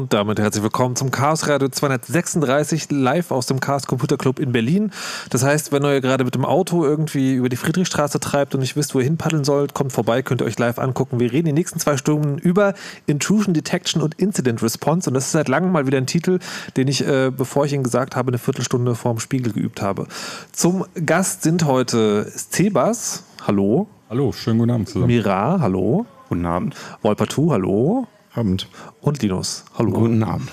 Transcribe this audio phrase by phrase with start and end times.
[0.00, 4.50] Und damit herzlich willkommen zum Chaos Radio 236 live aus dem Chaos Computer Club in
[4.50, 4.92] Berlin.
[5.28, 8.76] Das heißt, wenn ihr gerade mit dem Auto irgendwie über die Friedrichstraße treibt und nicht
[8.76, 11.20] wisst, wo ihr hinpaddeln sollt, kommt vorbei, könnt ihr euch live angucken.
[11.20, 12.72] Wir reden die nächsten zwei Stunden über
[13.06, 15.10] Intrusion Detection und Incident Response.
[15.10, 16.38] Und das ist seit langem mal wieder ein Titel,
[16.78, 20.06] den ich, äh, bevor ich ihn gesagt habe, eine Viertelstunde vorm Spiegel geübt habe.
[20.50, 23.24] Zum Gast sind heute Cebas.
[23.46, 23.86] Hallo.
[24.08, 25.08] Hallo, schönen guten Abend zusammen.
[25.08, 26.06] Mira, hallo.
[26.30, 26.74] Guten Abend.
[27.02, 28.06] Wolpertu, hallo.
[28.34, 28.68] Abend.
[29.00, 29.64] Und Linus.
[29.76, 29.90] Hallo.
[29.92, 30.50] Guten Abend.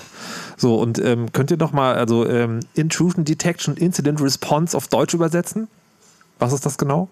[0.56, 5.14] So, und ähm, könnt ihr noch mal also ähm, Intrusion Detection Incident Response auf Deutsch
[5.14, 5.68] übersetzen?
[6.40, 7.08] Was ist das genau?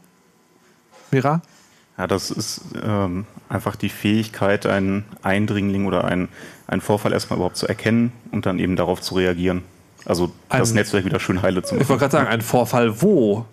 [1.13, 1.41] Mira?
[1.99, 6.29] Ja, das ist ähm, einfach die Fähigkeit, einen Eindringling oder einen,
[6.67, 9.63] einen Vorfall erstmal überhaupt zu erkennen und dann eben darauf zu reagieren.
[10.05, 11.83] Also das Ein- Netzwerk wieder schön heile zu machen.
[11.83, 13.47] Ich wollte gerade sagen, ein Vorfall wo?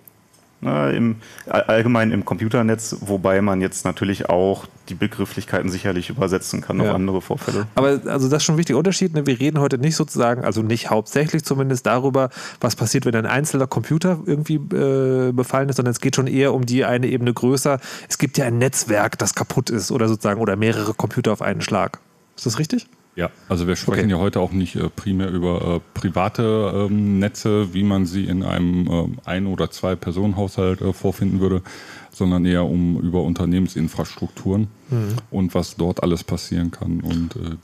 [0.64, 6.62] Na, im, all- allgemein im Computernetz, wobei man jetzt natürlich auch die Begrifflichkeiten sicherlich übersetzen
[6.62, 6.90] kann Ja.
[6.90, 7.68] auf andere Vorfälle.
[7.76, 9.14] Aber also das ist schon ein wichtiger Unterschied.
[9.14, 9.26] Ne?
[9.26, 12.30] Wir reden heute nicht sozusagen, also nicht hauptsächlich zumindest darüber,
[12.62, 16.54] was passiert, wenn ein einzelner Computer irgendwie äh, befallen ist, sondern es geht schon eher
[16.54, 17.80] um die eine Ebene größer.
[18.10, 21.62] Es gibt ja ein Netzwerk, das kaputt ist oder sozusagen oder mehrere Computer auf einen
[21.62, 22.00] Schlag.
[22.36, 22.88] Ist das richtig?
[23.16, 24.12] Ja, also wir sprechen Okay.
[24.12, 28.42] ja heute auch nicht äh, primär über äh, private ähm, Netze, wie man sie in
[28.44, 31.62] einem ähm, Ein- oder Zwei-Personen-Haushalt äh, vorfinden würde,
[32.12, 34.68] sondern eher um über Unternehmensinfrastrukturen
[35.32, 37.02] und was dort alles passieren kann.
[37.02, 37.56] Und äh,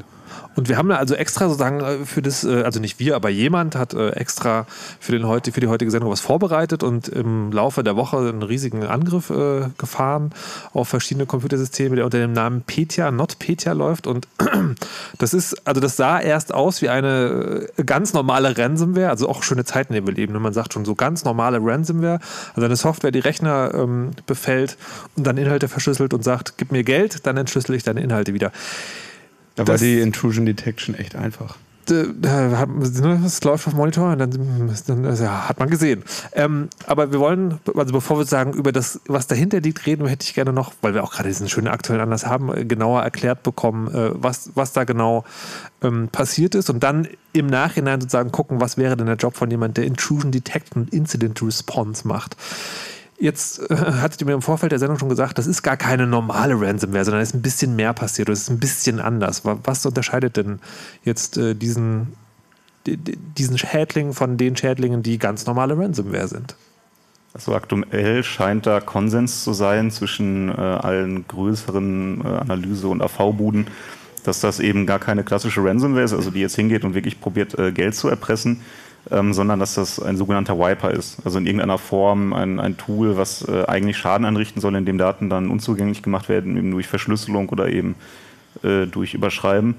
[0.56, 3.30] Und wir haben da also extra sozusagen äh, für das, äh, also nicht wir, aber
[3.30, 4.66] jemand hat äh, extra
[5.00, 8.44] für, den heute, für die heutige Sendung was vorbereitet und im Laufe der Woche einen
[8.44, 10.32] riesigen Angriff äh, gefahren
[10.74, 14.08] auf verschiedene Computersysteme, der unter dem Namen Petya, Not Petya läuft.
[14.08, 14.28] Und
[15.18, 19.66] das ist, also das sah erst aus wie eine ganz normale Ransomware, also auch schöne
[19.66, 20.34] Zeiten, wir leben.
[20.34, 20.40] ne?
[20.40, 22.20] Man sagt schon so ganz normale Ransomware,
[22.56, 24.78] also eine Software, die Rechner ähm, befällt
[25.16, 28.52] und dann Inhalte verschlüsselt und sagt, gib mir Geld, dann entschlüssel ich deine Inhalte wieder.
[29.60, 31.58] Da war die Intrusion Detection echt einfach.
[31.86, 32.70] da hat,
[33.26, 34.32] es läuft auf Monitor und dann,
[34.88, 36.04] dann also, ja, hat man gesehen.
[36.32, 40.26] Ähm, aber wir wollen, also bevor wir sagen, über das, was dahinter liegt, reden, hätte
[40.26, 43.44] ich gerne noch, weil wir auch gerade diesen schönen aktuellen Anlass haben, äh, genauer erklärt
[43.44, 45.26] bekommen, äh, was, was da genau
[45.82, 49.52] ähm, passiert ist und dann im Nachhinein sozusagen gucken, was wäre denn der Job von
[49.52, 52.38] jemand, der Intrusion Detection und Incident Response macht.
[53.20, 56.08] Jetzt äh, hattet ihr mir im Vorfeld der Sendung schon gesagt, das ist gar keine
[56.08, 59.44] normale Ransomware, sondern es ist ein bisschen mehr passiert oder es ist ein bisschen anders.
[59.44, 60.60] Wa- Was unterscheidet denn
[61.04, 62.14] jetzt äh, diesen,
[62.88, 66.56] di- di- diesen Schädling von den Schädlingen, die ganz normale Ransomware sind?
[67.34, 73.68] Also aktuell scheint da Konsens zu sein zwischen äh, allen größeren äh, Analyse- und AV-Buden,
[74.24, 77.58] dass das eben gar keine klassische Ransomware ist, also die jetzt hingeht und wirklich probiert,
[77.60, 78.62] äh, Geld zu erpressen,
[79.12, 81.18] ähm, sondern dass das ein sogenannter Wiper ist.
[81.26, 85.30] Also in irgendeiner Form ein, ein Tool, was äh, eigentlich Schaden anrichten soll, indem Daten
[85.30, 87.96] dann unzugänglich gemacht werden, eben durch Verschlüsselung oder eben
[88.64, 89.76] äh, durch Überschreiben.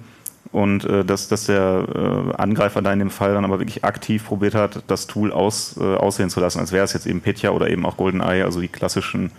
[0.53, 4.25] Und äh, dass, dass der äh, Angreifer da in dem Fall dann aber wirklich aktiv
[4.25, 7.51] probiert hat, das Tool aus, äh, aussehen zu lassen, als wäre es jetzt eben Petya
[7.51, 9.31] oder eben auch GoldenEye, also die klassischen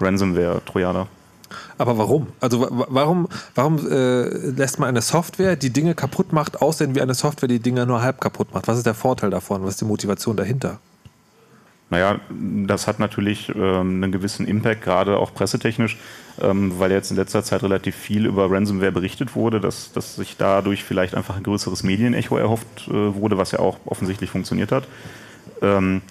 [0.00, 1.08] Ransomware-Trojaner.
[1.80, 2.26] Aber warum?
[2.40, 6.94] Also wa- wa- warum, warum äh, lässt man eine Software, die Dinge kaputt macht, aussehen
[6.94, 8.68] wie eine Software, die Dinge nur halb kaputt macht?
[8.68, 9.62] Was ist der Vorteil davon?
[9.62, 10.78] Was ist die Motivation dahinter?
[11.88, 12.20] Naja,
[12.66, 15.96] das hat natürlich ähm, einen gewissen Impact, gerade auch pressetechnisch,
[16.42, 20.36] ähm, weil jetzt in letzter Zeit relativ viel über Ransomware berichtet wurde, dass, dass sich
[20.36, 24.84] dadurch vielleicht einfach ein größeres Medienecho erhofft äh, wurde, was ja auch offensichtlich funktioniert hat.
[25.62, 26.02] Ähm,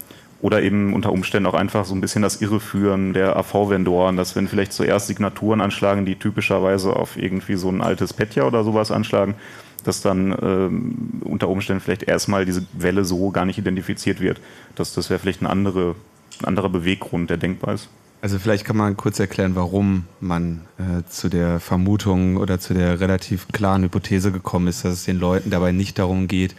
[0.41, 4.47] oder eben unter Umständen auch einfach so ein bisschen das Irreführen der AV-Vendoren, dass wenn
[4.47, 9.35] vielleicht zuerst Signaturen anschlagen, die typischerweise auf irgendwie so ein altes Petja oder sowas anschlagen,
[9.83, 14.39] dass dann ähm, unter Umständen vielleicht erstmal diese Welle so gar nicht identifiziert wird.
[14.75, 15.95] Das, das wäre vielleicht ein, andere,
[16.41, 17.89] ein anderer Beweggrund, der denkbar ist.
[18.21, 22.99] Also vielleicht kann man kurz erklären, warum man äh, zu der Vermutung oder zu der
[22.99, 26.53] relativ klaren Hypothese gekommen ist, dass es den Leuten dabei nicht darum geht,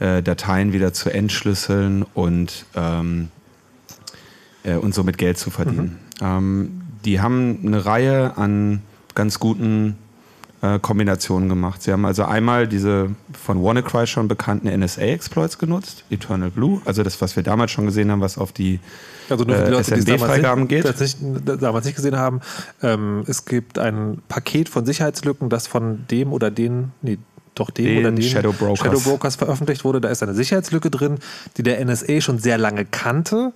[0.00, 3.28] äh, Dateien wieder zu entschlüsseln und, ähm,
[4.64, 5.98] äh, und somit Geld zu verdienen.
[6.20, 8.82] Ähm, die haben eine Reihe an
[9.14, 9.96] ganz guten
[10.62, 11.82] äh, Kombinationen gemacht.
[11.82, 17.20] Sie haben also einmal diese von WannaCry schon bekannten NSA-Exploits genutzt, Eternal Blue, also das,
[17.20, 18.78] was wir damals schon gesehen haben, was auf die
[19.30, 21.00] Also nur für die äh, Leute, die es damals geht.
[21.00, 22.40] nicht, damals nicht gesehen haben,
[22.82, 27.18] ähm, es gibt ein Paket von Sicherheitslücken, das von dem oder den, nee,
[27.60, 28.78] doch dem Den oder den Shadow Brokers.
[28.78, 30.00] Shadow Brokers veröffentlicht wurde.
[30.00, 31.18] Da ist eine Sicherheitslücke drin,
[31.56, 33.52] die der NSA schon sehr lange kannte,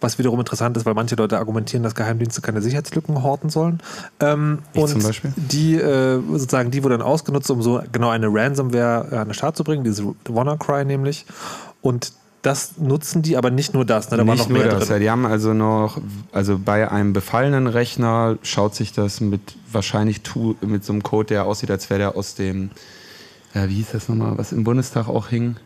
[0.00, 3.80] was wiederum interessant ist, weil manche Leute argumentieren, dass Geheimdienste keine Sicherheitslücken horten sollen.
[4.20, 5.32] Ähm, und zum Beispiel.
[5.36, 9.56] die äh, sozusagen, die wurde dann ausgenutzt, um so genau eine Ransomware an den Start
[9.56, 11.26] zu bringen, diese WannaCry nämlich.
[11.82, 12.12] Und
[12.42, 14.10] das nutzen die, aber nicht nur das.
[14.10, 14.16] Ne?
[14.16, 14.96] Da war nicht noch nur mehr das, drin.
[14.96, 16.00] ja, die haben also noch,
[16.32, 21.28] also bei einem befallenen Rechner schaut sich das mit wahrscheinlich tu, mit so einem Code,
[21.28, 22.70] der aussieht, als wäre der aus dem
[23.64, 25.56] äh, wie hieß das nochmal, was im Bundestag auch hing?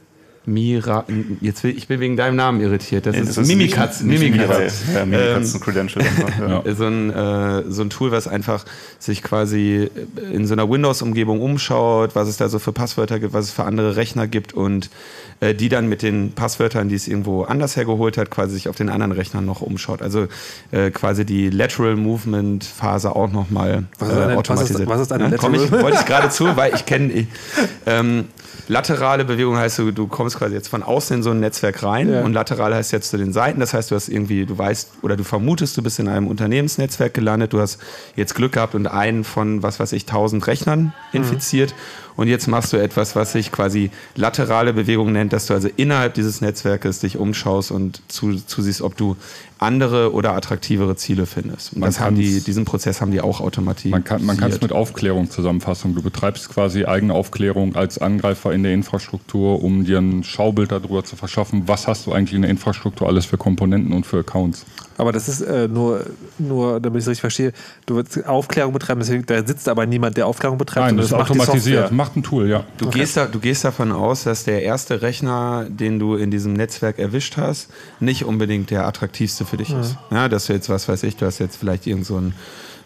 [0.45, 1.05] Mira,
[1.41, 3.07] jetzt will, ich bin wegen deinem Namen irritiert.
[3.07, 4.01] Das Nee, ist das ist nicht Mimikatz.
[4.03, 4.83] Mimikatz.
[4.93, 6.75] Ja, Mimikatz, ein Credential einfach, ja.
[6.75, 8.65] So, ein, äh, so ein Tool, was einfach
[8.99, 9.89] sich quasi
[10.33, 13.63] in so einer Windows-Umgebung umschaut, was es da so für Passwörter gibt, was es für
[13.65, 14.91] andere Rechner gibt und
[15.39, 18.77] äh, die dann mit den Passwörtern, die es irgendwo anders hergeholt hat, quasi sich auf
[18.77, 20.03] den anderen Rechnern noch umschaut.
[20.03, 20.27] Also
[20.73, 24.89] äh, quasi die Lateral Movement Phase auch nochmal ist äh, was ist- automatisiert.
[24.89, 25.83] was ist eine Ja, komm ich, Lateral?
[25.85, 27.27] wollte ich gerade zu, weil ich kenne ich,
[27.87, 28.25] ähm,
[28.69, 32.09] laterale Bewegung heißt, du, du kommst quasi jetzt von außen in so ein Netzwerk rein
[32.11, 32.23] Ja.
[32.23, 33.61] und lateral heißt jetzt zu den Seiten.
[33.61, 37.15] Das heißt, du hast irgendwie, du weißt oder du vermutest, du bist in einem Unternehmensnetzwerk
[37.15, 37.79] gelandet, du hast
[38.17, 41.75] jetzt Glück gehabt und einen von, was weiß ich, tausend Rechnern infiziert.
[42.17, 46.15] Und jetzt machst du etwas, was sich quasi laterale Bewegung nennt, dass du also innerhalb
[46.15, 49.17] dieses Netzwerkes dich umschaust und zu, zusiehst, ob du
[49.59, 51.73] andere oder attraktivere Ziele findest.
[51.75, 53.93] Und das haben die, diesen Prozess haben die auch automatisiert.
[53.93, 55.95] Man kann man kann es mit Aufklärung zusammenfassen.
[55.95, 61.05] Du betreibst quasi eigene Aufklärung als Angreifer in der Infrastruktur, um dir ein Schaubild darüber
[61.05, 64.67] zu verschaffen, was hast du eigentlich in der Infrastruktur alles für Komponenten und für Accounts.
[64.99, 66.05] Aber das ist äh, nur,
[66.39, 67.53] nur, damit ich es richtig verstehe,
[67.87, 70.87] du willst Aufklärung betreiben, deswegen, da sitzt aber niemand, der Aufklärung betreibt.
[70.87, 71.81] Nein, das ist macht automatisiert.
[71.81, 71.97] Software.
[71.97, 72.65] Macht ein Tool, ja.
[72.79, 76.53] Du, gehst da, du gehst davon aus, dass der erste Rechner, den du in diesem
[76.53, 77.69] Netzwerk erwischt hast,
[78.01, 79.97] nicht unbedingt der attraktivste für dich ist.
[80.11, 82.19] Ja, dass du jetzt, was weiß ich, du hast jetzt vielleicht irgend so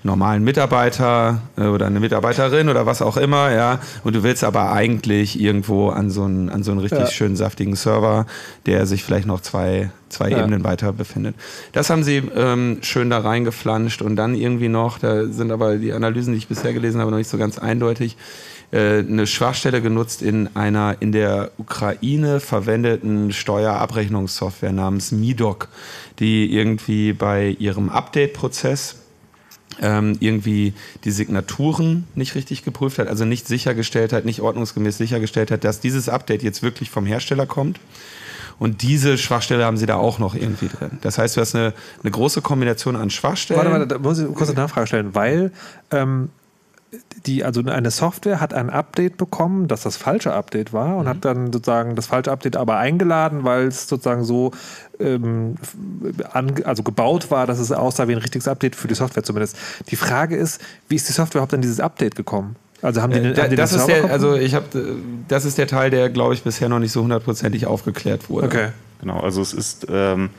[0.06, 4.72] normalen Mitarbeiter äh, oder eine Mitarbeiterin oder was auch immer, ja, und du willst aber
[4.72, 7.06] eigentlich irgendwo an so einen, an so einen richtig Ja.
[7.06, 8.26] schönen saftigen Server,
[8.64, 10.38] der sich vielleicht noch zwei, zwei Ja.
[10.38, 11.34] Ebenen weiter befindet.
[11.72, 15.92] Das haben sie ähm, schön da reingeflanscht und dann irgendwie noch, da sind aber die
[15.92, 18.16] Analysen, die ich bisher gelesen habe, noch nicht so ganz eindeutig,
[18.72, 25.68] äh, eine Schwachstelle genutzt in einer in der Ukraine verwendeten Steuerabrechnungssoftware namens Midoc,
[26.18, 28.96] die irgendwie bei ihrem Update-Prozess
[30.20, 30.72] irgendwie
[31.04, 35.80] die Signaturen nicht richtig geprüft hat, also nicht sichergestellt hat, nicht ordnungsgemäß sichergestellt hat, dass
[35.80, 37.78] dieses Update jetzt wirklich vom Hersteller kommt.
[38.58, 40.92] Und diese Schwachstelle haben sie da auch noch irgendwie drin.
[41.02, 43.58] Das heißt, du hast eine, eine große Kombination an Schwachstellen.
[43.58, 45.52] Warte, warte, da muss ich kurz eine Nachfrage stellen, weil
[45.90, 46.30] ähm,
[47.26, 51.24] die, also eine Software hat ein Update bekommen, das das falsche Update war und hat
[51.24, 54.52] dann sozusagen das falsche Update aber eingeladen, weil es sozusagen so
[55.00, 55.56] ähm,
[56.32, 59.56] an, also gebaut war, dass es aussah wie ein richtiges Update für die Software zumindest.
[59.90, 62.56] Die Frage ist, wie ist die Software überhaupt an dieses Update gekommen?
[62.82, 64.82] Also haben die, den, Äh, haben die das, den ist der, also ich hab, äh,
[65.28, 68.46] das ist der Teil, der, glaube ich, bisher noch nicht so hundertprozentig aufgeklärt wurde.
[68.46, 68.68] Okay.
[69.00, 70.30] Genau, also es ist, ähm,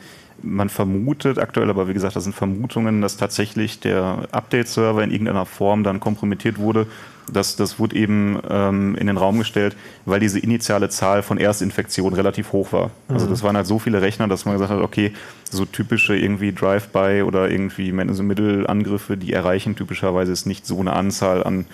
[0.42, 5.46] man vermutet aktuell, aber wie gesagt, das sind Vermutungen, dass tatsächlich der Update-Server in irgendeiner
[5.46, 6.86] Form dann kompromittiert wurde.
[7.30, 9.76] Das, das wurde eben ähm, in den Raum gestellt,
[10.06, 12.90] weil diese initiale Zahl von Erstinfektionen relativ hoch war.
[13.08, 15.12] Also das waren halt so viele Rechner, dass man gesagt hat, okay,
[15.50, 21.44] so typische irgendwie Drive-by oder irgendwie Mittelangriffe, die erreichen typischerweise jetzt nicht so eine Anzahl
[21.44, 21.66] an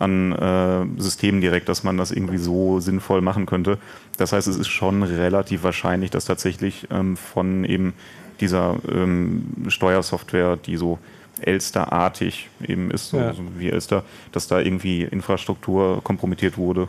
[0.00, 3.78] an äh, Systemen direkt, dass man das irgendwie so sinnvoll machen könnte.
[4.16, 7.92] Das heißt, es ist schon relativ wahrscheinlich, dass tatsächlich ähm, von eben
[8.40, 10.98] dieser ähm, Steuersoftware, die so
[11.42, 13.32] Elster-artig eben ist, so, Ja.
[13.34, 16.88] so wie Elster, dass da irgendwie Infrastruktur kompromittiert wurde.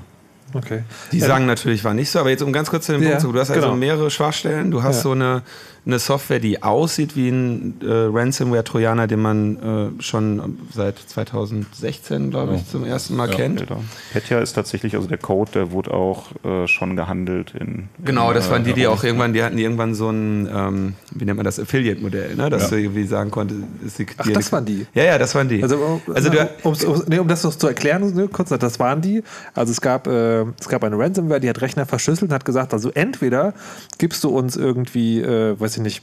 [0.54, 0.84] Okay.
[1.12, 3.22] Die sagen natürlich, war nicht so, aber jetzt um ganz kurz zu dem Ja, Punkt
[3.22, 3.76] zu kommen, du hast also genau.
[3.76, 5.02] mehrere Schwachstellen, du hast Ja.
[5.04, 5.42] so eine,
[5.86, 12.54] eine Software, die aussieht wie ein äh, Ransomware-Trojaner, den man äh, schon seit 2016, glaube
[12.56, 12.68] ich, Ja.
[12.72, 13.36] zum ersten Mal Ja.
[13.36, 13.62] kennt.
[13.62, 13.78] Älter.
[14.14, 17.90] Petya ist tatsächlich, also der Code, der wurde auch äh, schon gehandelt in.
[18.04, 21.26] Genau, in, das waren die, die auch irgendwann, die hatten irgendwann so ein, ähm, wie
[21.26, 22.50] nennt man das, Affiliate-Modell, ne?
[22.50, 22.70] dass Ja.
[22.70, 24.86] du irgendwie sagen konntest, ist die, Ach, das waren die?
[24.94, 25.64] Ja, ja, das waren die.
[25.64, 28.80] Also, also um, du, um's- um's- nee, um das noch zu erklären, ne, kurz, das
[28.80, 29.24] waren die.
[29.56, 32.74] Also es gab, äh, es gab eine Ransomware, die hat Rechner verschlüsselt und hat gesagt,
[32.74, 33.54] also entweder
[33.98, 36.02] gibst du uns irgendwie, äh, weiß ich nicht,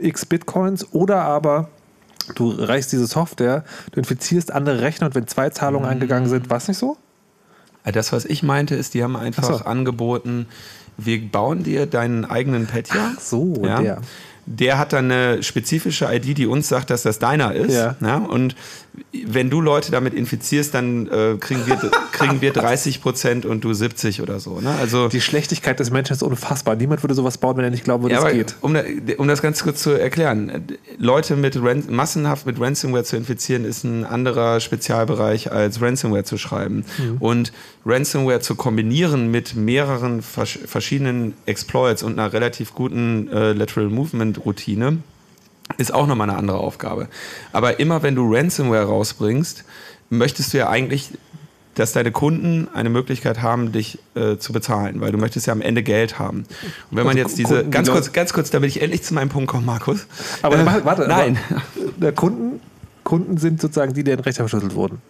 [0.00, 1.68] x Bitcoins oder aber
[2.34, 6.58] du reichst diese Software, du infizierst andere Rechner und wenn zwei Zahlungen eingegangen sind, war
[6.58, 6.96] es nicht so?
[7.84, 9.64] Äh, Das, was ich meinte, ist, die haben einfach Ach so.
[9.64, 10.46] angeboten,
[10.96, 13.12] wir bauen dir deinen eigenen Petya.
[13.16, 13.80] Ach so, ja?
[13.80, 14.00] der.
[14.44, 17.72] Der hat dann eine spezifische ID, die uns sagt, dass das deiner ist.
[17.72, 18.16] Ja.
[18.16, 18.56] Und
[19.26, 21.76] wenn du Leute damit infizierst, dann äh, kriegen, wir,
[22.12, 24.60] kriegen wir 30 Prozent und du 70 oder so.
[24.60, 24.70] Ne?
[24.80, 26.76] Also Die Schlechtigkeit des Menschen ist unfassbar.
[26.76, 28.56] Niemand würde sowas bauen, wenn er nicht glauben würde, ja, es geht.
[28.60, 28.76] Um,
[29.16, 30.66] um das ganz kurz zu erklären,
[30.98, 36.36] Leute mit Ran massenhaft mit Ransomware zu infizieren, ist ein anderer Spezialbereich als Ransomware zu
[36.36, 36.84] schreiben.
[36.98, 37.16] Mhm.
[37.18, 37.52] Und
[37.86, 44.44] Ransomware zu kombinieren mit mehreren vers verschiedenen Exploits und einer relativ guten äh, Lateral Movement
[44.44, 44.98] Routine
[45.78, 47.08] ist auch nochmal eine andere Aufgabe.
[47.52, 49.64] Aber immer wenn du Ransomware rausbringst,
[50.10, 51.10] möchtest du ja eigentlich
[51.74, 55.62] dass deine Kunden eine Möglichkeit haben, dich äh, zu bezahlen, weil du möchtest ja am
[55.62, 56.40] Ende Geld haben.
[56.40, 56.46] Und
[56.90, 59.30] wenn man Also jetzt diese, ganz Leute- kurz, ganz kurz, damit ich endlich zu meinem
[59.30, 60.06] Punkt komme, Markus.
[60.42, 61.38] Aber Äh, warte, nein.
[61.48, 61.62] Aber,
[61.96, 62.60] der Kunden,
[63.04, 65.00] Kunden sind sozusagen die, deren Rechner verschlüsselt wurden.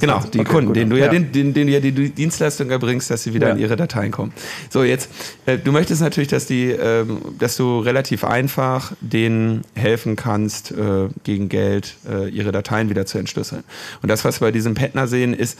[0.00, 1.10] Genau, die okay, Kunden, denen du ja, Ja.
[1.10, 3.54] Den, denen, denen du ja die Dienstleistung erbringst, dass sie wieder Ja.
[3.54, 4.32] in ihre Dateien kommen.
[4.70, 5.10] So, jetzt,
[5.46, 11.08] äh, du möchtest natürlich, dass die, ähm, dass du relativ einfach denen helfen kannst, äh,
[11.24, 13.64] gegen Geld äh, ihre Dateien wieder zu entschlüsseln.
[14.02, 15.58] Und das, was wir bei diesem Petner sehen, ist,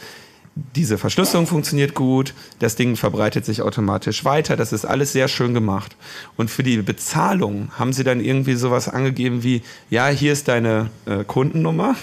[0.75, 5.53] diese Verschlüsselung funktioniert gut, das Ding verbreitet sich automatisch weiter, das ist alles sehr schön
[5.53, 5.95] gemacht.
[6.37, 10.89] Und für die Bezahlung haben sie dann irgendwie sowas angegeben wie, ja, hier ist deine
[11.05, 11.95] äh, Kundennummer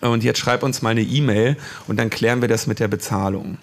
[0.00, 3.58] und jetzt schreib uns mal eine E-Mail und dann klären wir das mit der Bezahlung.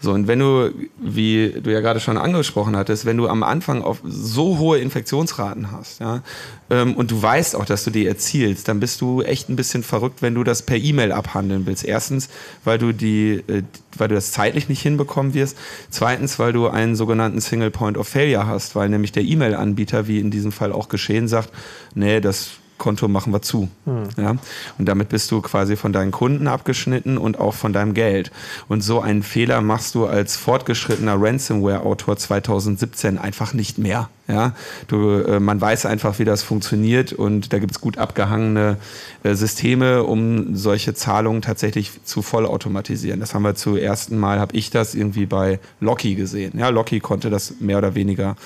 [0.00, 3.82] So, und wenn du, wie du ja gerade schon angesprochen hattest, wenn du am Anfang
[3.82, 6.22] auf so hohe Infektionsraten hast, ja,
[6.70, 9.82] ähm, und du weißt auch, dass du die erzielst, dann bist du echt ein bisschen
[9.82, 11.84] verrückt, wenn du das per E-Mail abhandeln willst.
[11.84, 12.28] Erstens,
[12.64, 13.62] weil du die, äh,
[13.96, 15.56] weil du das zeitlich nicht hinbekommen wirst.
[15.90, 20.20] Zweitens, weil du einen sogenannten Single Point of Failure hast, weil nämlich der E-Mail-Anbieter, wie
[20.20, 21.50] in diesem Fall auch geschehen, sagt,
[21.94, 23.68] nee, das Konto machen wir zu.
[24.16, 24.36] Ja?
[24.78, 28.30] Und damit bist du quasi von deinen Kunden abgeschnitten und auch von deinem Geld.
[28.68, 34.08] Und so einen Fehler machst du als fortgeschrittener Ransomware-Autor 2017 einfach nicht mehr.
[34.28, 34.54] Ja?
[34.88, 38.76] Du, äh, man weiß einfach, wie das funktioniert und da gibt es gut abgehangene
[39.22, 43.20] äh, Systeme, um solche Zahlungen tatsächlich zu vollautomatisieren.
[43.20, 46.58] Das haben wir zum ersten Mal, habe ich das irgendwie bei Locky gesehen.
[46.58, 48.36] Ja, Locky konnte das mehr oder weniger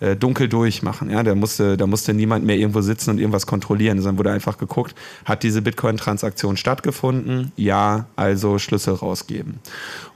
[0.00, 1.10] äh, dunkel durchmachen.
[1.10, 4.58] Ja, da musste, da musste niemand mehr irgendwo sitzen und irgendwas kontrollieren, sondern wurde einfach
[4.58, 7.52] geguckt, hat diese Bitcoin-Transaktion stattgefunden?
[7.56, 9.60] Ja, also Schlüssel rausgeben.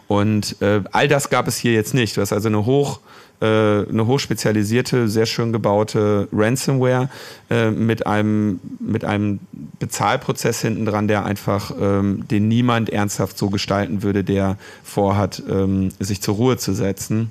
[0.09, 2.17] Und äh, all das gab es hier jetzt nicht.
[2.17, 3.01] Du hast also eine hoch
[3.41, 7.09] äh, eine hochspezialisierte, sehr schön gebaute Ransomware
[7.51, 9.41] äh, mit einem mit einem
[9.81, 15.91] Bezahlprozess hinten dran, der einfach ähm, den niemand ernsthaft so gestalten würde, der vorhat, ähm,
[15.99, 17.31] sich zur Ruhe zu setzen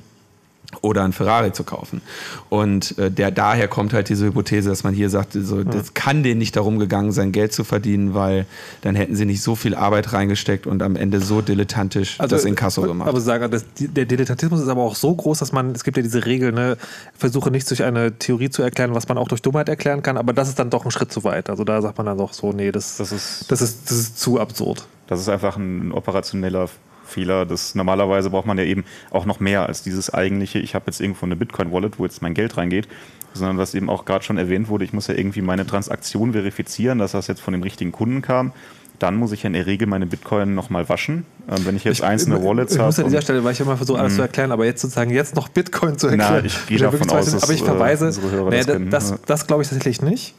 [0.81, 2.01] oder ein Ferrari zu kaufen.
[2.49, 6.23] Und äh, der daher kommt halt diese Hypothese, dass man hier sagt, so, das kann
[6.23, 8.45] denen nicht darum gegangen sein, Geld zu verdienen, weil
[8.81, 12.81] dann hätten sie nicht so viel Arbeit reingesteckt und am Ende so dilettantisch das Inkasso
[12.83, 13.07] gemacht.
[13.07, 15.97] Also, Aber sagen, das, der Dilettantismus ist aber auch so groß, dass man, es gibt
[15.97, 16.77] ja diese Regel, ne,
[17.17, 20.33] versuche nicht durch eine Theorie zu erklären, was man auch durch Dummheit erklären kann, aber
[20.33, 21.49] das ist dann doch ein Schritt zu weit.
[21.49, 24.19] Also da sagt man dann doch so, nee, das, Das ist- das ist, das ist
[24.19, 24.87] zu absurd.
[25.07, 26.69] Das ist einfach ein operationeller
[27.11, 27.45] Fehler.
[27.45, 30.99] Das normalerweise braucht man ja eben auch noch mehr als dieses eigentliche, ich habe jetzt
[31.01, 32.87] irgendwo eine Bitcoin-Wallet, wo jetzt mein Geld reingeht,
[33.33, 36.99] sondern was eben auch gerade schon erwähnt wurde, ich muss ja irgendwie meine Transaktion verifizieren,
[36.99, 38.51] dass das jetzt von dem richtigen Kunden kam.
[38.99, 41.25] Dann muss ich ja in der Regel meine Bitcoin nochmal waschen.
[41.49, 42.87] Ähm, wenn ich jetzt einzelne ich, Wallets Ich habe.
[42.87, 45.35] muss an dieser Stelle, weil ich immer versuche, alles zu erklären, aber jetzt sozusagen jetzt
[45.35, 46.41] noch Bitcoin zu erklären.
[46.41, 49.47] Na, ich gehe davon aus, dass, Aber ich äh, verweise, Hörer nee, das das, das
[49.47, 50.35] glaube ich tatsächlich nicht.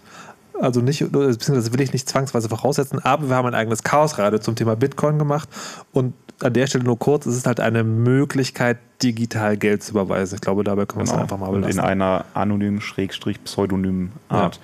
[0.62, 4.54] Also nicht, beziehungsweise will ich nicht zwangsweise voraussetzen, aber wir haben ein eigenes Chaosradio zum
[4.54, 5.48] Thema Bitcoin gemacht
[5.92, 10.36] und an der Stelle nur kurz, es ist halt eine Möglichkeit, digital Geld zu überweisen.
[10.36, 11.22] Ich glaube, dabei können wir es Genau.
[11.22, 11.80] einfach mal und belassen.
[11.80, 14.60] in einer anonym, schrägstrich, pseudonymen Art.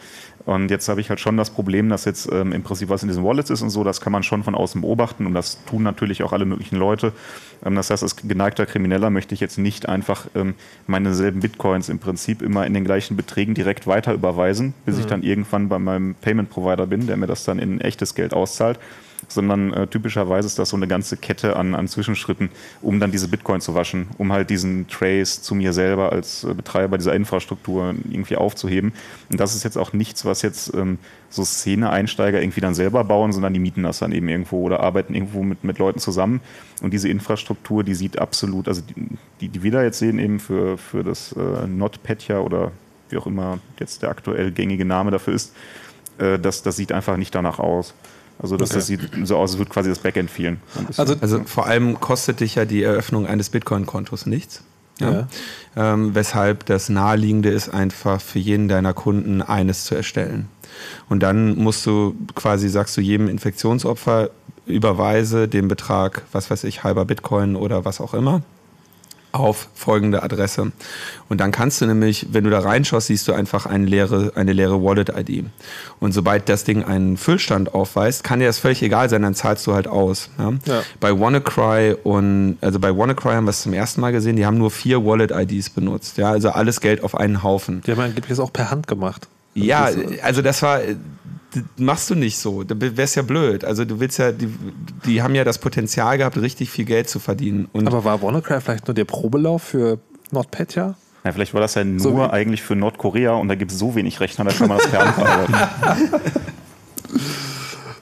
[0.49, 3.09] Und jetzt habe ich halt schon das Problem, dass jetzt ähm, im Prinzip was in
[3.09, 5.83] diesen Wallets ist und so, das kann man schon von außen beobachten und das tun
[5.83, 7.13] natürlich auch alle möglichen Leute.
[7.67, 10.55] Ähm, das heißt, als geneigter Krimineller möchte ich jetzt nicht einfach ähm,
[10.87, 15.05] meine selben Bitcoins im Prinzip immer in den gleichen Beträgen direkt weiter überweisen, bis ich
[15.05, 18.79] dann irgendwann bei meinem Payment Provider bin, der mir das dann in echtes Geld auszahlt
[19.29, 22.49] sondern äh, typischerweise ist das so eine ganze Kette an, an Zwischenschritten,
[22.83, 26.55] um dann diese Bitcoin zu waschen, um halt diesen Trace zu mir selber als äh,
[26.55, 28.93] Betreiber dieser Infrastruktur irgendwie aufzuheben.
[29.31, 30.99] Und das ist jetzt auch nichts, was jetzt ähm,
[31.31, 35.15] so Szene-Einsteiger irgendwie dann selber bauen, sondern die mieten das dann eben irgendwo oder arbeiten
[35.15, 36.41] irgendwo mit, mit Leuten zusammen.
[36.81, 38.83] Und diese Infrastruktur, die sieht absolut, also
[39.41, 42.73] die, die, wir da jetzt sehen eben für, für das äh, NotPetya oder
[43.11, 45.55] wie auch immer jetzt der aktuell gängige Name dafür ist,
[46.19, 47.95] äh, das, das sieht einfach nicht danach aus.
[48.41, 50.61] Also das, das sieht so aus, als würde quasi das Backend fehlen.
[50.97, 54.63] Also, Also vor allem kostet dich ja die Eröffnung eines Bitcoin-Kontos nichts.
[55.01, 55.29] Ja.
[55.77, 60.49] Ähm, weshalb das Naheliegende ist, einfach für jeden deiner Kunden eines zu erstellen.
[61.09, 64.31] Und dann musst du quasi, sagst du jedem Infektionsopfer,
[64.67, 68.43] überweise den Betrag, was weiß ich, halber Bitcoin oder was auch immer,
[69.39, 70.73] auf folgende Adresse.
[71.29, 74.53] Und dann kannst du nämlich, wenn du da reinschaust, siehst du einfach eine leere, eine
[74.53, 75.45] leere Wallet-ID.
[76.01, 79.67] Und sobald das Ding einen Füllstand aufweist, kann dir das völlig egal sein, dann zahlst
[79.67, 80.31] du halt aus.
[80.39, 80.53] Ja?
[80.65, 80.83] Ja.
[81.01, 84.59] Bei WannaCry und, also bei WannaCry haben wir es zum ersten Mal gesehen, die haben
[84.59, 86.19] nur vier Wallet-IDs benutzt.
[86.19, 86.31] Ja?
[86.31, 87.83] Also alles Geld auf einen Haufen.
[87.87, 89.29] die haben angeblich das auch per Hand gemacht.
[89.55, 89.91] Ja,
[90.23, 90.81] also das war,
[91.77, 92.63] machst du nicht so.
[92.63, 93.65] Da wär's ja blöd.
[93.65, 94.49] Also du willst ja, die,
[95.07, 97.69] die haben ja das Potenzial gehabt, richtig viel Geld zu verdienen.
[97.73, 99.99] Und aber war WannaCry vielleicht nur der Probelauf für
[100.31, 100.95] NotPetya?
[101.25, 103.95] ja, vielleicht war das ja nur So eigentlich für Nordkorea und da gibt es so
[103.95, 105.55] wenig Rechner, da kann man das bearbeiten.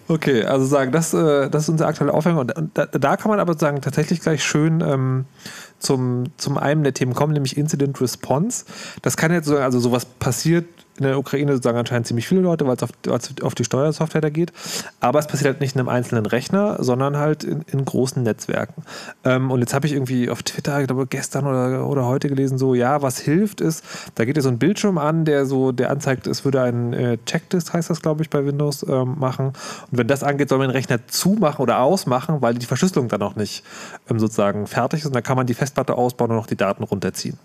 [0.08, 2.38] Okay, also sagen, das, äh, das ist unser aktueller Aufhänger.
[2.38, 5.24] Und, da, da kann man aber sagen, tatsächlich gleich schön ähm,
[5.80, 8.66] zum, zum einen der Themen kommen, nämlich Incident Response.
[9.02, 10.66] Das kann jetzt so, also sowas passiert
[10.98, 12.90] in der Ukraine sozusagen anscheinend ziemlich viele Leute, weil es auf,
[13.42, 14.52] auf, die Steuersoftware da geht.
[15.00, 18.82] Aber es passiert halt nicht in einem einzelnen Rechner, sondern halt in, in großen Netzwerken.
[19.24, 22.58] Ähm, und jetzt habe ich irgendwie auf Twitter, ich glaube gestern oder, oder heute gelesen,
[22.58, 25.90] so, ja, was hilft ist, da geht ja so ein Bildschirm an, der so, der
[25.90, 29.48] anzeigt, es würde ein äh, Checklist, heißt das, glaube ich, bei Windows ähm, machen.
[29.90, 33.20] Und wenn das angeht, soll man den Rechner zumachen oder ausmachen, weil die Verschlüsselung dann
[33.20, 33.64] noch nicht
[34.10, 35.06] ähm, sozusagen fertig ist.
[35.06, 37.38] Und dann kann man die Festplatte ausbauen und noch die Daten runterziehen.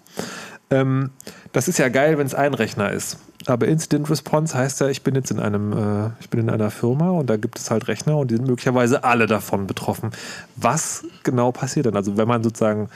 [0.69, 1.11] Ähm,
[1.51, 3.17] das ist ja geil, wenn es ein Rechner ist.
[3.47, 6.69] Aber Incident Response heißt ja, ich bin jetzt in einem, äh, ich bin in einer
[6.69, 10.11] Firma und da gibt es halt Rechner und die sind möglicherweise alle davon betroffen.
[10.55, 11.95] Was genau passiert dann?
[11.95, 12.89] Also wenn man sozusagen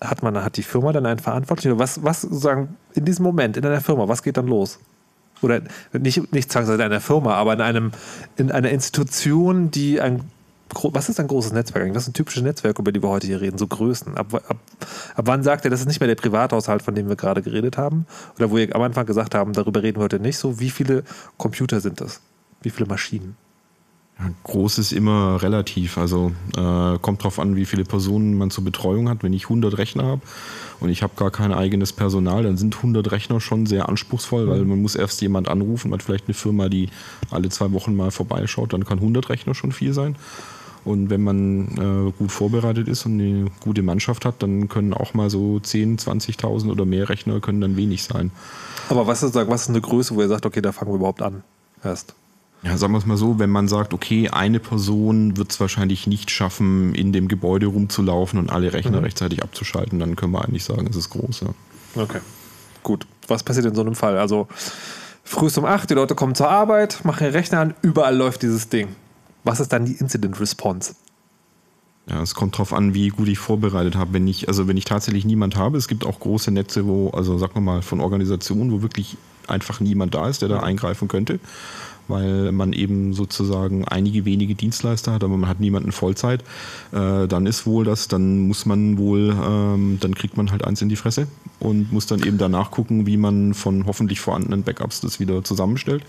[0.00, 1.78] hat man, hat die Firma dann einen Verantwortlichen?
[1.78, 4.78] Was, was sozusagen in diesem Moment in einer Firma, was geht dann los?
[5.42, 5.62] Oder
[5.92, 7.92] nicht, nicht zwangsweise in einer Firma, aber in einem,
[8.36, 10.22] in einer Institution, die ein
[10.74, 11.96] was ist ein großes Netzwerk eigentlich?
[11.96, 13.58] Was sind typische Netzwerke, über die wir heute hier reden?
[13.58, 14.16] So Größen.
[14.16, 14.56] Ab, ab,
[15.14, 17.76] ab wann sagt er, das ist nicht mehr der Privathaushalt, von dem wir gerade geredet
[17.76, 18.06] haben?
[18.36, 20.60] Oder wo wir am Anfang gesagt haben, darüber reden wir heute nicht so.
[20.60, 21.04] Wie viele
[21.36, 22.20] Computer sind das?
[22.62, 23.36] Wie viele Maschinen?
[24.44, 25.96] Groß ist immer relativ.
[25.96, 29.22] Also äh, kommt drauf an, wie viele Personen man zur Betreuung hat.
[29.22, 30.20] Wenn ich 100 Rechner habe
[30.80, 34.64] und ich habe gar kein eigenes Personal, dann sind 100 Rechner schon sehr anspruchsvoll, weil
[34.64, 36.90] man muss erst jemand anrufen, hat vielleicht eine Firma, die
[37.30, 40.16] alle zwei Wochen mal vorbeischaut, dann kann 100 Rechner schon viel sein.
[40.84, 45.14] Und wenn man äh, gut vorbereitet ist und eine gute Mannschaft hat, dann können auch
[45.14, 48.30] mal so 10, 20.000 oder mehr Rechner können dann wenig sein.
[48.88, 51.22] Aber was ist, was ist eine Größe, wo ihr sagt, okay, da fangen wir überhaupt
[51.22, 51.42] an
[51.84, 52.14] erst?
[52.62, 56.06] Ja, sagen wir es mal so, wenn man sagt, okay, eine Person wird es wahrscheinlich
[56.06, 59.04] nicht schaffen, in dem Gebäude rumzulaufen und alle Rechner mhm.
[59.04, 61.40] rechtzeitig abzuschalten, dann können wir eigentlich sagen, es ist groß.
[61.40, 62.02] Ja.
[62.02, 62.20] Okay,
[62.82, 63.06] gut.
[63.28, 64.18] Was passiert in so einem Fall?
[64.18, 64.46] Also
[65.24, 68.68] frühst um 8, die Leute kommen zur Arbeit, machen ihre Rechner an, überall läuft dieses
[68.68, 68.88] Ding.
[69.44, 70.94] Was ist dann die Incident Response?
[72.06, 74.14] Ja, es kommt darauf an, wie gut ich vorbereitet habe.
[74.14, 77.38] Wenn ich, also wenn ich tatsächlich niemand habe, es gibt auch große Netze, wo, also
[77.38, 81.40] sagen wir mal, von Organisationen, wo wirklich einfach niemand da ist, der da eingreifen könnte
[82.10, 86.42] weil man eben sozusagen einige wenige Dienstleister hat, aber man hat niemanden Vollzeit,
[86.92, 90.82] äh, dann ist wohl das, dann muss man wohl, ähm, dann kriegt man halt eins
[90.82, 91.26] in die Fresse
[91.60, 96.02] und muss dann eben danach gucken, wie man von hoffentlich vorhandenen Backups das wieder zusammenstellt.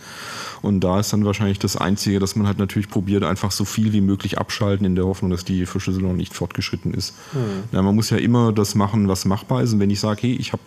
[0.61, 3.93] Und da ist dann wahrscheinlich das Einzige, dass man halt natürlich probiert, einfach so viel
[3.93, 7.13] wie möglich abschalten, in der Hoffnung, dass die Verschlüsselung nicht fortgeschritten ist.
[7.33, 7.63] Mhm.
[7.71, 9.73] Ja, man muss ja immer das machen, was machbar ist.
[9.73, 10.61] Und wenn ich sage, hey, ich habe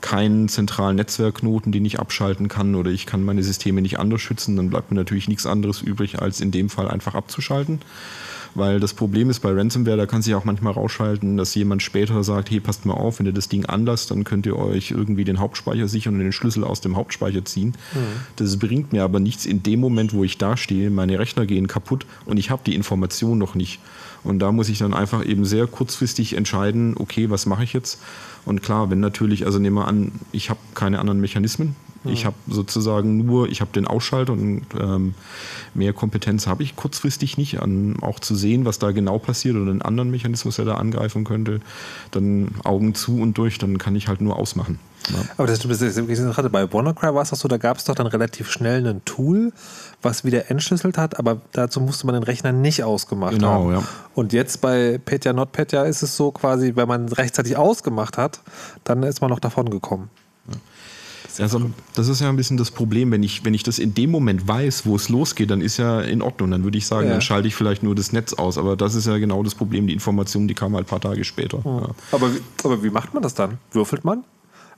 [0.00, 4.56] keinen zentralen Netzwerkknoten, den ich abschalten kann oder ich kann meine Systeme nicht anders schützen,
[4.56, 7.80] dann bleibt mir natürlich nichts anderes übrig, als in dem Fall einfach abzuschalten.
[8.54, 12.24] Weil das Problem ist bei Ransomware, da kann sich auch manchmal rausschalten, dass jemand später
[12.24, 15.24] sagt, hey, passt mal auf, wenn ihr das Ding anlasst, dann könnt ihr euch irgendwie
[15.24, 17.74] den Hauptspeicher sichern und den Schlüssel aus dem Hauptspeicher ziehen.
[17.94, 17.98] Mhm.
[18.36, 21.68] Das bringt mir aber nichts in dem Moment, wo ich da stehe, meine Rechner gehen
[21.68, 23.78] kaputt und ich habe die Information noch nicht.
[24.22, 28.00] Und da muss ich dann einfach eben sehr kurzfristig entscheiden, okay, was mache ich jetzt?
[28.44, 31.76] Und klar, wenn natürlich, also nehmen wir an, ich habe keine anderen Mechanismen.
[32.04, 32.12] Ja.
[32.12, 35.14] Ich habe sozusagen nur, ich habe den Ausschalter und ähm,
[35.74, 39.70] mehr Kompetenz habe ich kurzfristig nicht, an auch zu sehen, was da genau passiert oder
[39.70, 41.60] einen anderen Mechanismus, der da angreifen könnte.
[42.10, 44.78] Dann Augen zu und durch, dann kann ich halt nur ausmachen.
[45.10, 45.24] Ja.
[45.36, 48.06] Aber das stimmt, gerade bei WannaCry war es doch so, da gab es doch dann
[48.06, 49.52] relativ schnell ein Tool,
[50.02, 53.72] was wieder entschlüsselt hat, aber dazu musste man den Rechner nicht ausgemacht genau, haben.
[53.72, 53.82] Ja.
[54.14, 58.40] Und jetzt bei Petya NotPetya ist es so quasi, wenn man rechtzeitig ausgemacht hat,
[58.84, 60.10] dann ist man noch davon gekommen.
[60.48, 60.56] Ja.
[61.38, 64.10] Also, das ist ja ein bisschen das Problem, wenn ich, wenn ich das in dem
[64.10, 66.50] Moment weiß, wo es losgeht, dann ist ja in Ordnung.
[66.50, 67.12] Dann würde ich sagen, ja.
[67.12, 68.58] dann schalte ich vielleicht nur das Netz aus.
[68.58, 69.86] Aber das ist ja genau das Problem.
[69.86, 71.58] Die Information, die kam halt ein paar Tage später.
[71.58, 71.82] Mhm.
[71.82, 71.88] Ja.
[72.12, 72.30] Aber,
[72.64, 73.58] aber wie macht man das dann?
[73.70, 74.24] Würfelt man?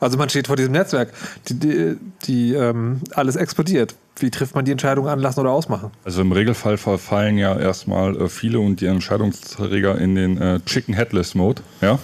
[0.03, 1.13] Also man steht vor diesem Netzwerk,
[1.49, 3.95] die, die, die ähm, alles explodiert.
[4.17, 5.93] Wie trifft man die Entscheidung anlassen oder ausmachen?
[6.05, 10.95] Also im Regelfall verfallen ja erstmal äh, viele und die Entscheidungsträger in den äh, Chicken
[10.95, 11.63] Headless Mode.
[11.81, 12.01] Ja?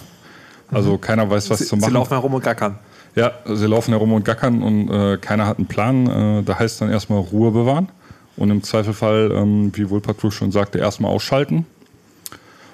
[0.71, 1.01] Also mhm.
[1.01, 1.89] keiner weiß, was sie, zu machen.
[1.89, 2.79] Sie laufen herum und gackern.
[3.15, 6.07] Ja, sie laufen herum und gackern und äh, keiner hat einen Plan.
[6.39, 7.89] Äh, da heißt dann erstmal Ruhe bewahren
[8.37, 11.65] und im Zweifelfall, ähm, wie Wohlpatrouille schon sagte, erstmal ausschalten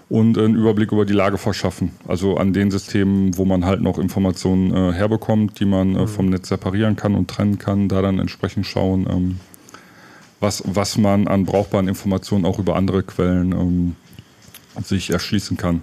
[0.10, 1.92] und einen Überblick über die Lage verschaffen.
[2.08, 6.08] Also an den Systemen, wo man halt noch Informationen äh, herbekommt, die man äh, mhm.
[6.08, 9.40] vom Netz separieren kann und trennen kann, da dann entsprechend schauen, ähm,
[10.40, 13.96] was, was man an brauchbaren Informationen auch über andere Quellen ähm,
[14.84, 15.82] sich erschließen kann.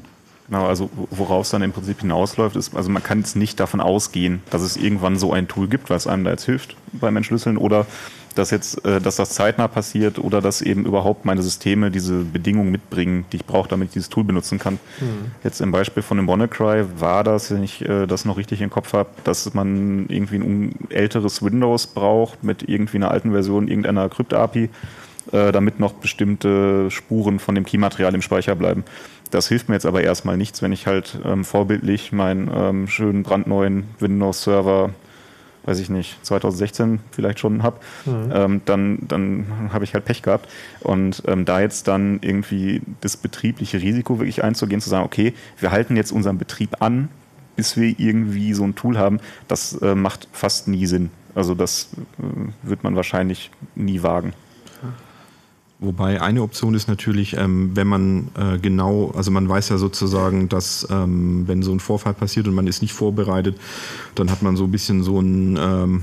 [0.49, 3.81] Genau, also worauf es dann im Prinzip hinausläuft, ist, also man kann jetzt nicht davon
[3.81, 7.57] ausgehen, dass es irgendwann so ein Tool gibt, was einem da jetzt hilft beim Entschlüsseln
[7.57, 7.87] oder
[8.35, 12.71] dass jetzt, äh, dass das zeitnah passiert oder dass eben überhaupt meine Systeme diese Bedingungen
[12.71, 14.75] mitbringen, die ich brauche, damit ich dieses Tool benutzen kann.
[15.01, 15.33] Mhm.
[15.45, 18.71] Jetzt im Beispiel von dem WannaCry war das, wenn ich äh, das noch richtig im
[18.71, 24.09] Kopf habe, dass man irgendwie ein älteres Windows braucht mit irgendwie einer alten Version irgendeiner
[24.09, 24.71] Krypt-API,
[25.33, 28.85] äh, damit noch bestimmte Spuren von dem Keymaterial im Speicher bleiben.
[29.31, 33.23] Das hilft mir jetzt aber erstmal nichts, wenn ich halt ähm, vorbildlich meinen ähm, schönen
[33.23, 34.91] brandneuen Windows-Server
[35.65, 40.49] weiß ich nicht, 2016 vielleicht schon habe, ähm, dann, dann habe ich halt Pech gehabt.
[40.81, 45.71] Und ähm, da jetzt dann irgendwie das betriebliche Risiko wirklich einzugehen, zu sagen, okay, wir
[45.71, 47.09] halten jetzt unseren Betrieb an,
[47.57, 51.11] bis wir irgendwie so ein Tool haben, das äh, macht fast nie Sinn.
[51.35, 54.33] Also das äh, wird man wahrscheinlich nie wagen.
[55.83, 60.49] Wobei eine Option ist natürlich, ähm, wenn man äh, genau, also man weiß ja sozusagen,
[60.49, 63.57] dass ähm, wenn so ein Vorfall passiert und man ist nicht vorbereitet,
[64.15, 66.03] dann hat man so ein bisschen so ein ähm,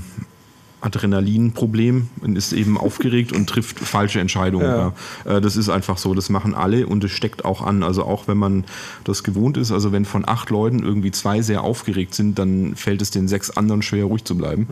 [0.80, 4.66] Adrenalinproblem und ist eben aufgeregt und trifft falsche Entscheidungen.
[4.66, 4.92] Ja.
[5.24, 5.36] Ja.
[5.36, 7.82] Äh, Das ist einfach so, das machen alle und es steckt auch an.
[7.82, 8.64] Also auch wenn man
[9.04, 13.02] das gewohnt ist, also wenn von acht Leuten irgendwie zwei sehr aufgeregt sind, dann fällt
[13.02, 14.66] es den sechs anderen schwer, ruhig zu bleiben.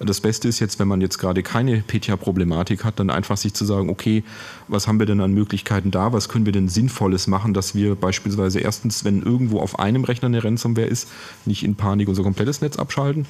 [0.00, 3.64] Das Beste ist jetzt, wenn man jetzt gerade keine PTA-Problematik hat, dann einfach sich zu
[3.64, 4.24] sagen, okay,
[4.68, 6.12] was haben wir denn an Möglichkeiten da?
[6.12, 10.26] Was können wir denn Sinnvolles machen, dass wir beispielsweise erstens, wenn irgendwo auf einem Rechner
[10.26, 11.08] eine Ransomware ist,
[11.46, 13.26] nicht in Panik unser komplettes Netz abschalten?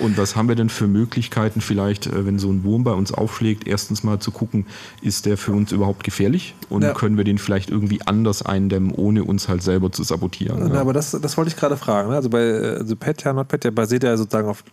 [0.00, 3.12] Und was haben wir denn für Möglichkeiten, vielleicht, äh, wenn so ein Wurm bei uns
[3.12, 4.66] aufschlägt, erstens mal zu gucken,
[5.02, 6.54] ist der für uns überhaupt gefährlich?
[6.68, 6.92] Und Ja.
[6.92, 10.68] können wir den vielleicht irgendwie anders eindämmen, ohne uns halt selber zu sabotieren?
[10.72, 12.10] Na, aber das, das wollte ich gerade fragen.
[12.10, 12.16] ne?
[12.16, 14.64] Also bei äh, also Petya, NotPetya basiert ja sozusagen auf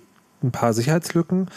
[0.43, 1.47] ein paar Sicherheitslücken.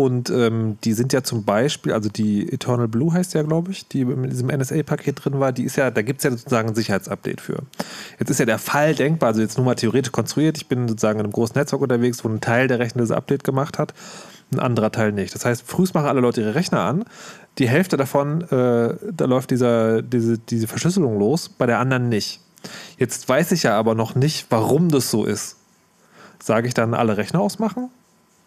[0.00, 3.86] Und ähm, die sind ja zum Beispiel, also die Eternal Blue heißt ja, glaube ich,
[3.86, 6.74] die in diesem NSA-Paket drin war, die ist ja, da gibt es ja sozusagen ein
[6.74, 7.64] Sicherheitsupdate für.
[8.18, 11.18] Jetzt ist ja der Fall denkbar, also jetzt nur mal theoretisch konstruiert, ich bin sozusagen
[11.18, 13.92] in einem großen Netzwerk unterwegs, wo ein Teil der Rechner das Update gemacht hat,
[14.50, 15.34] ein anderer Teil nicht.
[15.34, 17.04] Das heißt, frühs machen alle Leute ihre Rechner an,
[17.58, 22.40] die Hälfte davon, äh, da läuft dieser, diese, diese Verschlüsselung los, bei der anderen nicht.
[22.96, 25.58] Jetzt weiß ich ja aber noch nicht, warum das so ist.
[26.42, 27.90] Sage ich dann alle Rechner ausmachen?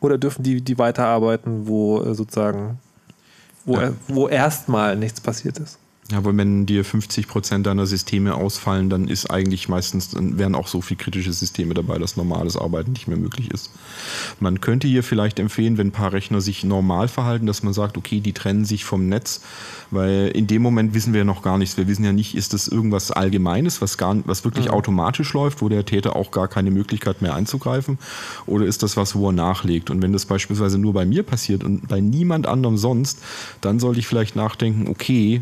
[0.03, 2.77] Oder dürfen die, die weiterarbeiten, wo äh, sozusagen,
[3.63, 3.93] wo, Ja.
[4.09, 5.79] wo erstmal nichts passiert ist?
[6.11, 10.53] Ja, aber wenn dir 50 Prozent deiner Systeme ausfallen, dann ist eigentlich meistens, dann wären
[10.53, 13.71] auch so viele kritische Systeme dabei, dass normales Arbeiten nicht mehr möglich ist.
[14.41, 17.97] Man könnte hier vielleicht empfehlen, wenn ein paar Rechner sich normal verhalten, dass man sagt,
[17.97, 19.41] okay, die trennen sich vom Netz,
[19.91, 21.77] weil in dem Moment wissen wir ja noch gar nichts.
[21.77, 25.69] Wir wissen ja nicht, ist das irgendwas Allgemeines, was, gar, was wirklich automatisch läuft, wo
[25.69, 27.97] der Täter auch gar keine Möglichkeit mehr einzugreifen,
[28.45, 29.89] oder ist das was, wo er nachlegt?
[29.89, 33.19] Und wenn das beispielsweise nur bei mir passiert und bei niemand anderem sonst,
[33.61, 35.41] dann sollte ich vielleicht nachdenken, okay,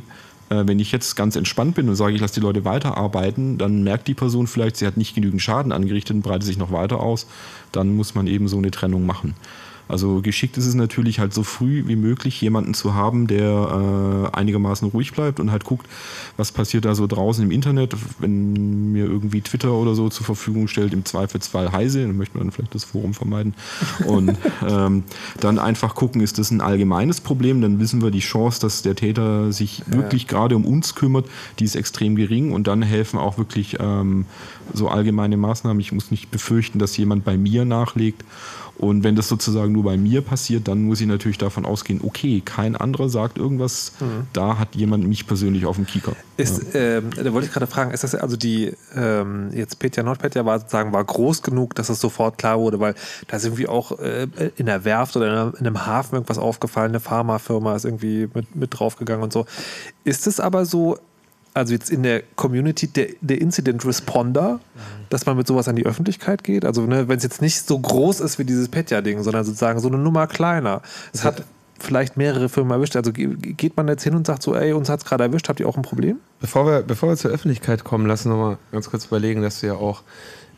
[0.51, 3.83] äh, wenn ich jetzt ganz entspannt bin und sage, ich lasse die Leute weiterarbeiten, dann
[3.83, 6.99] merkt die Person vielleicht, sie hat nicht genügend Schaden angerichtet und breitet sich noch weiter
[6.99, 7.25] aus.
[7.71, 9.33] Dann muss man eben so eine Trennung machen.
[9.91, 14.37] Also geschickt ist es natürlich halt so früh wie möglich jemanden zu haben, der äh,
[14.37, 15.85] einigermaßen ruhig bleibt und halt guckt,
[16.37, 20.69] was passiert da so draußen im Internet, wenn mir irgendwie Twitter oder so zur Verfügung
[20.69, 23.53] stellt, im Zweifelsfall heise, dann möchte man dann vielleicht das Forum vermeiden.
[24.07, 25.03] Und ähm,
[25.41, 28.95] dann einfach gucken, ist das ein allgemeines Problem, dann wissen wir die Chance, dass der
[28.95, 31.27] Täter sich wirklich gerade um uns kümmert,
[31.59, 34.25] die ist extrem gering und dann helfen auch wirklich ähm,
[34.73, 35.81] so allgemeine Maßnahmen.
[35.81, 38.23] Ich muss nicht befürchten, dass jemand bei mir nachlegt.
[38.81, 42.41] Und wenn das sozusagen nur bei mir passiert, dann muss ich natürlich davon ausgehen, okay,
[42.43, 43.93] kein anderer sagt irgendwas,
[44.33, 46.13] da hat jemand mich persönlich auf dem Kieker.
[46.37, 50.45] Ist, ähm, da wollte ich gerade fragen, ist das also die, ähm, jetzt Petja Nordpetja
[50.45, 52.95] war sozusagen war groß genug, dass es sofort klar wurde, weil
[53.27, 56.39] da ist irgendwie auch äh, in der Werft oder in einem, in einem Hafen irgendwas
[56.39, 59.45] aufgefallen, eine Pharmafirma ist irgendwie mit, mit draufgegangen und so.
[60.03, 60.97] Ist es aber so,
[61.53, 64.59] also jetzt in der Community der, der Incident Responder,
[65.09, 66.63] dass man mit sowas an die Öffentlichkeit geht?
[66.65, 69.87] Also ne, wenn es jetzt nicht so groß ist wie dieses Petja-Ding, sondern sozusagen so
[69.89, 70.81] eine Nummer kleiner.
[71.13, 71.43] Es hat
[71.77, 72.95] vielleicht mehrere Firmen erwischt.
[72.95, 75.49] Also ge- geht man jetzt hin und sagt so, ey, uns hat es gerade erwischt,
[75.49, 76.19] habt ihr auch ein Problem?
[76.39, 79.59] Bevor wir, bevor wir zur Öffentlichkeit kommen, lass uns noch mal ganz kurz überlegen, dass
[79.61, 80.03] du ja auch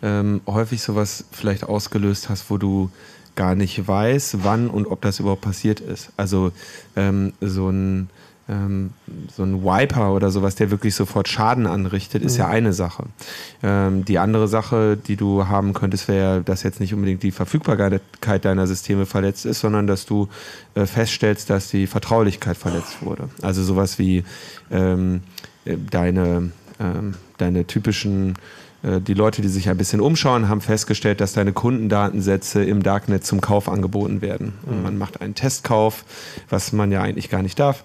[0.01, 2.89] ähm, häufig sowas vielleicht ausgelöst hast, wo du
[3.35, 6.09] gar nicht weißt, wann und ob das überhaupt passiert ist.
[6.17, 6.51] Also
[6.95, 8.09] ähm, so ein
[8.49, 8.91] ähm,
[9.35, 13.05] so ein Wiper oder sowas, der wirklich sofort Schaden anrichtet, ist ja eine Sache.
[13.61, 18.45] Ähm, die andere Sache, die du haben könntest, wäre, dass jetzt nicht unbedingt die Verfügbarkeit
[18.45, 20.27] deiner Systeme verletzt ist, sondern dass du
[20.75, 23.29] äh, feststellst, dass die Vertraulichkeit verletzt wurde.
[23.41, 24.25] Also sowas wie
[24.71, 25.21] ähm,
[25.63, 28.33] äh, deine, ähm, deine typischen
[28.83, 33.39] die Leute, die sich ein bisschen umschauen, haben festgestellt, dass deine Kundendatensätze im Darknet zum
[33.39, 34.55] Kauf angeboten werden.
[34.65, 36.03] Und man macht einen Testkauf,
[36.49, 37.83] was man ja eigentlich gar nicht darf.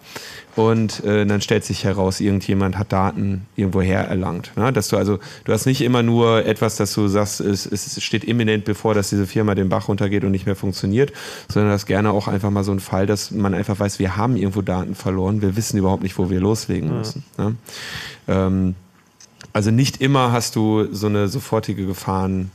[0.58, 4.50] Und äh, dann stellt sich heraus, irgendjemand hat Daten irgendwoher erlangt.
[4.56, 4.72] Ne?
[4.72, 8.24] Dass du also, du hast nicht immer nur etwas, dass du sagst, es, es steht
[8.24, 11.12] imminent bevor, dass diese Firma den Bach runtergeht und nicht mehr funktioniert,
[11.48, 14.36] sondern das gerne auch einfach mal so ein Fall, dass man einfach weiß, wir haben
[14.36, 17.22] irgendwo Daten verloren, wir wissen überhaupt nicht, wo wir loslegen müssen.
[17.36, 17.54] Ne?
[18.26, 18.74] Ähm,
[19.58, 22.52] also nicht immer hast du so eine sofortige Gefahren,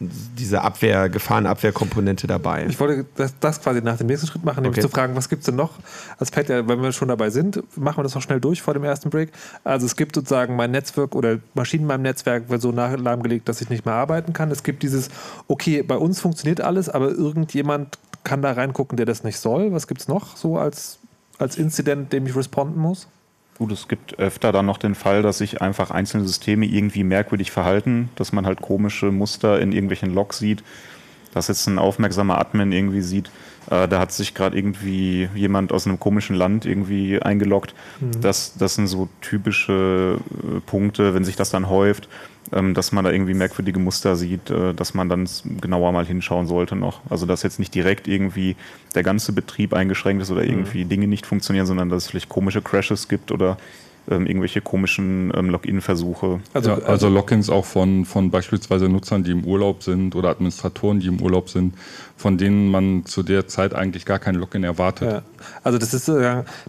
[0.00, 2.66] diese Abwehr, Gefahrenabwehrkomponente dabei.
[2.68, 4.88] Ich wollte das, das quasi nach dem nächsten Schritt machen, nämlich Okay.
[4.88, 5.74] zu fragen, was gibt es denn noch
[6.18, 8.74] als Pet, ja, wenn wir schon dabei sind, machen wir das noch schnell durch vor
[8.74, 9.30] dem ersten Break.
[9.62, 13.48] Also es gibt sozusagen mein Netzwerk oder Maschinen in meinem Netzwerk wird so nach- lahmgelegt,
[13.48, 14.50] dass ich nicht mehr arbeiten kann.
[14.50, 15.08] Es gibt dieses,
[15.46, 19.70] okay, bei uns funktioniert alles, aber irgendjemand kann da reingucken, der das nicht soll.
[19.72, 20.98] Was gibt es noch so als,
[21.38, 23.06] als Incident, dem ich responden muss?
[23.60, 27.50] Gut, es gibt öfter dann noch den Fall, dass sich einfach einzelne Systeme irgendwie merkwürdig
[27.50, 30.64] verhalten, dass man halt komische Muster in irgendwelchen Logs sieht,
[31.34, 33.30] dass jetzt ein aufmerksamer Admin irgendwie sieht,
[33.70, 37.74] äh, da hat sich gerade irgendwie jemand aus einem komischen Land irgendwie eingeloggt.
[38.00, 38.22] Mhm.
[38.22, 42.08] Das, das sind so typische äh, Punkte, wenn sich das dann häuft,
[42.50, 45.28] dass man da irgendwie merkwürdige Muster sieht, äh, dass man dann
[45.60, 47.00] genauer mal hinschauen sollte noch.
[47.08, 48.56] Also dass jetzt nicht direkt irgendwie
[48.94, 50.50] der ganze Betrieb eingeschränkt ist oder mhm.
[50.50, 50.88] irgendwie mhm.
[50.88, 53.56] Dinge nicht funktionieren, sondern dass es vielleicht komische Crashes gibt oder
[54.10, 56.40] ähm, irgendwelche komischen ähm, Login-Versuche.
[56.52, 60.30] Also, ja, also, also Logins auch von, von beispielsweise Nutzern, die im Urlaub sind oder
[60.30, 61.74] Administratoren, die im Urlaub sind,
[62.20, 65.10] von denen man zu der Zeit eigentlich gar kein Login erwartet.
[65.10, 65.22] Ja.
[65.64, 66.10] Also das ist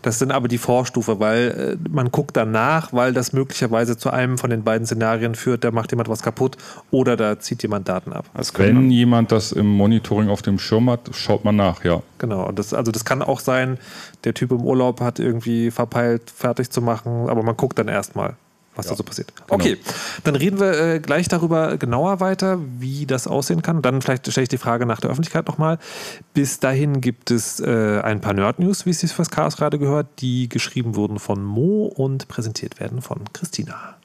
[0.02, 4.38] das sind aber die Vorstufe, weil äh, man guckt danach, weil das möglicherweise zu einem
[4.38, 6.56] von den beiden Szenarien führt, da macht jemand was kaputt
[6.90, 8.26] oder da zieht jemand Daten ab.
[8.34, 12.02] Also Wenn jemand das im Monitoring auf dem Schirm hat, schaut man nach, ja.
[12.18, 13.78] Genau, und das, also das kann auch sein,
[14.24, 18.36] der Typ im Urlaub hat irgendwie verpeilt, fertig zu machen, aber man guckt dann erstmal
[18.76, 18.92] was ja.
[18.92, 19.36] da so passiert.
[19.36, 19.54] Genau.
[19.54, 19.78] Okay,
[20.24, 23.82] dann reden wir äh, gleich darüber genauer weiter, wie das aussehen kann.
[23.82, 25.78] Dann vielleicht stelle ich die Frage nach der Öffentlichkeit nochmal.
[26.34, 30.08] Bis dahin gibt es äh, ein paar Nerd-News, wie es sich fürs Chaos gerade gehört,
[30.20, 33.98] die geschrieben wurden von Mo und präsentiert werden von Christina.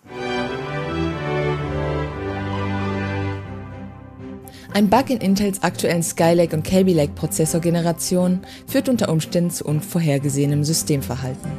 [4.75, 10.65] Ein Bug in Intels aktuellen Skylake und Kaby Lake Prozessorgenerationen führt unter Umständen zu unvorhergesehenem
[10.65, 11.51] Systemverhalten.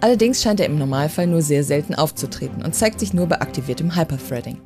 [0.00, 3.96] Allerdings scheint er im Normalfall nur sehr selten aufzutreten und zeigt sich nur bei aktiviertem
[3.96, 4.58] Hyperthreading.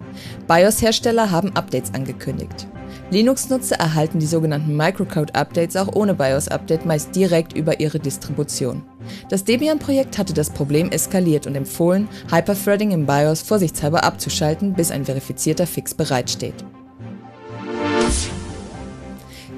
[0.46, 2.66] BIOS-Hersteller haben Updates angekündigt.
[3.10, 8.82] Linux-Nutzer erhalten die sogenannten Microcode-Updates auch ohne BIOS-Update meist direkt über ihre Distribution.
[9.28, 15.04] Das Debian-Projekt hatte das Problem eskaliert und empfohlen, Hyperthreading im BIOS vorsichtshalber abzuschalten, bis ein
[15.04, 16.64] verifizierter Fix bereitsteht.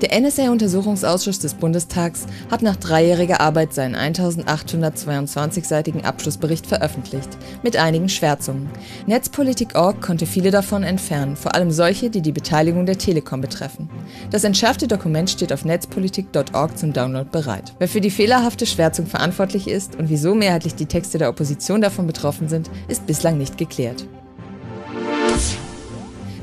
[0.01, 7.29] Der NSA-Untersuchungsausschuss des Bundestags hat nach dreijähriger Arbeit seinen 1822-seitigen Abschlussbericht veröffentlicht,
[7.63, 8.71] mit einigen Schwärzungen.
[9.07, 13.91] Netzpolitik.org konnte viele davon entfernen, vor allem solche, die die Beteiligung der Telekom betreffen.
[14.31, 17.75] Das entschärfte Dokument steht auf netzpolitik.org zum Download bereit.
[17.79, 22.07] Wer für die fehlerhafte Schwärzung verantwortlich ist und wieso mehrheitlich die Texte der Opposition davon
[22.07, 24.07] betroffen sind, ist bislang nicht geklärt.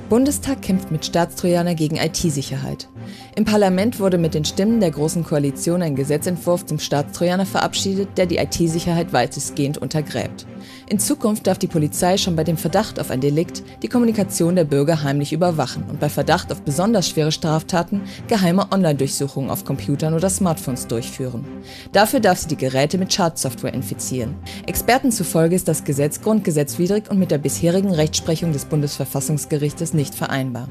[0.09, 2.87] Bundestag kämpft mit Staatstrojaner gegen IT-Sicherheit.
[3.35, 8.25] Im Parlament wurde mit den Stimmen der Großen Koalition ein Gesetzentwurf zum Staatstrojaner verabschiedet, der
[8.25, 10.45] die IT-Sicherheit weitestgehend untergräbt.
[10.89, 14.63] In Zukunft darf die Polizei schon bei dem Verdacht auf ein Delikt die Kommunikation der
[14.63, 20.29] Bürger heimlich überwachen und bei Verdacht auf besonders schwere Straftaten geheime Online-Durchsuchungen auf Computern oder
[20.29, 21.45] Smartphones durchführen.
[21.91, 24.35] Dafür darf sie die Geräte mit Schadsoftware infizieren.
[24.65, 30.69] Experten zufolge ist das Gesetz grundgesetzwidrig und mit der bisherigen Rechtsprechung des Bundesverfassungsgerichtes nicht vereinbar.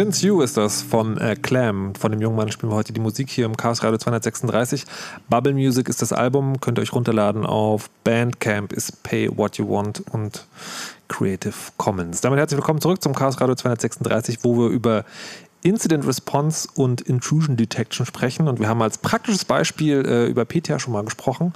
[0.00, 0.26] Since.
[0.26, 1.94] You ist das von äh, Clam.
[1.94, 4.84] Von dem jungen Mann spielen wir heute die Musik hier im Chaos Radio 236.
[5.28, 9.68] Bubble Music ist das Album, könnt ihr euch runterladen auf Bandcamp, ist Pay What You
[9.68, 10.46] Want und
[11.08, 12.22] Creative Commons.
[12.22, 15.04] Damit herzlich willkommen zurück zum Chaos Radio 236, wo wir über
[15.62, 18.48] Incident Response und Intrusion Detection sprechen.
[18.48, 21.52] Und wir haben als praktisches Beispiel äh, über PTA schon mal gesprochen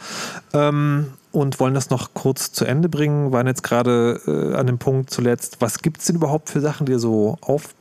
[0.52, 3.32] ähm, und wollen das noch kurz zu Ende bringen.
[3.32, 6.84] Waren jetzt gerade äh, an dem Punkt zuletzt, was gibt es denn überhaupt für Sachen,
[6.84, 7.74] die so auf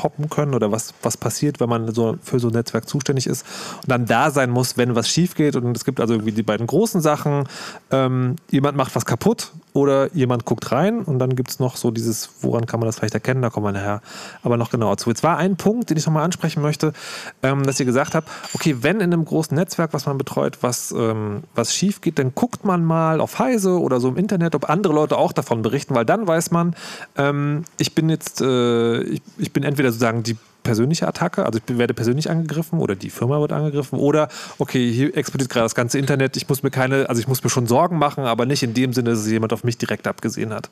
[0.00, 3.44] poppen können oder was, was passiert, wenn man so für so ein Netzwerk zuständig ist
[3.82, 5.56] und dann da sein muss, wenn was schief geht.
[5.56, 7.44] Und es gibt also irgendwie die beiden großen Sachen.
[7.90, 11.90] Ähm, jemand macht was kaputt oder jemand guckt rein und dann gibt es noch so
[11.90, 14.00] dieses, woran kann man das vielleicht erkennen, da kommen wir nachher
[14.42, 15.10] aber noch genauer zu.
[15.10, 16.94] Jetzt war ein Punkt, den ich nochmal ansprechen möchte,
[17.42, 20.92] ähm, dass ihr gesagt habt, okay, wenn in einem großen Netzwerk, was man betreut, was,
[20.92, 24.70] ähm, was schief geht, dann guckt man mal auf Heise oder so im Internet, ob
[24.70, 26.74] andere Leute auch davon berichten, weil dann weiß man,
[27.16, 31.78] ähm, ich bin jetzt, äh, ich, ich bin entweder sozusagen die persönliche Attacke, also ich
[31.78, 34.28] werde persönlich angegriffen oder die Firma wird angegriffen oder
[34.58, 37.50] okay, hier explodiert gerade das ganze Internet, ich muss mir keine, also ich muss mir
[37.50, 40.68] schon Sorgen machen, aber nicht in dem Sinne, dass jemand auf mich direkt abgesehen hat.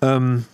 [0.00, 0.44] Ähm,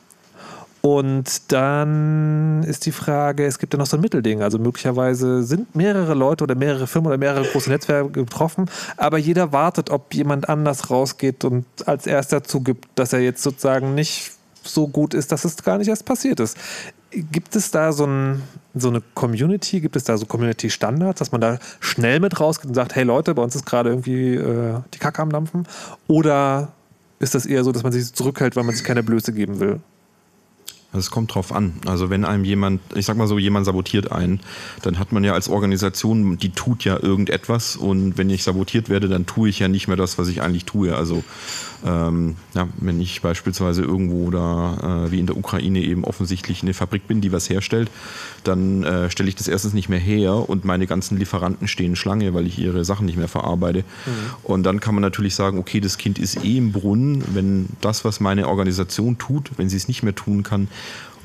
[0.84, 4.42] und dann ist die Frage, es gibt ja noch so ein Mittelding.
[4.42, 9.50] Also möglicherweise sind mehrere Leute oder mehrere Firmen oder mehrere große Netzwerke betroffen, aber jeder
[9.50, 14.32] wartet, ob jemand anders rausgeht und als erster zugibt, dass er jetzt sozusagen nicht
[14.62, 16.58] so gut ist, dass es gar nicht erst passiert ist.
[17.30, 18.42] Gibt es da so, ein,
[18.74, 22.74] so eine Community, gibt es da so Community-Standards, dass man da schnell mit rausgeht und
[22.74, 25.66] sagt, hey Leute, bei uns ist gerade irgendwie äh, die Kacke am Dampfen?
[26.08, 26.72] Oder
[27.20, 29.80] ist das eher so, dass man sich zurückhält, weil man sich keine Blöße geben will?
[30.96, 31.74] Es kommt drauf an.
[31.86, 34.40] Also wenn einem jemand, ich sag mal so, jemand sabotiert einen,
[34.82, 39.08] dann hat man ja als Organisation, die tut ja irgendetwas und wenn ich sabotiert werde,
[39.08, 40.94] dann tue ich ja nicht mehr das, was ich eigentlich tue.
[40.94, 41.24] Also
[41.84, 46.74] ähm, ja, wenn ich beispielsweise irgendwo da, äh, wie in der Ukraine eben offensichtlich eine
[46.74, 47.90] Fabrik bin, die was herstellt,
[48.42, 52.34] dann äh, stelle ich das erstens nicht mehr her und meine ganzen Lieferanten stehen Schlange,
[52.34, 53.84] weil ich ihre Sachen nicht mehr verarbeite.
[54.42, 58.04] Und dann kann man natürlich sagen, okay, das Kind ist eh im Brunnen, wenn das,
[58.04, 60.68] was meine Organisation tut, wenn sie es nicht mehr tun kann,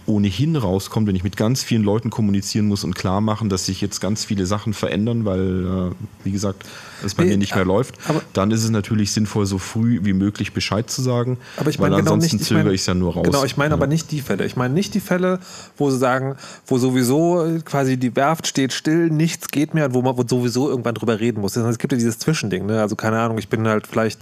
[0.10, 3.80] ohnehin rauskommt, wenn ich mit ganz vielen Leuten kommunizieren muss und klar machen, dass sich
[3.80, 5.95] jetzt ganz viele Sachen verändern, weil, äh,
[6.26, 6.64] wie gesagt,
[7.05, 7.95] es bei Nee, mir nicht mehr aber- läuft,
[8.34, 11.89] dann ist es natürlich sinnvoll, so früh wie möglich Bescheid zu sagen, Aber ich weil
[11.91, 13.24] meine genau ansonsten nicht, ich zögere ich es ja nur raus.
[13.26, 13.76] Genau, ich meine Ja.
[13.78, 14.45] aber nicht die Fälle.
[14.45, 15.39] Ich meine nicht die Fälle,
[15.78, 16.36] wo sie sagen,
[16.66, 20.70] wo sowieso äh, quasi die Werft steht still, nichts geht mehr und wo man sowieso
[20.70, 21.55] irgendwann drüber reden muss.
[21.55, 22.82] Es gibt ja dieses Zwischending, ne?
[22.82, 24.20] Also keine Ahnung, ich bin halt vielleicht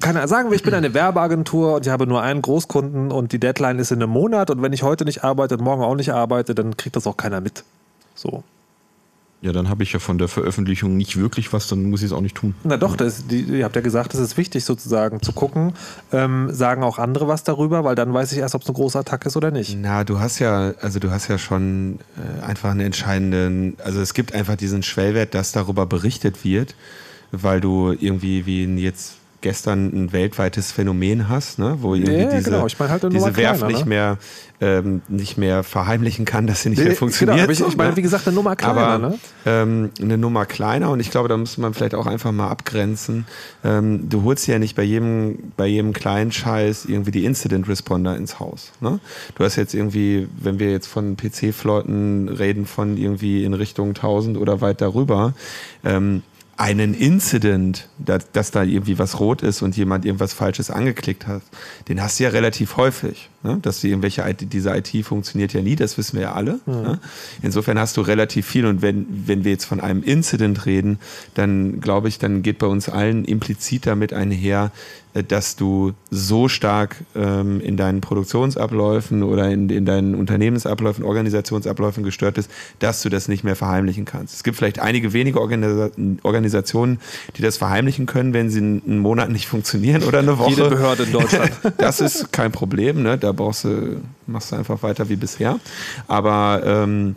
[0.00, 3.40] keine, sagen wir, ich bin eine Werbeagentur und ich habe nur einen Großkunden und die
[3.40, 6.12] Deadline ist in einem Monat und wenn ich heute nicht arbeite und morgen auch nicht
[6.12, 7.64] arbeite, dann kriegt das auch keiner mit.
[8.14, 8.44] So.
[9.44, 12.12] Ja, dann habe ich ja von der Veröffentlichung nicht wirklich was, dann muss ich es
[12.12, 12.54] auch nicht tun.
[12.64, 15.74] Na doch, das, die, ihr habt ja gesagt, es ist wichtig sozusagen zu gucken,
[16.12, 18.98] ähm, sagen auch andere was darüber, weil dann weiß ich erst, ob es eine große
[18.98, 19.76] Attacke ist oder nicht.
[19.78, 24.14] Na, du hast ja, also du hast ja schon äh, einfach einen entscheidenden, also es
[24.14, 26.74] gibt einfach diesen Schwellwert, dass darüber berichtet wird,
[27.30, 31.76] weil du irgendwie, wie jetzt gestern ein weltweites Phänomen hast, ne?
[31.80, 32.66] wo irgendwie Ja, diese, genau.
[32.66, 33.88] Ich meine halt diese Werft kleiner, nicht, ne?
[33.88, 34.18] mehr,
[34.60, 37.36] ähm, nicht mehr verheimlichen kann, dass sie nicht mehr Nee, funktioniert.
[37.36, 37.96] Genau, aber ich, so, ich meine, ne?
[37.96, 38.80] wie gesagt, eine Nummer kleiner.
[38.80, 39.18] aber ne?
[39.44, 43.26] ähm, eine Nummer kleiner und ich glaube, da muss man vielleicht auch einfach mal abgrenzen.
[43.62, 48.16] Ähm, du holst ja nicht bei jedem, bei jedem kleinen Scheiß irgendwie die Incident Responder
[48.16, 48.72] ins Haus.
[48.80, 48.98] Ne?
[49.34, 54.38] Du hast jetzt irgendwie, wenn wir jetzt von PC-Flotten reden, von irgendwie in Richtung 1000
[54.38, 55.34] oder weit darüber,
[55.84, 56.22] ähm,
[56.56, 61.42] einen Incident, dass, dass da irgendwie was rot ist und jemand irgendwas Falsches angeklickt hat,
[61.88, 63.28] den hast du ja relativ häufig.
[63.42, 63.58] Ne?
[63.60, 66.60] Dass die irgendwelche IT, diese IT funktioniert ja nie, das wissen wir ja alle.
[66.66, 67.00] Ne?
[67.42, 70.98] Insofern hast du relativ viel und wenn, wenn wir jetzt von einem Incident reden,
[71.34, 74.70] dann glaube ich, dann geht bei uns allen implizit damit einher,
[75.22, 82.34] dass du so stark ähm, in deinen Produktionsabläufen oder in, in deinen Unternehmensabläufen, Organisationsabläufen gestört
[82.34, 82.50] bist,
[82.80, 84.34] dass du das nicht mehr verheimlichen kannst.
[84.34, 85.90] Es gibt vielleicht einige wenige Organisa
[86.24, 86.98] Organisationen,
[87.36, 90.50] die das verheimlichen können, wenn sie einen Monat nicht funktionieren oder eine Woche.
[90.50, 91.52] Jede Behörde in Deutschland.
[91.78, 93.18] Das ist kein Problem, ne?
[93.18, 95.60] Da brauchst du, machst du einfach weiter wie bisher.
[96.08, 97.16] Aber ähm,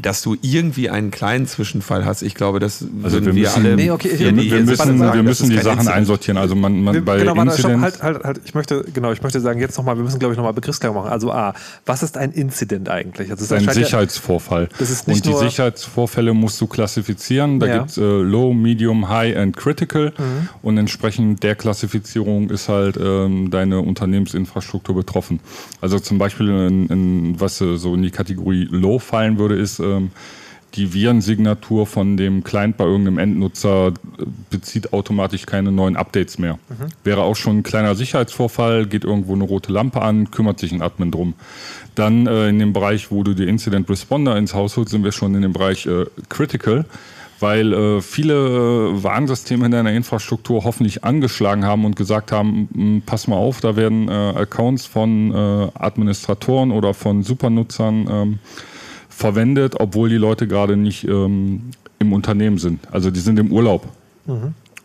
[0.00, 3.66] dass du irgendwie einen kleinen Zwischenfall hast, ich glaube, das Also würden wir wir, müssen-
[3.66, 3.76] alle.
[3.76, 5.96] Nee, okay, ich- Wir, wir müssen, warte, wir das müssen ist die Sachen Incident.
[5.96, 6.38] einsortieren.
[6.38, 8.40] Also man, man Wir- bei genau, warte, stopp, Incidents, halt, halt, halt.
[8.44, 11.10] Ich möchte, genau, ich möchte sagen, jetzt nochmal, wir müssen, glaube ich, nochmal Begriffsklärung machen.
[11.12, 13.30] Also A, was ist ein Incident eigentlich?
[13.30, 14.68] Also, es ein scheint ja- Sicherheitsvorfall.
[14.78, 17.60] Das ist nicht und die Sicherheitsvorfälle musst du klassifizieren.
[17.60, 17.78] Da Ja.
[17.78, 20.12] gibt es äh, Low, Medium, High and Critical.
[20.18, 20.48] Mhm.
[20.62, 25.38] Und entsprechend der Klassifizierung ist halt ähm, deine Unternehmensinfrastruktur betroffen.
[25.80, 29.75] Also zum Beispiel, in, in, was äh, so in die Kategorie Low fallen würde, ist
[29.80, 30.10] ähm,
[30.76, 33.92] die Virensignatur von dem Client bei irgendeinem Endnutzer äh,
[34.50, 36.58] bezieht automatisch keine neuen Updates mehr.
[37.04, 40.82] Wäre auch schon ein kleiner Sicherheitsvorfall, geht irgendwo eine rote Lampe an, kümmert sich ein
[40.82, 41.34] Admin drum.
[41.94, 45.12] Dann äh, in dem Bereich, wo du die Incident Responder ins Haus holst, sind wir
[45.12, 46.84] schon in dem Bereich äh, Critical,
[47.40, 53.02] weil äh, viele äh, Warnsysteme in deiner Infrastruktur hoffentlich angeschlagen haben und gesagt haben, "M,
[53.04, 58.38] pass mal auf, da werden äh, Accounts von Administratoren oder von Supernutzern ähm,
[59.16, 62.80] verwendet, obwohl die Leute gerade nicht ähm, im Unternehmen sind.
[62.92, 63.88] Also die sind im Urlaub.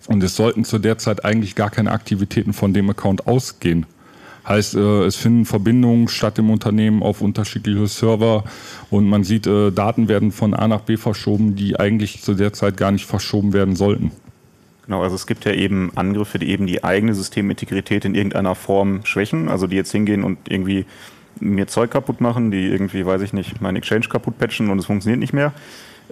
[0.08, 3.86] Und es sollten zu der Zeit eigentlich gar keine Aktivitäten von dem Account ausgehen.
[4.48, 8.46] Heißt, äh, es finden Verbindungen statt im Unternehmen auf unterschiedliche Server
[8.90, 12.54] und man sieht, äh, Daten werden von A nach B verschoben, die eigentlich zu der
[12.54, 14.12] Zeit gar nicht verschoben werden sollten.
[14.86, 19.06] Genau, also es gibt ja eben Angriffe, die eben die eigene Systemintegrität in irgendeiner Form
[19.06, 20.86] schwächen, also die jetzt hingehen und irgendwie
[21.40, 24.86] mir Zeug kaputt machen, die irgendwie, weiß ich nicht, mein Exchange kaputt patchen und es
[24.86, 25.54] funktioniert nicht mehr.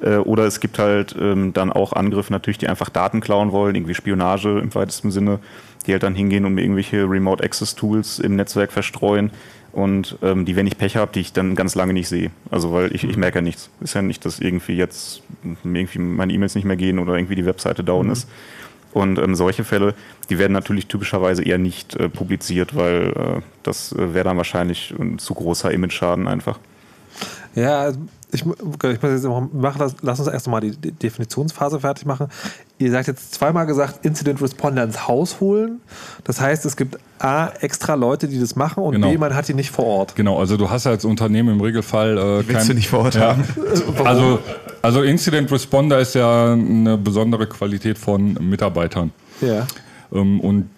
[0.01, 3.75] Äh, Oder es gibt halt ähm, dann auch Angriffe natürlich, die einfach Daten klauen wollen,
[3.75, 5.39] irgendwie Spionage im weitesten Sinne,
[5.85, 9.31] die halt dann hingehen und mir irgendwelche Remote Access Tools im Netzwerk verstreuen
[9.71, 12.31] und ähm, die, wenn ich Pech habe, die ich dann ganz lange nicht sehe.
[12.49, 13.69] Also weil ich, ich merke ja nichts.
[13.81, 15.21] Ist ja nicht, dass irgendwie jetzt
[15.63, 18.27] irgendwie meine E-Mails nicht mehr gehen oder irgendwie die Webseite down ist.
[18.91, 19.93] Und ähm, solche Fälle,
[20.29, 24.93] die werden natürlich typischerweise eher nicht äh, publiziert, weil äh, das äh, wäre dann wahrscheinlich
[24.99, 26.57] ein zu großer Image-Schaden einfach.
[27.55, 27.91] Ja,
[28.31, 32.05] ich, mu- ich muss jetzt machen, das, lass uns erst mal die, die Definitionsphase fertig
[32.05, 32.27] machen.
[32.77, 35.81] Ihr sagt jetzt zweimal gesagt, Incident Responder ins Haus holen.
[36.23, 39.09] Das heißt, es gibt A, extra Leute, die das machen und Genau.
[39.09, 40.15] B, man hat die nicht vor Ort.
[40.15, 43.43] Genau, also du hast als Unternehmen im Regelfall äh, Willst du nicht vor Ort haben?
[44.05, 44.39] Also,
[44.81, 49.11] also Incident Responder ist ja eine besondere Qualität von Mitarbeitern.
[49.41, 49.67] Ja.
[50.13, 50.69] Ähm, und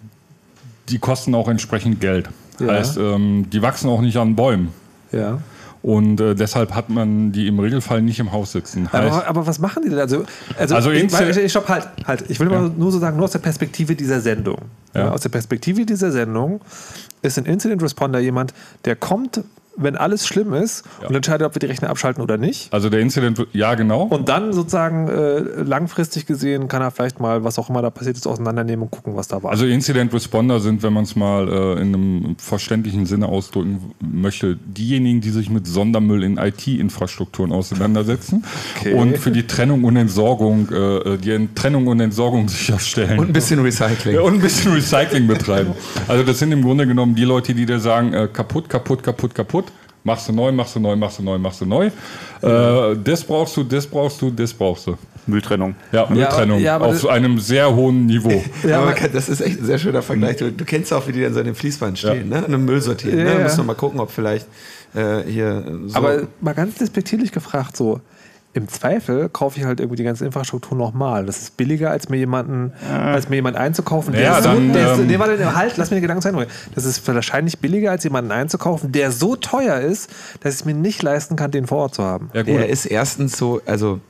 [0.88, 2.28] die kosten auch entsprechend Geld.
[2.60, 2.68] Ja.
[2.68, 4.68] Heißt, ähm, die wachsen auch nicht an Bäumen.
[5.10, 5.38] Ja.
[5.82, 8.92] Und äh, deshalb hat man die im Regelfall nicht im Haus sitzen.
[8.92, 9.98] Heißt, Aber, aber was machen die denn?
[9.98, 10.24] Also,
[10.56, 12.24] also, Also ich, ich stopp, halt, halt.
[12.28, 12.60] Ich will Ja.
[12.60, 14.58] mal nur so sagen, nur aus der Perspektive dieser Sendung.
[14.94, 15.06] Ja.
[15.06, 15.10] Ja.
[15.10, 16.60] aus der Perspektive dieser Sendung
[17.22, 19.40] ist ein Incident Responder jemand, der kommt,
[19.76, 21.08] wenn alles schlimm ist Ja.
[21.08, 22.72] und entscheidet, ob wir die Rechner abschalten oder nicht.
[22.72, 24.02] also der Incident, ja genau.
[24.02, 28.16] Und dann sozusagen äh, langfristig gesehen kann er vielleicht mal, was auch immer da passiert
[28.16, 29.50] ist, auseinandernehmen und gucken, was da war.
[29.50, 34.56] Also Incident Responder sind, wenn man es mal äh, in einem verständlichen Sinne ausdrücken möchte,
[34.66, 38.44] diejenigen, die sich mit Sondermüll in IT-Infrastrukturen auseinandersetzen
[38.80, 38.94] Okay.
[38.94, 43.18] und für die Trennung und Entsorgung, äh, die Trennung und Entsorgung sicherstellen.
[43.18, 44.18] Und ein bisschen Recycling.
[44.22, 45.72] Und ein bisschen Recycling betreiben.
[46.08, 49.34] Also das sind im Grunde genommen die Leute, die dir sagen, äh, kaputt, kaputt, kaputt,
[49.34, 49.64] kaputt.
[50.04, 51.90] Machst du neu, machst du neu, machst du neu, machst du neu.
[52.42, 54.96] Äh, das brauchst du, das brauchst du, das brauchst du.
[55.26, 55.76] Mülltrennung.
[55.92, 58.42] Ja, Mülltrennung ja, aber auf das- so einem sehr hohen Niveau.
[58.68, 60.38] ja, aber das ist echt ein sehr schöner Vergleich.
[60.38, 62.44] Du, du kennst auch, wie die dann so in dem Fließband stehen, ne?
[62.44, 63.18] Und im Müll sortieren.
[63.18, 63.30] Ja, ne?
[63.30, 63.38] ja.
[63.38, 64.48] Da muss man mal gucken, ob vielleicht
[64.94, 65.96] äh, hier so.
[65.96, 68.00] aber mal ganz despektierlich gefragt, so.
[68.54, 71.24] Im Zweifel kaufe ich halt irgendwie die ganze Infrastruktur nochmal.
[71.24, 74.92] Das ist billiger, als mir jemanden, als mir jemanden einzukaufen, der Ja, so, dann, der
[74.92, 76.50] ist, ähm, nee, warte, halt, lass mir den Gedanken bringen.
[76.74, 80.74] Das ist wahrscheinlich billiger, als jemanden einzukaufen, der so teuer ist, dass ich es mir
[80.74, 82.30] nicht leisten kann, den vor Ort zu haben.
[82.34, 82.54] Ja, gut.
[82.54, 84.00] der ist erstens so, also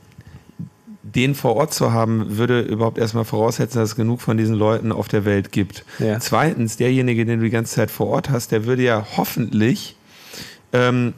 [1.15, 4.93] den vor Ort zu haben, würde überhaupt erstmal voraussetzen, dass es genug von diesen Leuten
[4.93, 5.85] auf der Welt gibt.
[5.99, 6.19] Ja.
[6.19, 9.97] Zweitens, derjenige, den du die ganze Zeit vor Ort hast, der würde ja hoffentlich
[10.73, 11.15] ähm,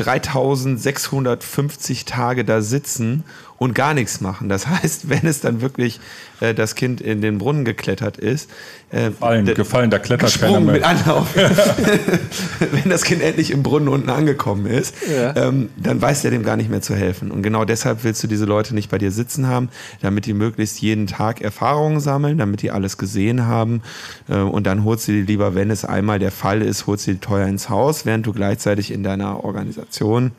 [0.00, 3.24] 3650 Tage da sitzen
[3.60, 4.48] und gar nichts machen.
[4.48, 6.00] Das heißt, wenn es dann wirklich
[6.40, 8.48] äh, das Kind in den Brunnen geklettert ist,
[8.90, 10.88] äh, Gefallen, gefallen, da klettert keiner gesprungen mit mehr.
[10.88, 11.28] Anlauf.
[12.72, 15.36] wenn das Kind endlich im Brunnen unten angekommen ist, Ja.
[15.36, 17.30] ähm, dann weiß der dem gar nicht mehr zu helfen.
[17.30, 19.68] Und genau deshalb willst du diese Leute nicht bei dir sitzen haben,
[20.00, 23.82] damit die möglichst jeden Tag Erfahrungen sammeln, damit die alles gesehen haben.
[24.26, 27.12] Äh, und dann holst du die lieber, wenn es einmal der Fall ist, holst du
[27.12, 30.32] die teuer ins Haus, während du gleichzeitig in deiner Organisation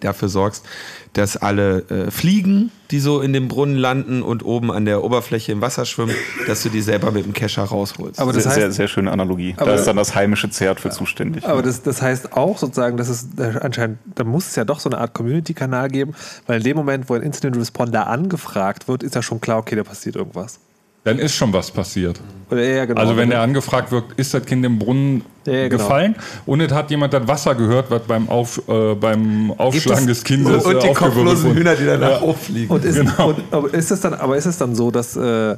[0.00, 0.64] dafür sorgst,
[1.12, 5.52] dass alle äh, Fliegen, die so in dem Brunnen landen und oben an der Oberfläche
[5.52, 6.14] im Wasser schwimmen,
[6.46, 8.20] dass du die selber mit dem Kescher rausholst.
[8.20, 9.54] Aber das sehr, heißt, sehr, sehr schöne Analogie.
[9.56, 11.44] Aber- da ist dann das heimische Zert für zuständig.
[11.46, 13.28] Aber das, das heißt auch sozusagen, dass es
[13.60, 16.14] anscheinend, da muss es ja doch so eine Art Community-Kanal geben,
[16.46, 19.76] weil in dem Moment, wo ein Incident Responder angefragt wird, ist ja schon klar, okay,
[19.76, 20.58] da passiert irgendwas.
[21.04, 22.20] Dann ist schon was passiert.
[22.50, 23.00] Ja, genau.
[23.00, 25.82] Also wenn er angefragt wird, ist das Kind im Brunnen Ja, ja, genau.
[25.84, 30.18] gefallen und es hat jemand das Wasser gehört, was beim, Auf, äh, beim Aufschlagen es-
[30.18, 31.58] des Kindes und äh, die kopflosen wurde.
[31.60, 32.68] Hühner, die danach hochfliegen.
[32.68, 33.28] Und ist, Genau.
[33.30, 35.56] und, aber ist es dann, aber ist es dann so, dass, äh,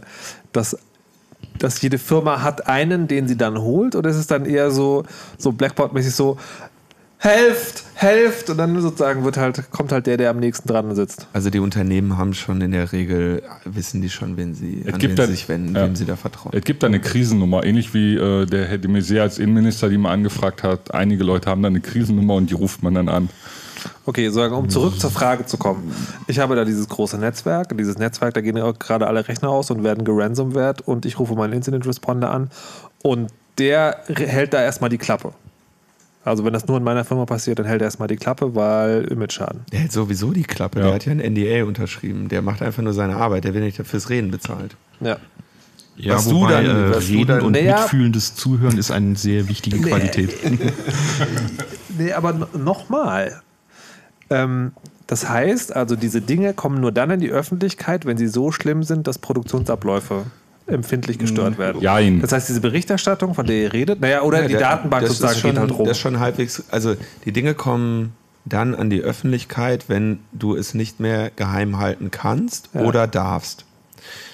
[0.53, 0.77] dass,
[1.59, 5.03] dass jede Firma hat einen, den sie dann holt, oder ist es dann eher so,
[5.39, 6.37] so Blackboard-mäßig so,
[7.23, 11.29] helft, helft, und dann sozusagen wird halt, kommt halt der, der am nächsten dran sitzt.
[11.33, 14.99] Also die Unternehmen haben schon in der Regel, wissen die schon, wenn sie, Es an
[14.99, 15.85] gibt wen da- sie sich wenden, ja.
[15.85, 16.53] wem sie da vertrauen.
[16.53, 19.99] Es gibt da eine Krisennummer, ähnlich wie äh, der Herr de Maizière als Innenminister, die
[19.99, 20.93] mal angefragt hat.
[20.93, 23.29] Einige Leute haben da eine Krisennummer und die ruft man dann an.
[24.05, 25.95] Okay, sagen, um zurück zur Frage zu kommen.
[26.27, 27.71] Ich habe da dieses große Netzwerk.
[27.71, 31.35] und Dieses Netzwerk, da gehen gerade alle Rechner aus und werden geransomwert und ich rufe
[31.35, 32.51] meinen Incident Responder an
[33.03, 35.33] und der hält da erstmal die Klappe.
[36.25, 39.05] Also wenn das nur in meiner Firma passiert, dann hält er erstmal die Klappe, weil
[39.11, 39.63] Image-Schaden.
[39.73, 40.79] Der hält sowieso die Klappe.
[40.79, 40.87] Ja.
[40.87, 42.29] Der hat ja ein NDA unterschrieben.
[42.29, 43.43] Der macht einfach nur seine Arbeit.
[43.45, 44.77] Der wird nicht fürs Reden bezahlt.
[45.01, 45.17] Ja.
[45.97, 47.81] Ja, Was du wobei dann- äh, was du Reden dann- und Naja.
[47.81, 50.31] mitfühlendes Zuhören ist eine sehr wichtige Qualität.
[51.99, 53.43] Nee, aber nochmal.
[54.31, 54.73] Ähm,
[55.07, 58.83] das heißt, also diese Dinge kommen nur dann in die Öffentlichkeit, wenn sie so schlimm
[58.83, 60.25] sind, dass Produktionsabläufe
[60.67, 61.81] empfindlich gestört werden.
[61.81, 62.21] Jein.
[62.21, 65.33] Das heißt, diese Berichterstattung, von der ihr redet, naja, oder Ja, die der- Datenbank sozusagen
[65.35, 65.87] ist schon, geht halt rum.
[65.87, 66.95] Das ist schon halbwegs, also
[67.25, 68.13] die Dinge kommen
[68.45, 72.83] dann an die Öffentlichkeit, wenn du es nicht mehr geheim halten kannst Ja.
[72.83, 73.65] oder darfst.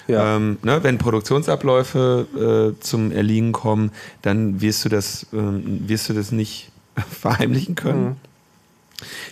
[0.07, 0.35] ja.
[0.37, 6.13] Ähm, ne, wenn Produktionsabläufe äh, zum Erliegen kommen, dann wirst du das, ähm, wirst du
[6.13, 6.71] das nicht
[7.21, 8.03] verheimlichen können.
[8.05, 8.15] Mhm.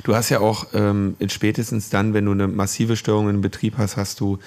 [0.03, 3.97] Du hast ja auch ähm, spätestens dann, wenn du eine massive Störung im Betrieb hast,
[3.97, 4.37] hast du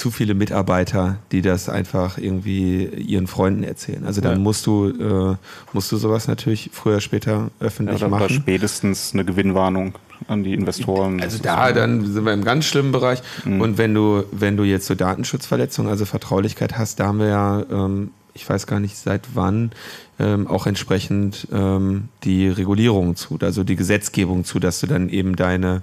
[0.00, 4.04] zu viele Mitarbeiter, die das einfach irgendwie ihren Freunden erzählen.
[4.04, 4.38] Also dann Ja.
[4.38, 5.36] musst du äh,
[5.72, 8.30] musst du sowas natürlich früher später Ja, öffentlich war machen.
[8.30, 9.94] spätestens eine Gewinnwarnung
[10.28, 11.20] an die Investoren.
[11.22, 13.22] Also da, dann sind wir im ganz schlimmen Bereich.
[13.44, 17.62] Und wenn du, wenn du jetzt so Datenschutzverletzungen, also Vertraulichkeit hast, da haben wir ja,
[17.70, 19.70] ähm, ich weiß gar nicht seit wann,
[20.18, 25.36] ähm, auch entsprechend ähm, die Regulierung zu, also die Gesetzgebung zu, dass du dann eben
[25.36, 25.80] deine,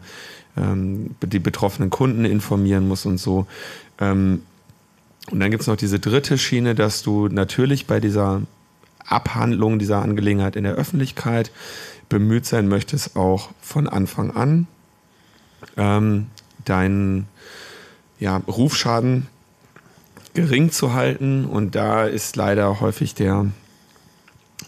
[0.55, 3.47] ähm, die betroffenen Kunden informieren musst und so.
[3.99, 4.43] Ähm,
[5.31, 8.41] und dann gibt es noch diese dritte Schiene, dass du natürlich bei dieser
[9.05, 11.51] Abhandlung dieser Angelegenheit in der Öffentlichkeit
[12.09, 14.67] bemüht sein möchtest, auch von Anfang an
[15.75, 16.27] ähm,
[16.65, 17.27] deinen
[18.19, 19.27] ja, Rufschaden
[20.33, 21.45] gering zu halten.
[21.45, 23.47] Und da ist leider häufig der,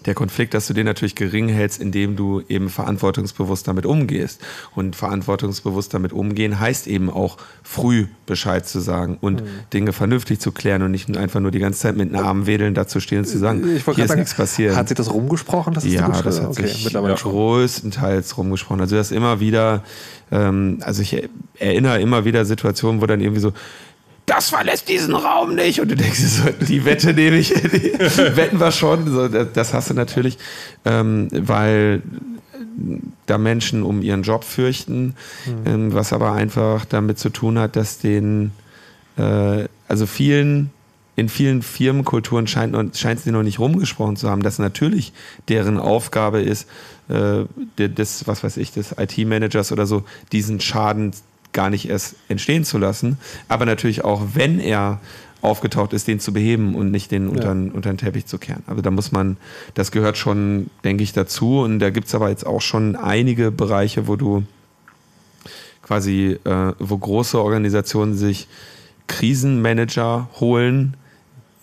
[0.05, 4.41] der Konflikt, dass du den natürlich gering hältst, indem du eben verantwortungsbewusst damit umgehst.
[4.75, 9.43] Und verantwortungsbewusst damit umgehen heißt eben auch früh Bescheid zu sagen und
[9.73, 12.73] Dinge vernünftig zu klären und nicht einfach nur die ganze Zeit mit den Armen wedeln
[12.73, 14.75] dazu stehen und zu sagen, ich wollte hier gerade ist sagen, nichts passiert.
[14.75, 15.73] Hat sich das rumgesprochen?
[15.73, 17.31] Dass es Ja, gute- das hat okay, sich mittlerweile schon.
[17.31, 18.81] größtenteils rumgesprochen.
[18.81, 19.83] Also das immer wieder,
[20.31, 21.27] ähm, also ich
[21.57, 23.53] erinnere immer wieder Situationen, wo dann irgendwie so,
[24.29, 25.79] das verlässt diesen Raum nicht.
[25.81, 27.93] Und du denkst dir so, die Wette nehme ich, die
[28.35, 29.09] wetten wir schon.
[29.11, 30.37] So, das, hast du natürlich,
[30.85, 32.01] ähm, weil
[33.25, 35.15] da Menschen um ihren Job fürchten,
[35.65, 38.51] ähm, was aber einfach damit zu tun hat, dass den,
[39.17, 40.69] äh, also vielen,
[41.15, 45.11] in vielen Firmenkulturen scheint es dir noch nicht rumgesprochen zu haben, dass natürlich
[45.49, 46.67] deren Aufgabe ist,
[47.09, 47.43] äh,
[47.77, 51.11] de- des, was weiß ich, des IT-Managers oder so, diesen Schaden
[51.53, 54.99] gar nicht erst entstehen zu lassen, aber natürlich auch, wenn er
[55.41, 58.63] aufgetaucht ist, den zu beheben und nicht den unter, unter den Teppich zu kehren.
[58.67, 59.37] Also da muss man,
[59.73, 61.61] das gehört schon, denke ich, dazu.
[61.61, 64.43] Und da gibt es aber jetzt auch schon einige Bereiche, wo du
[65.81, 68.47] quasi, äh, wo große Organisationen sich
[69.07, 70.95] Krisenmanager holen,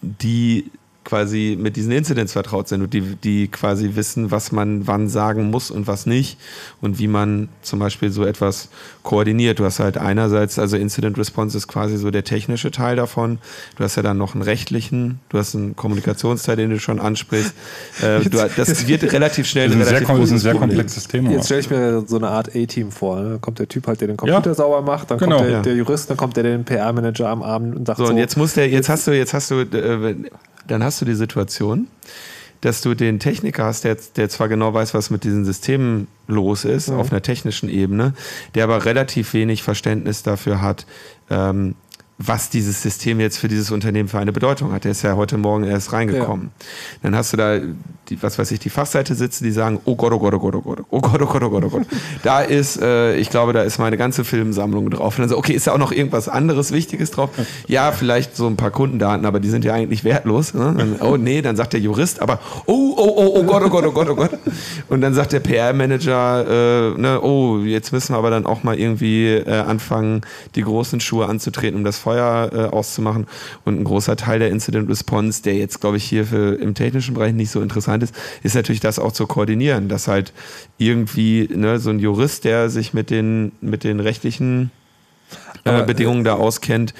[0.01, 0.71] die
[1.07, 5.51] quasi mit diesen Incidents vertraut sind und die, die quasi wissen, was man wann sagen
[5.51, 6.37] muss und was nicht
[6.81, 8.69] und wie man zum Beispiel so etwas
[9.07, 9.59] koordiniert.
[9.59, 13.39] Du hast halt einerseits, also Incident Response ist quasi so der technische Teil davon.
[13.77, 17.55] Du hast ja dann noch einen rechtlichen, du hast einen Kommunikationsteil, den du schon ansprichst.
[18.03, 21.09] Äh, du, das wird relativ schnell Das ist ein sehr, relativ ist ein sehr komplexes
[21.09, 21.31] Thema.
[21.31, 23.21] Jetzt stelle ich mir so eine Art A-Team vor.
[23.21, 23.31] Ne?
[23.31, 24.55] Da kommt der Typ halt, der den Computer Ja.
[24.55, 25.37] sauber macht, dann Genau.
[25.37, 25.63] kommt der, Ja.
[25.63, 28.19] der Jurist, dann kommt der, der den PR-Manager am Abend und sagt So, so, und
[28.19, 30.15] jetzt muss der, jetzt hast du, jetzt hast du, äh,
[30.67, 31.87] dann hast du die Situation,
[32.61, 36.65] dass du den Techniker hast, der, der zwar genau weiß, was mit diesen Systemen los
[36.65, 38.15] ist, auf einer technischen Ebene,
[38.55, 40.87] der aber relativ wenig Verständnis dafür hat,
[41.31, 41.75] ähm,
[42.19, 44.85] was dieses System jetzt für dieses Unternehmen für eine Bedeutung hat.
[44.85, 46.51] Der ist ja heute Morgen erst reingekommen.
[47.03, 47.59] Dann hast du da,
[48.09, 50.55] die, was weiß ich, die Fachseite sitzen, die sagen, oh Gott, oh Gott, oh Gott,
[50.55, 51.87] oh Gott, oh Gott, oh Gott, oh Gott, oh Gott.
[52.23, 55.19] Da ist, äh, ich glaube, da ist meine ganze Filmsammlung drauf.
[55.19, 57.31] Und dann so, okay, ist da auch noch irgendwas anderes Wichtiges drauf?
[57.67, 60.55] Ja, vielleicht so ein paar Kundendaten, aber die sind ja eigentlich wertlos.
[60.55, 60.75] Ne?
[60.77, 63.85] Dann, oh nee, dann sagt der Jurist, aber oh, oh, oh, oh Gott, oh Gott,
[63.85, 64.31] oh Gott, oh Gott.
[64.89, 68.79] Und dann sagt der PR-Manager, äh, ne, oh, jetzt müssen wir aber dann auch mal
[68.79, 70.23] irgendwie äh, anfangen,
[70.55, 73.27] die großen Schuhe anzutreten, um das Feuer äh, auszumachen.
[73.65, 77.15] Und ein großer Teil der Incident Response, der jetzt, glaube ich, hier für, im technischen
[77.15, 80.33] Bereich nicht so interessant ist, ist natürlich das auch zu koordinieren, dass halt
[80.79, 84.71] irgendwie ne, so ein Jurist, der sich mit den, mit den rechtlichen
[85.65, 86.95] äh, Aber, Bedingungen da auskennt,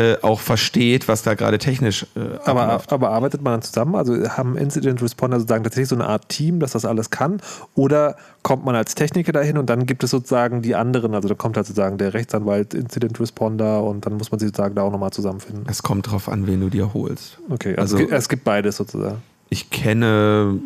[0.00, 2.92] äh, auch versteht, was da gerade technisch äh, aber, abläuft.
[2.92, 3.94] aber arbeitet man dann zusammen?
[3.96, 7.42] Also haben Incident Responder sozusagen tatsächlich so eine Art Team, das das alles kann?
[7.74, 11.34] Oder kommt man als Techniker dahin und dann gibt es sozusagen die anderen, also da
[11.34, 14.92] kommt halt sozusagen der Rechtsanwalt, Incident Responder und dann muss man sie sozusagen da auch
[14.92, 15.64] nochmal zusammenfinden.
[15.68, 17.38] Es kommt drauf an, wen du dir holst.
[17.50, 19.18] Okay, also, Also- es, gibt, es gibt beides sozusagen.
[19.50, 20.58] Ich kenne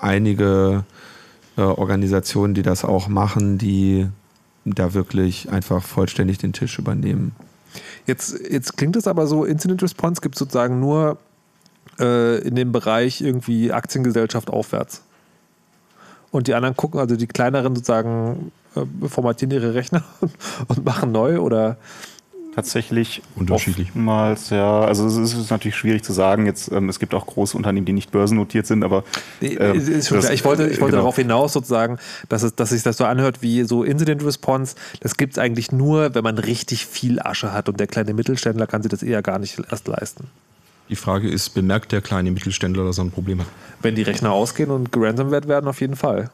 [0.00, 0.84] einige
[1.56, 4.06] äh, Organisationen, die das auch machen, die
[4.64, 7.32] da wirklich einfach vollständig den Tisch übernehmen.
[8.06, 11.18] Jetzt, jetzt klingt es aber so, Incident Response gibt es sozusagen nur
[11.98, 15.02] äh, in dem Bereich irgendwie Aktiengesellschaft aufwärts.
[16.30, 20.02] Und die anderen gucken, also die kleineren sozusagen äh, formatieren ihre Rechner
[20.68, 21.76] und machen neu oder
[22.54, 23.88] Tatsächlich Unterschiedlich.
[23.88, 24.80] oftmals, ja.
[24.80, 26.46] Also es ist natürlich schwierig zu sagen.
[26.46, 29.02] Jetzt, ähm, es gibt auch große Unternehmen, die nicht börsennotiert sind, aber
[29.40, 30.30] ähm, schon das-.
[30.30, 31.02] Ich wollte, ich wollte genau.
[31.02, 31.98] darauf hinaus sozusagen,
[32.28, 34.76] dass, es, dass sich das so anhört wie so Incident Response.
[35.00, 38.66] Das gibt es eigentlich nur, wenn man richtig viel Asche hat und der kleine Mittelständler
[38.66, 40.28] kann sich das eher gar nicht erst leisten.
[40.90, 43.46] Die Frage ist, bemerkt der kleine Mittelständler, dass er ein Problem hat?
[43.80, 46.30] Wenn die Rechner ausgehen und geransomwert werden, auf jeden Fall.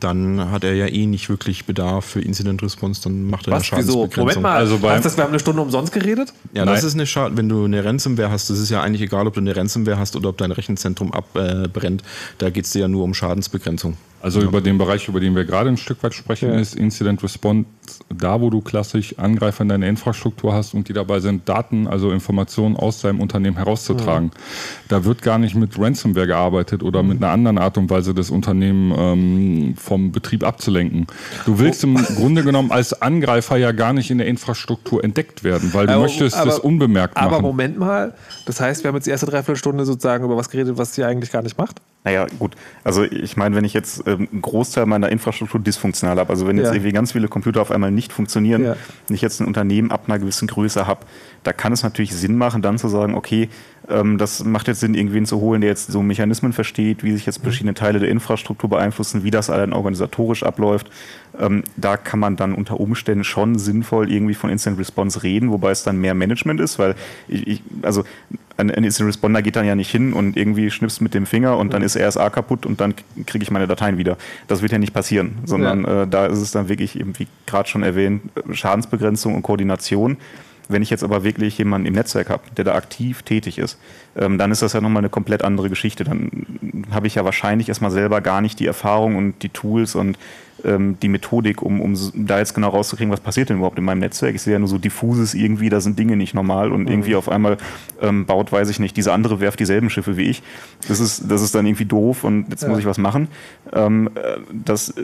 [0.00, 3.70] Dann hat er ja eh nicht wirklich Bedarf für Incident Response, dann macht er Was?
[3.72, 3.92] eine Wieso?
[3.92, 4.24] Schadensbegrenzung.
[4.24, 6.32] Moment mal, Also beim- heißt das, wir haben eine Stunde umsonst geredet?
[6.54, 6.88] Ja, das Nein.
[6.88, 7.36] ist eine Schade.
[7.36, 10.16] Wenn du eine Ransomware hast, das ist ja eigentlich egal, ob du eine Ransomware hast
[10.16, 12.02] oder ob dein Rechenzentrum abbrennt.
[12.38, 13.96] da geht es dir ja nur um Schadensbegrenzung.
[14.20, 16.58] Also über den Bereich, über den wir gerade ein Stück weit sprechen, Ja.
[16.60, 17.66] ist Incident Response
[18.08, 22.12] da, wo du klassisch Angreifer in deiner Infrastruktur hast und die dabei sind, Daten, also
[22.12, 24.30] Informationen aus deinem Unternehmen herauszutragen.
[24.86, 28.30] Da wird gar nicht mit Ransomware gearbeitet oder mit einer anderen Art und Weise das
[28.30, 29.41] Unternehmen ähm,
[29.76, 31.06] vom Betrieb abzulenken.
[31.46, 35.72] Du willst im Grunde genommen als Angreifer ja gar nicht in der Infrastruktur entdeckt werden,
[35.74, 37.42] weil du Aber- möchtest aber- das unbemerkt Aber machen.
[37.42, 38.14] Moment mal,
[38.46, 41.30] das heißt, wir haben jetzt die erste Dreiviertelstunde sozusagen über was geredet, was sie eigentlich
[41.32, 41.80] gar nicht macht?
[42.04, 42.56] Naja, gut.
[42.82, 46.56] Also ich meine, wenn ich jetzt ähm, einen Großteil meiner Infrastruktur dysfunktional habe, also wenn
[46.56, 46.72] jetzt Ja.
[46.74, 48.76] irgendwie ganz viele Computer auf einmal nicht funktionieren, Ja.
[49.08, 51.06] und ich jetzt ein Unternehmen ab einer gewissen Größe habe,
[51.44, 53.48] da kann es natürlich Sinn machen, dann zu sagen, okay,
[53.88, 57.26] ähm, das macht jetzt Sinn, irgendwen zu holen, der jetzt so Mechanismen versteht, wie sich
[57.26, 60.90] jetzt verschiedene Teile der Infrastruktur beeinflussen, wie das allein organisatorisch abläuft.
[61.38, 65.70] Ähm, da kann man dann unter Umständen schon sinnvoll irgendwie von Instant Response reden, wobei
[65.70, 66.94] es dann mehr Management ist, weil
[67.28, 68.04] ich, ich also
[68.56, 71.56] ein, ein Instant Responder geht dann ja nicht hin und irgendwie schnippst mit dem Finger
[71.56, 72.94] und dann ist RSA kaputt und dann
[73.26, 74.16] kriege ich meine Dateien wieder.
[74.46, 77.68] Das wird ja nicht passieren, sondern äh, da ist es dann wirklich eben, wie gerade
[77.68, 78.22] schon erwähnt,
[78.52, 80.18] Schadensbegrenzung und Koordination.
[80.72, 83.78] Wenn ich jetzt aber wirklich jemanden im Netzwerk habe, der da aktiv tätig ist,
[84.16, 86.04] ähm, dann ist das ja nochmal eine komplett andere Geschichte.
[86.04, 86.30] Dann
[86.90, 90.18] habe ich ja wahrscheinlich erstmal selber gar nicht die Erfahrung und die Tools und
[90.64, 94.34] die Methodik, um, um da jetzt genau rauszukriegen, was passiert denn überhaupt in meinem Netzwerk.
[94.34, 97.28] Ich sehe ja nur so diffuses irgendwie, da sind Dinge nicht normal und irgendwie auf
[97.28, 97.56] einmal
[98.00, 100.42] ähm, baut, weiß ich nicht, diese andere werft dieselben Schiffe wie ich.
[100.86, 103.28] Das ist, das ist dann irgendwie doof und jetzt muss ich was machen.
[103.72, 104.94] Ähm, äh, das,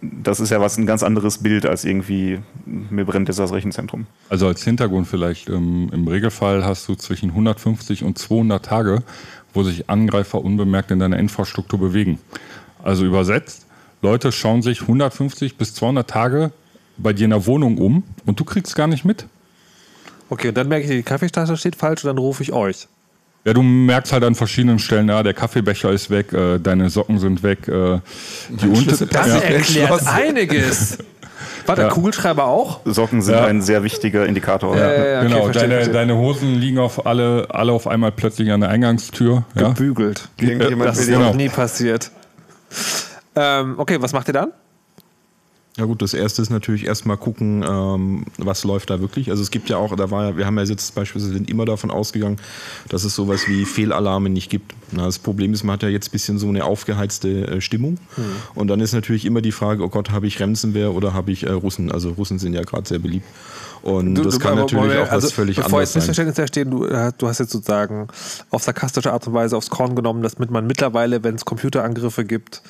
[0.00, 4.06] das ist ja was ein ganz anderes Bild als irgendwie, mir brennt jetzt das Rechenzentrum.
[4.28, 9.02] Also als Hintergrund vielleicht, ähm, im Regelfall hast du zwischen 150 und 200 Tage,
[9.54, 12.18] wo sich Angreifer unbemerkt in deiner Infrastruktur bewegen.
[12.82, 13.65] Also übersetzt,
[14.02, 16.50] Leute schauen sich 150 bis 200 Tage
[16.98, 19.26] bei dir in der Wohnung um und du kriegst gar nicht mit.
[20.28, 22.88] Okay, und dann merke ich, die Kaffeetasse steht falsch und dann rufe ich euch.
[23.44, 27.18] Ja, du merkst halt an verschiedenen Stellen, ja, der Kaffeebecher ist weg, äh, die Socken
[27.20, 28.00] sind weg, äh,
[28.48, 29.36] die Unter Schlüssel- Das ja.
[29.38, 30.98] erklärt einiges.
[31.64, 31.88] Warte, Ja.
[31.88, 32.80] Kugelschreiber auch?
[32.84, 33.44] Socken sind Ja.
[33.44, 34.76] ein sehr wichtiger Indikator.
[34.76, 35.94] Ja, ja, ja, okay, genau, verstehe, deine, verstehe.
[35.94, 39.44] deine Hosen liegen auf alle, alle auf einmal plötzlich an der Eingangstür.
[39.54, 39.68] Ja?
[39.68, 40.28] Gebügelt.
[40.40, 41.26] Irgendjemand Das will ist genau.
[41.28, 42.10] noch nie passiert.
[43.36, 44.52] Ähm, okay, was macht ihr dann?
[45.76, 49.28] Ja gut, das erste ist natürlich erstmal gucken, ähm, was läuft da wirklich.
[49.28, 51.66] Also es gibt ja auch, da war ja, wir haben ja jetzt beispielsweise sind immer
[51.66, 52.38] davon ausgegangen,
[52.88, 54.72] dass es sowas wie Fehlalarme nicht gibt.
[54.92, 57.98] Na, das Problem ist, man hat ja jetzt ein bisschen so eine aufgeheizte äh, Stimmung.
[58.54, 61.44] Und dann ist natürlich immer die Frage, oh Gott, habe ich Ransomware oder habe ich
[61.44, 61.92] äh, Russen?
[61.92, 63.26] Also Russen sind ja gerade sehr beliebt.
[63.82, 66.00] Und das kann aber natürlich Moment, auch also was völlig bevor anderes jetzt sein.
[66.00, 68.08] Missverständnisse entstehen, du, äh, du hast jetzt sozusagen
[68.50, 72.62] auf sarkastische Art und Weise aufs Korn genommen, dass man mittlerweile, wenn es Computerangriffe gibt,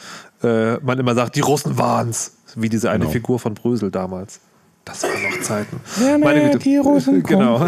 [0.42, 3.10] äh, man immer sagt, die Russen waren's, wie diese eine Genau.
[3.10, 4.40] Figur von Brösel damals.
[4.84, 5.80] Das waren noch Zeiten.
[6.22, 6.58] Meine Güte.
[6.60, 7.66] Die Russen genau.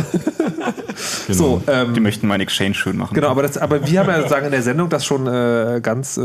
[1.29, 3.12] So, ähm, Die möchten meinen Exchange schön machen.
[3.12, 6.16] Genau, aber, das, aber wir haben ja sozusagen in der Sendung das schon äh, ganz
[6.16, 6.21] äh,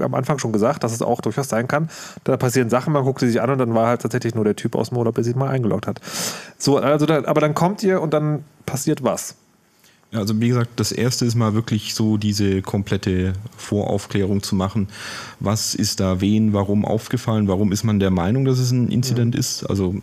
[0.00, 1.88] am Anfang schon gesagt, dass es auch durchaus sein kann.
[2.22, 4.54] Da passieren Sachen, man guckt sie sich an und dann war halt tatsächlich nur der
[4.54, 6.00] Typ aus dem Urlaub, der sich mal eingeloggt hat.
[6.56, 9.34] So, also da, aber dann kommt ihr und dann passiert was.
[10.16, 14.88] Ja, also wie gesagt, das erste ist mal wirklich so diese komplette Voraufklärung zu machen.
[15.40, 17.48] Was ist da wen, warum aufgefallen?
[17.48, 19.64] Warum ist man der Meinung, dass es ein Inzident ist?
[19.64, 19.94] Also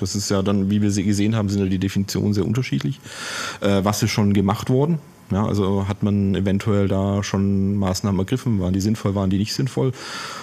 [0.00, 2.98] das ist ja dann, wie wir sie gesehen haben, sind ja die Definitionen sehr unterschiedlich.
[3.60, 5.00] Äh, was ist schon gemacht worden?
[5.30, 8.60] Ja, also hat man eventuell da schon Maßnahmen ergriffen?
[8.60, 9.92] Waren die sinnvoll, waren die nicht sinnvoll?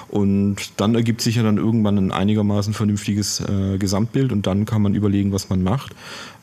[0.09, 4.83] Und dann ergibt sich ja dann irgendwann ein einigermaßen vernünftiges äh, Gesamtbild und dann kann
[4.83, 5.93] man überlegen, was man macht.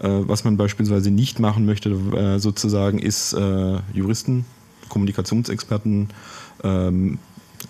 [0.00, 4.44] Äh, was man beispielsweise nicht machen möchte, äh, sozusagen, ist äh, Juristen,
[4.88, 6.08] Kommunikationsexperten,
[6.64, 7.18] ähm,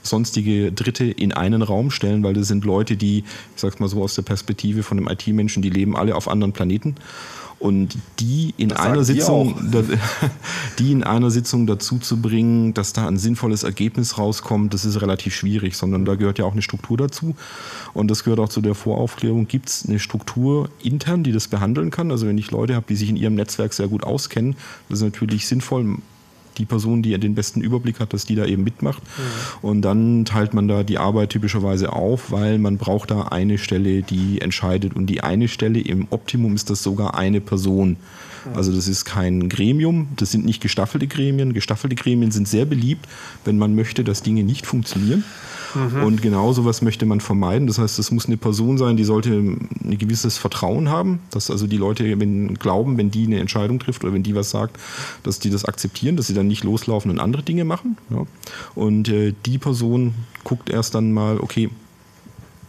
[0.02, 4.02] sonstige Dritte in einen Raum stellen, weil das sind Leute, die, ich sag's mal so
[4.02, 6.96] aus der Perspektive von einem IT-Menschen, die leben alle auf anderen Planeten.
[7.62, 9.54] Und die in sagen einer Sitzung,
[10.80, 15.00] die in einer Sitzung dazu zu bringen, dass da ein sinnvolles Ergebnis rauskommt, das ist
[15.00, 17.36] relativ schwierig, sondern da gehört ja auch eine Struktur dazu.
[17.94, 19.46] Und das gehört auch zu der Voraufklärung.
[19.46, 22.10] Gibt es eine Struktur intern, die das behandeln kann?
[22.10, 24.56] Also wenn ich Leute habe, die sich in ihrem Netzwerk sehr gut auskennen,
[24.88, 25.98] das ist natürlich sinnvoll,
[26.58, 29.02] die Person, die den besten Überblick hat, dass die da eben mitmacht.
[29.60, 34.02] Und dann teilt man da die Arbeit typischerweise auf, weil man braucht da eine Stelle,
[34.02, 34.94] die entscheidet.
[34.94, 37.96] Und die eine Stelle, im Optimum ist das sogar eine Person.
[38.54, 41.54] Also das ist kein Gremium, das sind nicht gestaffelte Gremien.
[41.54, 43.06] Gestaffelte Gremien sind sehr beliebt,
[43.44, 45.24] wenn man möchte, dass Dinge nicht funktionieren.
[45.74, 47.66] Und genau sowas möchte man vermeiden.
[47.66, 51.66] Das heißt, es muss eine Person sein, die sollte ein gewisses Vertrauen haben, dass also
[51.66, 54.78] die Leute wenn, glauben, wenn die eine Entscheidung trifft oder wenn die was sagt,
[55.22, 57.96] dass die das akzeptieren, dass sie dann nicht loslaufen und andere Dinge machen.
[58.10, 58.26] Ja.
[58.74, 60.14] Und äh, die Person
[60.44, 61.70] guckt erst dann mal, okay,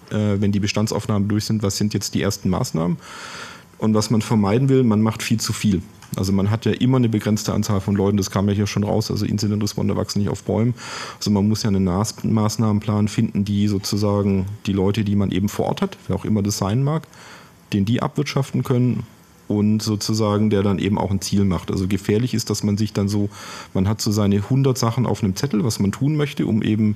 [0.10, 2.98] äh, wenn die Bestandsaufnahmen durch sind, was sind jetzt die ersten Maßnahmen?
[3.80, 5.82] Und was man vermeiden will, man macht viel zu viel.
[6.16, 8.84] Also man hat ja immer eine begrenzte Anzahl von Leuten, das kam ja hier schon
[8.84, 10.74] raus, also Incident Responder wachsen nicht auf Bäumen.
[11.18, 15.66] Also man muss ja einen Maßnahmenplan finden, die sozusagen die Leute, die man eben vor
[15.66, 17.08] Ort hat, wer auch immer das sein mag,
[17.74, 19.04] den die abwirtschaften können
[19.48, 21.72] und sozusagen der dann eben auch ein Ziel macht.
[21.72, 23.30] Also gefährlich ist, dass man sich dann so,
[23.74, 26.96] man hat so seine 100 Sachen auf einem Zettel, was man tun möchte, um eben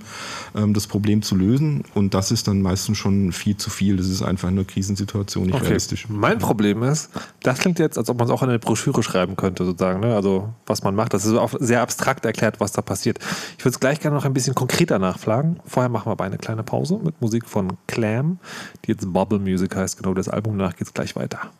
[0.55, 3.97] ähm, das Problem zu lösen und das ist dann meistens schon viel zu viel.
[3.97, 6.07] Das ist einfach in einer Krisensituation nicht realistisch.
[6.09, 7.09] Mein Problem ist,
[7.43, 9.99] das klingt jetzt, als ob man es auch in eine Broschüre schreiben könnte, sozusagen.
[9.99, 10.15] Ne?
[10.15, 11.13] Also, was man macht.
[11.13, 13.19] Das ist auch sehr abstrakt erklärt, was da passiert.
[13.57, 15.57] Ich würde es gleich gerne noch ein bisschen konkreter nachfragen.
[15.65, 18.39] Vorher machen wir aber eine kleine Pause mit Musik von Clam,
[18.85, 19.97] die jetzt Bubble Music heißt.
[19.97, 20.57] Genau das Album.
[20.57, 21.51] Danach geht es gleich weiter.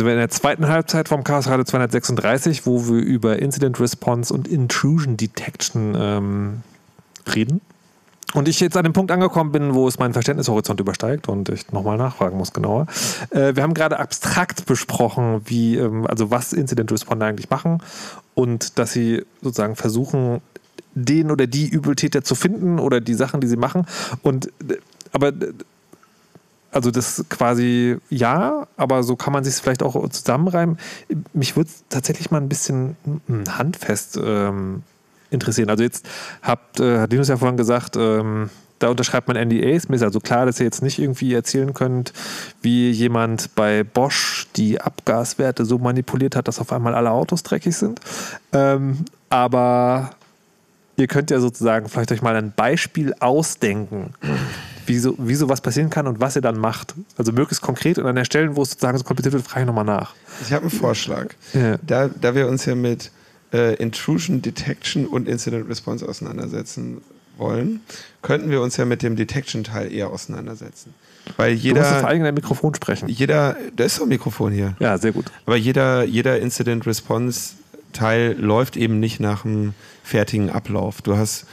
[0.00, 4.32] Sind wir in der zweiten Halbzeit vom Chaos Radio 236, wo wir über Incident Response
[4.32, 6.62] und Intrusion Detection ähm,
[7.34, 7.60] reden.
[8.32, 11.70] Und ich jetzt an dem Punkt angekommen bin, wo es meinen Verständnishorizont übersteigt und ich
[11.72, 12.86] nochmal nachfragen muss genauer.
[13.28, 17.82] Äh, wir haben gerade abstrakt besprochen, wie, ähm, also was Incident Responder eigentlich machen
[18.32, 20.40] und dass sie sozusagen versuchen,
[20.94, 23.84] den oder die Übeltäter zu finden oder die Sachen, die sie machen.
[24.22, 24.78] Und äh,
[25.12, 25.52] aber äh,
[26.72, 30.78] also das quasi ja, aber so kann man sich vielleicht auch zusammenreimen.
[31.32, 32.96] Mich würde tatsächlich mal ein bisschen
[33.26, 34.82] hm, handfest ähm,
[35.30, 35.70] interessieren.
[35.70, 36.08] Also jetzt
[36.42, 39.88] habt, äh, hat Linus ja vorhin gesagt, ähm, da unterschreibt man NDAs.
[39.88, 42.12] Mir ist also klar, dass ihr jetzt nicht irgendwie erzählen könnt,
[42.62, 47.76] wie jemand bei Bosch die Abgaswerte so manipuliert hat, dass auf einmal alle Autos dreckig
[47.76, 48.00] sind.
[48.52, 50.10] Ähm, aber
[50.96, 54.14] ihr könnt ja sozusagen vielleicht euch mal ein Beispiel ausdenken,
[54.86, 56.94] wie, so, wie sowas passieren kann und was ihr dann macht.
[57.16, 59.66] Also möglichst konkret und an der Stelle, wo es sozusagen so kompliziert wird, frage ich
[59.66, 60.14] nochmal nach.
[60.42, 61.34] Ich habe einen Vorschlag.
[61.52, 61.78] Ja.
[61.86, 63.10] Da, da wir uns ja mit
[63.52, 67.00] äh, Intrusion Detection und Incident Response auseinandersetzen
[67.36, 67.80] wollen,
[68.22, 70.94] könnten wir uns ja mit dem Detection-Teil eher auseinandersetzen.
[71.36, 73.08] Weil Du musst vor jeder, allem in dein Mikrofon sprechen.
[73.08, 74.76] jeder, da ist doch ein Mikrofon hier.
[74.78, 75.26] Ja, sehr gut.
[75.46, 77.54] Aber jeder, jeder Incident Response
[77.92, 79.74] Teil läuft eben nicht nach einem
[80.04, 81.02] fertigen Ablauf.
[81.02, 81.46] Du hast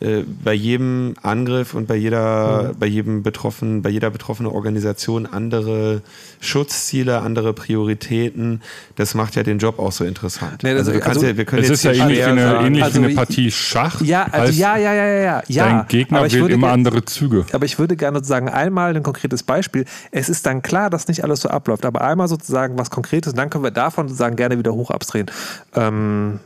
[0.00, 6.02] bei jedem Angriff und bei jeder, bei jedem betroffenen, bei jeder betroffenen Organisation andere
[6.40, 8.60] Schutzziele, andere Prioritäten.
[8.96, 10.62] Das macht ja den Job auch so interessant.
[10.62, 12.22] Nee, das- du kannst also- ja, wir können Es jetzt ist ja hier ähnlich wie
[12.24, 14.00] eine, ähnlich Also wie eine Partie Schach.
[14.02, 15.64] Ja, also Heißt, ja, ja, ja, ja, ja.
[15.64, 17.46] Dein Gegner Aber ich wählt würde immer ge- andere Züge.
[17.52, 19.86] Aber ich würde gerne sozusagen einmal ein konkretes Beispiel.
[20.10, 23.38] Es ist dann klar, dass nicht alles so abläuft, aber einmal sozusagen was Konkretes und
[23.38, 25.30] dann können wir davon sozusagen gerne wieder hoch abdrehen.
[25.74, 26.40] Ähm,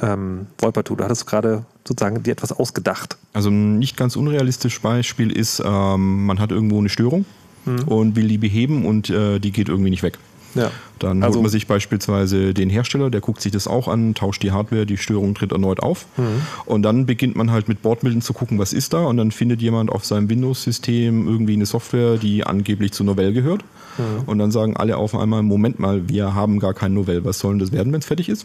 [0.00, 3.16] ähm, Wolpertu, du hattest gerade sozusagen dir etwas ausgedacht.
[3.32, 7.24] Also ein nicht ganz unrealistisches Beispiel ist, ähm, man hat irgendwo eine Störung
[7.86, 10.18] und will die beheben und äh, die geht irgendwie nicht weg.
[10.54, 10.70] Ja.
[10.98, 14.42] Dann Also- holt man sich beispielsweise den Hersteller, der guckt sich das auch an, tauscht
[14.42, 16.06] die Hardware, die Störung tritt erneut auf.
[16.66, 19.04] Und dann beginnt man halt mit Bordmitteln zu gucken, was ist da.
[19.04, 23.64] Und dann findet jemand auf seinem Windows-System irgendwie eine Software, die angeblich zu Novell gehört.
[24.26, 27.24] Und dann sagen alle auf einmal, Moment mal, wir haben gar kein Novell.
[27.24, 28.44] Was soll denn das werden, wenn es fertig ist?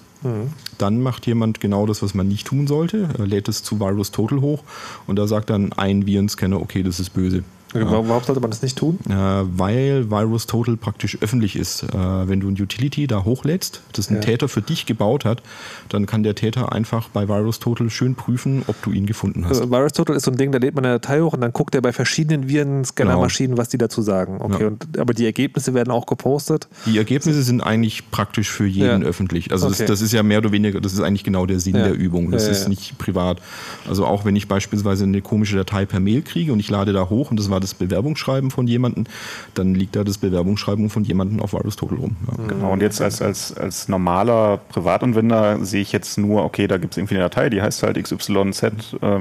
[0.77, 3.09] Dann macht jemand genau das, was man nicht tun sollte.
[3.17, 4.63] Er lädt es zu Virus Total hoch
[5.07, 7.43] und da sagt dann ein Virenscanner, okay, das ist böse.
[7.73, 8.97] Warum, sollte man das nicht tun?
[9.07, 11.83] Äh, weil Virus Total praktisch öffentlich ist.
[11.83, 11.87] Äh,
[12.27, 14.21] wenn du ein Utility da hochlädst, das ein Ja.
[14.21, 15.43] Täter für dich gebaut hat,
[15.89, 19.59] dann kann der Täter einfach bei Virus Total schön prüfen, ob du ihn gefunden hast.
[19.59, 21.53] Also Virus Total ist so ein Ding, da lädt man eine Datei hoch und dann
[21.53, 24.37] guckt er bei verschiedenen Virenscanner-Maschinen, was die dazu sagen.
[24.41, 24.67] Okay, Ja.
[24.67, 26.67] und, aber die Ergebnisse werden auch gepostet.
[26.85, 29.07] Die Ergebnisse sind eigentlich praktisch für jeden Ja.
[29.07, 29.51] öffentlich.
[29.51, 29.75] Also Okay.
[29.79, 32.31] das, das ist ja mehr oder weniger, das ist eigentlich genau der Sinn der Übung.
[32.31, 33.41] Das ist nicht privat.
[33.87, 37.09] Also auch wenn ich beispielsweise eine komische Datei per Mail kriege und ich lade da
[37.09, 39.05] hoch und das war das Bewerbungsschreiben von jemandem,
[39.53, 42.15] dann liegt da das Bewerbungsschreiben von jemandem auf Virus Total rum.
[42.27, 42.33] Ja.
[42.47, 46.93] Genau, und jetzt als, als, als normaler Privatanwender sehe ich jetzt nur, okay, da gibt
[46.93, 49.13] es irgendwie eine Datei, die heißt halt xyz.docx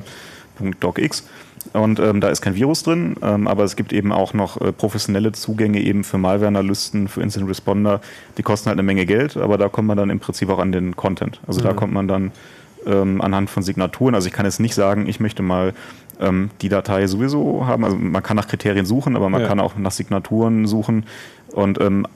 [1.73, 4.73] und ähm, da ist kein Virus drin, ähm, aber es gibt eben auch noch äh,
[4.73, 8.01] professionelle Zugänge eben für Malware-Analysten, für Incident Responder,
[8.37, 10.73] die kosten halt eine Menge Geld, aber da kommt man dann im Prinzip auch an
[10.73, 11.41] den Content.
[11.47, 12.33] Also da kommt man dann
[12.87, 15.75] ähm, anhand von Signaturen, also ich kann jetzt nicht sagen, ich möchte mal
[16.21, 19.49] ähm, die Datei sowieso haben, also man kann nach Kriterien suchen, aber man Ja.
[19.49, 21.05] kann auch nach Signaturen suchen
[21.53, 22.07] und ähm,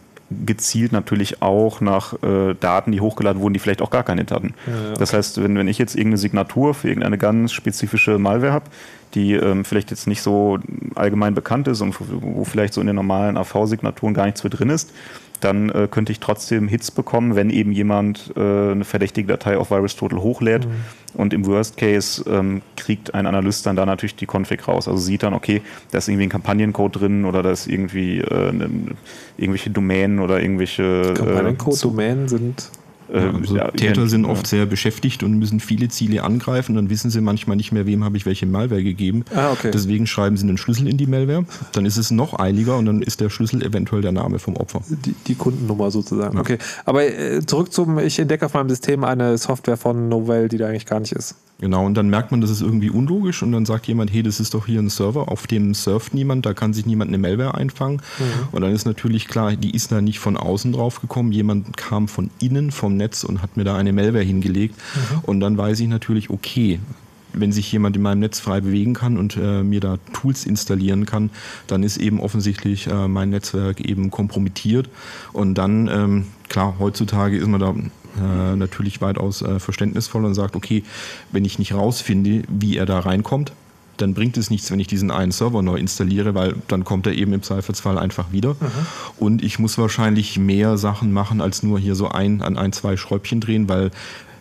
[0.47, 4.55] gezielt natürlich auch nach äh, Daten, die hochgeladen wurden, die vielleicht auch gar keine hatten.
[4.67, 4.95] Ja, ja.
[4.95, 8.65] Das heißt, wenn, wenn ich jetzt irgendeine Signatur für irgendeine ganz spezifische Malware habe,
[9.15, 10.59] die ähm, vielleicht jetzt nicht so
[10.95, 14.49] allgemein bekannt ist und wo wo vielleicht so in den normalen AV-Signaturen gar nichts für
[14.49, 14.91] drin ist,
[15.45, 19.70] dann äh, könnte ich trotzdem Hits bekommen, wenn eben jemand äh, eine verdächtige Datei auf
[19.70, 20.66] VirusTotal hochlädt.
[21.14, 24.88] Und im Worst Case ähm, kriegt ein Analyst dann da natürlich die Config raus.
[24.88, 28.53] Also sieht dann, okay, da ist irgendwie ein Kampagnencode drin oder da ist irgendwie äh,
[28.53, 28.70] ne,
[29.36, 32.70] irgendwelche Domänen oder irgendwelche Kampagnencode, äh, Domänen sind.
[33.13, 34.59] Äh, Also ja, Täter sind oft ja.
[34.59, 36.75] sehr beschäftigt und müssen viele Ziele angreifen.
[36.75, 39.25] Dann wissen sie manchmal nicht mehr, wem habe ich welche Malware gegeben.
[39.35, 39.71] Ah, okay.
[39.73, 41.45] Deswegen schreiben sie einen Schlüssel in die Malware.
[41.73, 44.83] Dann ist es noch eiliger und dann ist der Schlüssel eventuell der Name vom Opfer.
[44.89, 46.39] Die, die Kundennummer sozusagen.
[46.39, 46.59] Okay.
[46.85, 50.69] Aber äh, zurück zum, ich entdecke auf meinem System eine Software von Novell, die da
[50.69, 51.35] eigentlich gar nicht ist.
[51.63, 54.41] Genau, und dann merkt man, das ist irgendwie unlogisch und dann sagt jemand, hey, das
[54.41, 57.55] ist doch hier ein Server, auf dem surft niemand, da kann sich niemand eine Malware
[57.55, 58.03] einfangen.
[58.51, 62.09] Und dann ist natürlich klar, die ist da nicht von außen drauf gekommen, jemand kam
[62.09, 64.75] von innen vom Netz und hat mir da eine Malware hingelegt.
[65.23, 66.81] Und dann weiß ich natürlich, okay,
[67.33, 71.07] wenn sich jemand in meinem Netz frei bewegen kann und äh, mir da Tools installieren
[71.07, 71.31] kann,
[71.69, 74.89] dann ist eben offensichtlich äh, mein Netzwerk eben kompromittiert.
[75.33, 77.73] Und dann, ähm, klar, heutzutage ist man da
[78.19, 80.85] äh, natürlich weitaus äh, verständnisvoll und sagt, okay,
[81.31, 83.53] wenn ich nicht rausfinde, wie er da reinkommt,
[83.97, 87.13] dann bringt es nichts, wenn ich diesen einen Server neu installiere, weil dann kommt er
[87.13, 88.57] eben im Zweifelsfall einfach wieder.
[89.19, 92.97] Und ich muss wahrscheinlich mehr Sachen machen, als nur hier so ein an ein, zwei
[92.97, 93.91] Schräubchen drehen, weil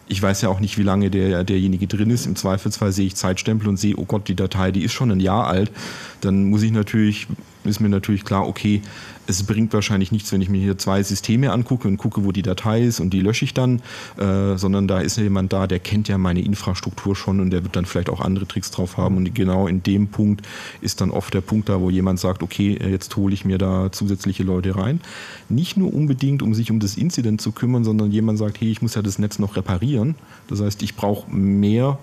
[0.07, 2.25] ich weiß ja auch nicht, wie lange der, derjenige drin ist.
[2.25, 5.21] Im Zweifelsfall sehe ich Zeitstempel und sehe, oh Gott, die Datei, die ist schon ein
[5.21, 5.71] Jahr alt.
[6.19, 7.27] Dann muss ich natürlich,
[7.63, 8.81] ist mir natürlich klar, okay,
[9.27, 12.41] es bringt wahrscheinlich nichts, wenn ich mir hier zwei Systeme angucke und gucke, wo die
[12.41, 13.81] Datei ist und die lösche ich dann,
[14.17, 17.75] äh, sondern da ist jemand da, der kennt ja meine Infrastruktur schon und der wird
[17.75, 19.17] dann vielleicht auch andere Tricks drauf haben.
[19.17, 20.45] Und genau in dem Punkt
[20.81, 23.91] ist dann oft der Punkt da, wo jemand sagt, okay, jetzt hole ich mir da
[23.91, 25.01] zusätzliche Leute rein.
[25.49, 28.81] Nicht nur unbedingt, um sich um das Incident zu kümmern, sondern jemand sagt, hey, ich
[28.81, 30.15] muss ja das Netz noch reparieren.
[30.47, 31.97] Das heißt, ich brauche mehr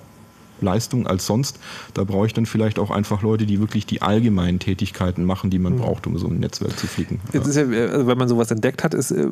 [0.62, 1.58] Leistung als sonst.
[1.94, 5.58] Da brauche ich dann vielleicht auch einfach Leute, die wirklich die allgemeinen Tätigkeiten machen, die
[5.58, 7.20] man braucht, um so ein Netzwerk zu flicken.
[7.32, 9.28] Ist ja, also wenn man sowas entdeckt hat, ist, äh,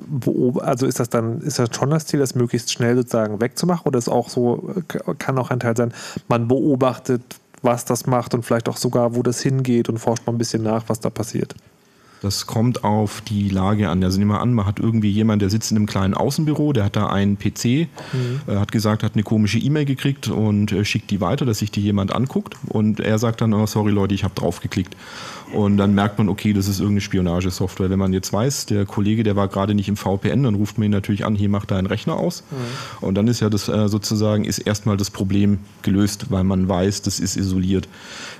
[0.60, 3.86] also ist das dann, ist das schon das Ziel, das möglichst schnell sozusagen wegzumachen?
[3.86, 5.92] Oder ist auch so, äh, kann auch ein Teil sein,
[6.28, 7.22] man beobachtet,
[7.62, 10.62] was das macht und vielleicht auch sogar, wo das hingeht und forscht mal ein bisschen
[10.62, 11.54] nach, was da passiert.
[12.22, 14.02] Das kommt auf die Lage an.
[14.02, 16.84] Also nehmen wir an, man hat irgendwie jemanden, der sitzt in einem kleinen Außenbüro, der
[16.84, 17.88] hat da einen PC, äh,
[18.48, 21.82] hat gesagt, hat eine komische E-Mail gekriegt und äh, schickt die weiter, dass sich die
[21.82, 22.56] jemand anguckt.
[22.68, 24.96] Und er sagt dann, oh, sorry Leute, ich habe draufgeklickt.
[25.52, 27.88] Und dann merkt man, okay, das ist irgendeine Spionagesoftware.
[27.88, 30.86] Wenn man jetzt weiß, der Kollege, der war gerade nicht im VPN, dann ruft man
[30.86, 32.42] ihn natürlich an, hier macht deinen Rechner aus.
[33.00, 37.02] Und dann ist ja das äh, sozusagen, ist erstmal das Problem gelöst, weil man weiß,
[37.02, 37.88] das ist isoliert.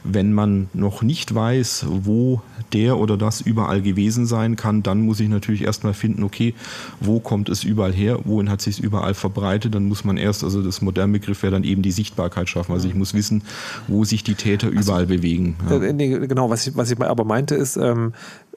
[0.02, 2.42] Wenn man noch nicht weiß, wo
[2.72, 6.54] der oder das überall gewesen sein kann, dann muss ich natürlich erstmal finden, okay,
[7.00, 10.42] wo kommt es überall her, wohin hat sich es überall verbreitet, dann muss man erst,
[10.42, 12.72] also das moderne Begriff wäre dann eben die Sichtbarkeit schaffen.
[12.72, 13.42] Also ich muss wissen,
[13.86, 15.56] wo sich die Täter überall bewegen.
[15.70, 15.80] Ja.
[15.80, 18.12] Äh, genau, was ich, was ich aber meinte ist, ähm,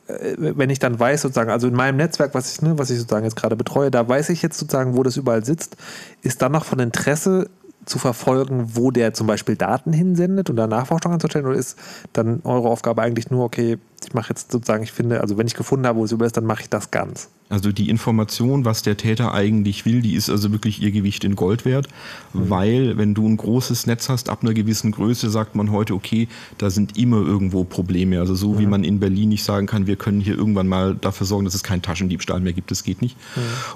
[0.07, 2.99] äh, wenn ich dann weiß, sozusagen, also in meinem Netzwerk, was ich, ne, was ich
[2.99, 5.77] sozusagen jetzt gerade betreue, da weiß ich jetzt sozusagen, wo das überall sitzt,
[6.21, 7.49] ist dann noch von Interesse
[7.85, 11.45] zu verfolgen, wo der zum Beispiel Daten hinsendet und da Nachforschung anzustellen?
[11.45, 11.77] Oder ist
[12.13, 15.55] dann eure Aufgabe eigentlich nur, okay, ich mache jetzt sozusagen, ich finde, also wenn ich
[15.55, 17.29] gefunden habe, wo es über ist, dann mache ich das ganz?
[17.49, 21.35] Also die Information, was der Täter eigentlich will, die ist also wirklich ihr Gewicht in
[21.35, 21.87] Gold wert,
[22.31, 26.27] weil wenn du ein großes Netz hast, ab einer gewissen Größe, sagt man heute, okay,
[26.59, 28.19] da sind immer irgendwo Probleme.
[28.19, 31.25] Also so wie man in Berlin nicht sagen kann, wir können hier irgendwann mal dafür
[31.25, 33.17] sorgen, dass es keinen Taschendiebstahl mehr gibt, das geht nicht.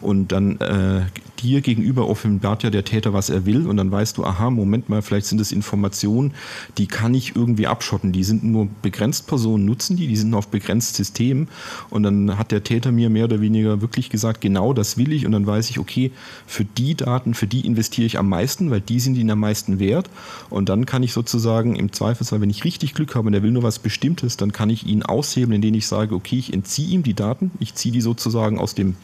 [0.02, 1.02] Und dann äh,
[1.42, 3.66] dir gegenüber offenbart ja der Täter, was er will.
[3.66, 6.36] Und dann weißt du, aha, Moment mal, vielleicht sind es Informationen,
[6.78, 8.12] die kann ich irgendwie abschotten.
[8.12, 11.48] Die sind nur begrenzt Personen nutzen die, die sind nur auf begrenzt System.
[11.90, 15.26] Und dann hat der Täter mir mehr oder weniger wirklich gesagt, genau das will ich.
[15.26, 16.12] Und dann weiß ich, okay,
[16.46, 19.80] für die Daten, für die investiere ich am meisten, weil die sind ihnen am meisten
[19.80, 20.10] wert.
[20.50, 23.52] Und dann kann ich sozusagen im Zweifelsfall, wenn ich richtig Glück habe und er will
[23.52, 27.04] nur was Bestimmtes, dann kann ich ihn aushebeln, indem ich sage, okay, ich entziehe ihm
[27.04, 28.96] die Daten, ich ziehe die sozusagen aus dem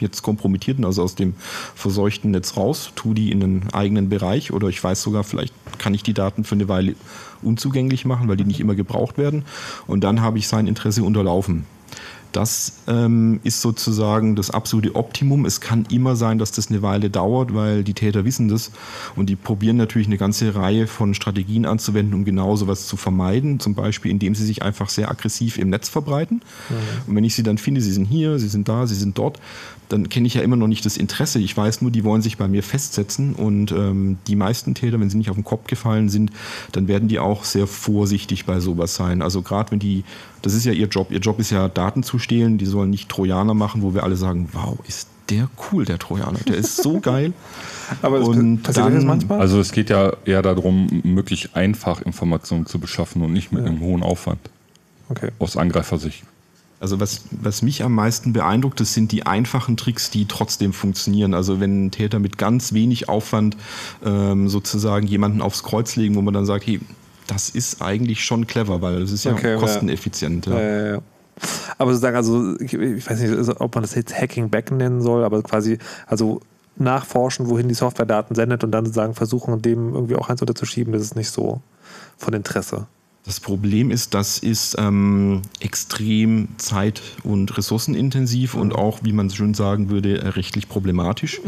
[0.00, 1.34] jetzt kompromittierten, also aus dem
[1.74, 5.94] verseuchten Netz raus, tue die in einen eigenen Bereich oder ich weiß sogar, vielleicht kann
[5.94, 6.94] ich die Daten für eine Weile
[7.42, 9.44] unzugänglich machen, weil die nicht immer gebraucht werden.
[9.86, 11.64] Und dann habe ich sein Interesse unterlaufen.
[12.32, 15.46] Das ähm, ist sozusagen das absolute Optimum.
[15.46, 18.70] Es kann immer sein, dass das eine Weile dauert, weil die Täter wissen das
[19.16, 23.60] und die probieren natürlich eine ganze Reihe von Strategien anzuwenden, um genau sowas zu vermeiden.
[23.60, 26.42] Zum Beispiel, indem sie sich einfach sehr aggressiv im Netz verbreiten.
[27.06, 29.40] Und wenn ich sie dann finde, sie sind hier, sie sind da, sie sind dort,
[29.88, 31.38] dann kenne ich ja immer noch nicht das Interesse.
[31.38, 35.10] Ich weiß nur, die wollen sich bei mir festsetzen und ähm, die meisten Täter, wenn
[35.10, 36.30] sie nicht auf den Kopf gefallen sind,
[36.72, 39.22] dann werden die auch sehr vorsichtig bei sowas sein.
[39.22, 40.04] Also gerade wenn die,
[40.42, 43.08] das ist ja ihr Job, ihr Job ist ja Daten zu stehlen, die sollen nicht
[43.08, 47.00] Trojaner machen, wo wir alle sagen, wow, ist der cool, der Trojaner, der ist so
[47.00, 47.32] geil.
[48.02, 49.40] Aber es Und passiert dann- das manchmal?
[49.40, 53.80] Also es geht ja eher darum, möglichst einfach Informationen zu beschaffen und nicht mit einem
[53.80, 54.40] hohen Aufwand
[55.08, 55.30] okay.
[55.38, 56.24] aus Angreifersicht.
[56.80, 61.34] Also was, was mich am meisten beeindruckt, das sind die einfachen Tricks, die trotzdem funktionieren.
[61.34, 63.56] Also wenn ein Täter mit ganz wenig Aufwand
[64.04, 66.80] ähm, sozusagen jemanden aufs Kreuz legen, wo man dann sagt, hey,
[67.26, 70.46] das ist eigentlich schon clever, weil das ist ja Okay, kosteneffizient.
[70.46, 70.52] Ja.
[70.54, 71.02] Ja, ja, ja.
[71.78, 75.02] Aber sozusagen, also ich, ich weiß nicht, also ob man das jetzt Hacking Back nennen
[75.02, 76.40] soll, aber quasi, also
[76.76, 80.92] nachforschen, wohin die Software Daten sendet und dann sozusagen versuchen, dem irgendwie auch eins unterzuschieben,
[80.92, 81.60] das ist nicht so
[82.16, 82.86] von Interesse.
[83.28, 89.52] Das Problem ist, das ist ähm, extrem zeit- und ressourcenintensiv und auch, wie man schön
[89.52, 91.38] sagen würde, äh, rechtlich problematisch.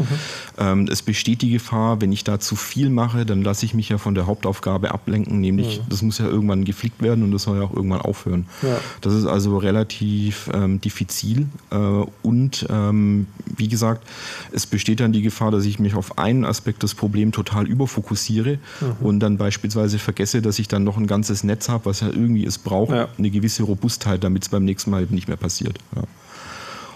[0.59, 3.89] Ähm, es besteht die Gefahr, wenn ich da zu viel mache, dann lasse ich mich
[3.89, 7.57] ja von der Hauptaufgabe ablenken, nämlich das muss ja irgendwann geflickt werden und das soll
[7.57, 8.45] ja auch irgendwann aufhören.
[8.61, 8.77] Ja.
[9.01, 11.75] Das ist also relativ ähm, diffizil äh,
[12.21, 13.25] und ähm,
[13.57, 14.07] wie gesagt,
[14.51, 18.59] es besteht dann die Gefahr, dass ich mich auf einen Aspekt des Problems total überfokussiere
[18.99, 22.45] und dann beispielsweise vergesse, dass ich dann noch ein ganzes Netz habe, was ja irgendwie
[22.45, 23.07] es braucht, Ja.
[23.17, 25.79] eine gewisse Robustheit, damit es beim nächsten Mal nicht mehr passiert.
[25.95, 26.03] Ja.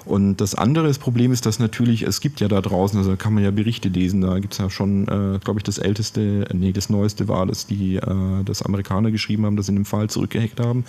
[0.05, 3.15] Und das andere das Problem ist, dass natürlich, es gibt ja da draußen, also da
[3.15, 6.47] kann man ja Berichte lesen, da gibt es ja schon, äh, glaube ich, das älteste,
[6.53, 9.85] nee, das neueste war, dass die äh, das Amerikaner geschrieben haben, dass sie in dem
[9.85, 10.85] Fall zurückgehackt haben.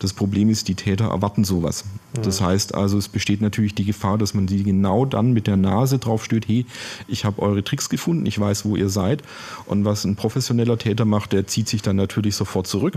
[0.00, 1.84] Das Problem ist, die Täter erwarten sowas.
[2.22, 5.56] Das heißt also, es besteht natürlich die Gefahr, dass man sie genau dann mit der
[5.56, 6.66] Nase drauf stößt, hey,
[7.06, 9.22] ich habe eure Tricks gefunden, ich weiß, wo ihr seid.
[9.66, 12.94] Und was ein professioneller Täter macht, der zieht sich dann natürlich sofort zurück.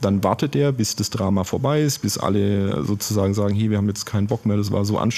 [0.00, 3.86] Dann wartet er, bis das Drama vorbei ist, bis alle sozusagen sagen, hey, wir haben
[3.88, 5.11] jetzt keinen Bock mehr, das war so anstrengend.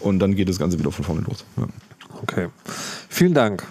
[0.00, 1.44] Und dann geht das Ganze wieder von vorne los.
[1.56, 1.66] Ja.
[2.22, 2.48] Okay.
[3.08, 3.66] Vielen Dank.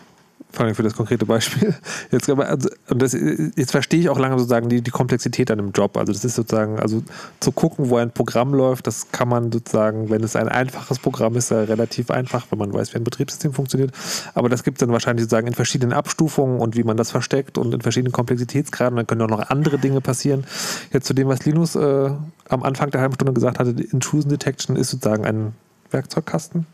[0.57, 1.75] Vor allem für das konkrete Beispiel.
[2.11, 5.69] Jetzt, aber, also, das, jetzt verstehe ich auch lange sozusagen die, die Komplexität an dem
[5.69, 5.95] Job.
[5.97, 7.03] Also das ist sozusagen, also
[7.39, 11.35] zu gucken, wo ein Programm läuft, das kann man sozusagen, wenn es ein einfaches Programm
[11.35, 13.91] ist, ja relativ einfach, wenn man weiß, wie ein Betriebssystem funktioniert.
[14.33, 17.59] Aber das gibt es dann wahrscheinlich sozusagen in verschiedenen Abstufungen und wie man das versteckt
[17.59, 18.95] und in verschiedenen Komplexitätsgraden.
[18.95, 20.43] Dann können auch noch andere Dinge passieren.
[20.91, 22.09] Jetzt zu dem, was Linus äh,
[22.49, 25.53] am Anfang der halben Stunde gesagt hatte, Intrusion Detection ist sozusagen ein
[25.91, 26.65] Werkzeugkasten.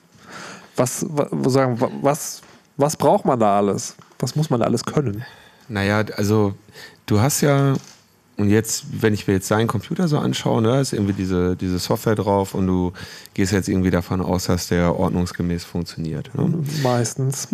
[0.78, 2.44] Was, wa- wo sagen, wa- was,
[2.78, 3.96] was braucht man da alles?
[4.20, 5.24] Was muss man da alles können?
[5.70, 6.56] Naja, also
[7.06, 7.76] du hast ja,
[8.38, 11.80] und jetzt, wenn ich mir jetzt deinen Computer so anschaue, ne, ist irgendwie diese, diese
[11.80, 12.94] Software drauf und du
[13.34, 16.34] gehst jetzt irgendwie davon aus, dass der ordnungsgemäß funktioniert.
[16.36, 16.64] Ne?
[16.82, 17.48] Meistens.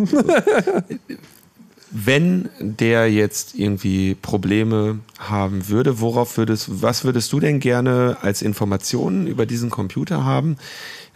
[1.92, 8.42] Wenn der jetzt irgendwie Probleme haben würde, worauf würdest, was würdest du denn gerne als
[8.42, 10.56] Informationen über diesen Computer haben,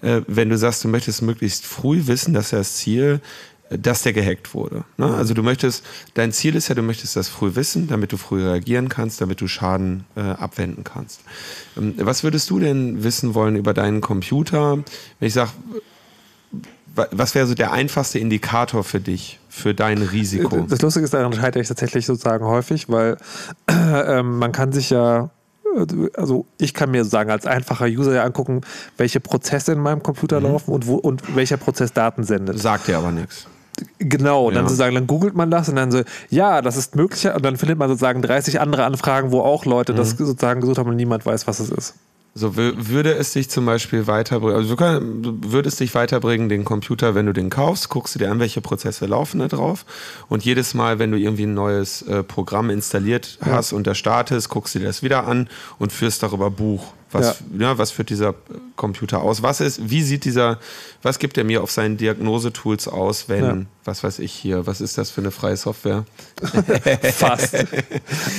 [0.02, 3.20] äh, wenn du sagst, du möchtest möglichst früh wissen, dass er das Ziel,
[3.78, 4.84] dass der gehackt wurde.
[4.96, 5.06] Ne?
[5.14, 5.84] Also du möchtest,
[6.14, 9.40] dein Ziel ist ja, du möchtest das früh wissen, damit du früh reagieren kannst, damit
[9.40, 11.20] du Schaden äh, abwenden kannst.
[11.76, 14.78] Ähm, was würdest du denn wissen wollen über deinen Computer,
[15.18, 15.51] wenn ich sage,
[16.94, 20.66] wa- was wäre so der einfachste Indikator für dich, für dein Risiko?
[20.68, 23.16] Das Lustige ist, daran scheitere ich tatsächlich sozusagen häufig, weil
[23.68, 25.30] ähm, man kann sich ja,
[25.76, 25.86] äh,
[26.16, 28.60] also ich kann mir sozusagen als einfacher User ja angucken,
[28.96, 30.46] welche Prozesse in meinem Computer Mhm.
[30.46, 32.59] laufen und, wo, und welcher Prozess Daten sendet.
[32.59, 33.46] Sagt dir aber nichts.
[33.98, 34.68] Genau, und dann Ja.
[34.68, 37.78] sozusagen, dann googelt man das und dann so, ja, das ist möglich, und dann findet
[37.78, 39.96] man sozusagen 30 andere Anfragen, wo auch Leute Mhm.
[39.96, 41.94] das sozusagen gesucht haben und niemand weiß, was es ist.
[42.36, 46.48] So wü- würde es dich zum Beispiel weiterbringen, also du kann, du würdest dich weiterbringen,
[46.48, 49.84] den Computer, wenn du den kaufst, guckst du dir an, welche Prozesse laufen da drauf
[50.28, 54.48] und jedes Mal, wenn du irgendwie ein neues äh, Programm installiert hast und da startest,
[54.48, 55.48] guckst du dir das wieder an
[55.78, 56.92] und führst darüber Buch.
[57.12, 57.78] Was, ja.
[57.78, 58.34] was führt dieser
[58.74, 59.40] Computer aus?
[59.44, 60.59] Was ist, wie sieht dieser,
[61.05, 63.56] was gibt er mir auf seinen Diagnosetools aus, wenn, Ja.
[63.85, 66.05] was weiß ich hier, was ist das für eine freie Software?
[67.12, 67.55] Fast.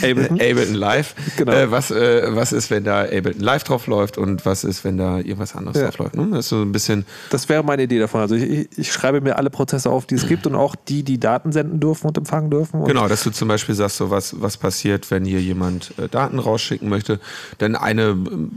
[0.03, 0.39] Ableton.
[0.41, 1.15] Ableton Live.
[1.37, 1.51] Genau.
[1.51, 4.97] Äh, was, äh, was ist, wenn da Ableton Live drauf läuft und was ist, wenn
[4.97, 5.85] da irgendwas anderes Ja.
[5.87, 6.15] drauf läuft?
[6.15, 6.27] Ne?
[6.31, 8.21] Das so ein bisschen, Das wäre meine Idee davon.
[8.21, 11.03] Also ich, ich- ich schreibe mir alle Prozesse auf, die es gibt und auch die,
[11.03, 12.81] die Daten senden dürfen und empfangen dürfen.
[12.81, 16.09] Und genau, dass du zum Beispiel sagst, so was, was passiert, wenn hier jemand äh,
[16.09, 17.19] Daten rausschicken möchte.
[17.59, 18.51] Denn eine, ähm,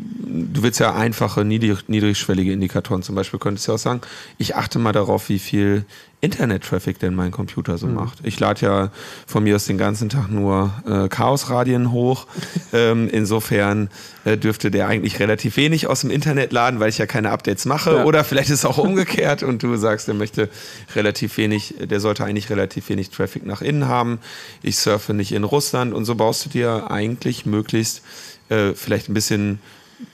[0.53, 3.98] du willst ja einfache, niedrig, niedrigschwellige Indikatoren zum Beispiel, könntest du ja auch sagen,
[4.39, 5.85] ich achte mal darauf, wie viel
[6.21, 7.79] Internet-Traffic denn mein Computer Mhm.
[7.79, 8.19] so macht.
[8.25, 8.91] Ich lade ja
[9.27, 12.27] von mir aus den ganzen Tag nur äh, Chaosradien hoch.
[12.73, 13.89] ähm, insofern
[14.25, 17.67] äh, dürfte der eigentlich relativ wenig aus dem Internet laden, weil ich ja keine Updates
[17.67, 17.95] mache.
[17.99, 18.05] Ja.
[18.05, 20.49] Oder vielleicht ist es auch umgekehrt und du sagst, der möchte
[20.97, 24.19] relativ wenig, der sollte eigentlich relativ wenig Traffic nach innen haben.
[24.63, 28.03] Ich surfe nicht in Russland und so baust du dir eigentlich möglichst
[28.49, 29.61] äh, vielleicht ein bisschen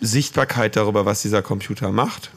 [0.03, 2.31] Sichtbarkeit darüber, was dieser Computer macht.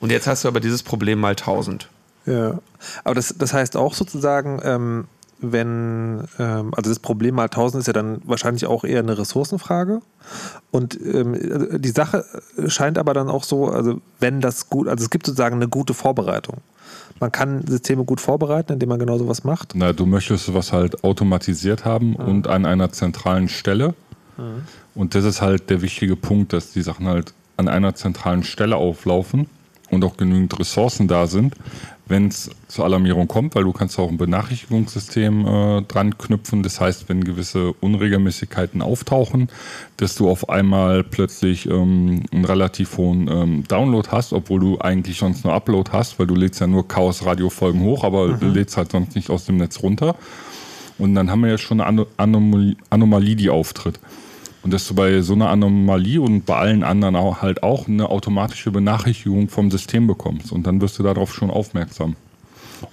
[0.00, 1.88] Und jetzt hast du aber dieses Problem mal 1000.
[2.26, 2.58] Ja,
[3.04, 5.04] aber das, das heißt auch sozusagen, ähm,
[5.40, 10.00] wenn, ähm, also das Problem mal 1000 ist ja dann wahrscheinlich auch eher eine Ressourcenfrage.
[10.70, 12.24] Und ähm, die Sache
[12.66, 15.94] scheint aber dann auch so, also wenn das gut, also es gibt sozusagen eine gute
[15.94, 16.58] Vorbereitung.
[17.20, 19.72] Man kann Systeme gut vorbereiten, indem man genau sowas macht.
[19.74, 23.94] Na, du möchtest sowas halt automatisiert haben und an einer zentralen Stelle.
[24.94, 28.76] Und das ist halt der wichtige Punkt, dass die Sachen halt an einer zentralen Stelle
[28.76, 29.48] auflaufen
[29.90, 31.54] und auch genügend Ressourcen da sind,
[32.06, 36.62] wenn es zur Alarmierung kommt, weil du kannst auch ein Benachrichtigungssystem äh, dran knüpfen.
[36.62, 39.48] Das heißt, wenn gewisse Unregelmäßigkeiten auftauchen,
[39.96, 45.18] dass du auf einmal plötzlich ähm, einen relativ hohen ähm, Download hast, obwohl du eigentlich
[45.18, 48.90] sonst nur Upload hast, weil du lädst ja nur Chaos-Radio-Folgen hoch, aber du lädst halt
[48.90, 50.16] sonst nicht aus dem Netz runter.
[50.98, 54.00] Und dann haben wir jetzt schon eine Ano- Anomalie, Anomalie, die auftritt.
[54.62, 58.10] Und dass du bei so einer Anomalie und bei allen anderen auch halt auch eine
[58.10, 60.52] automatische Benachrichtigung vom System bekommst.
[60.52, 62.16] Und dann wirst du darauf schon aufmerksam.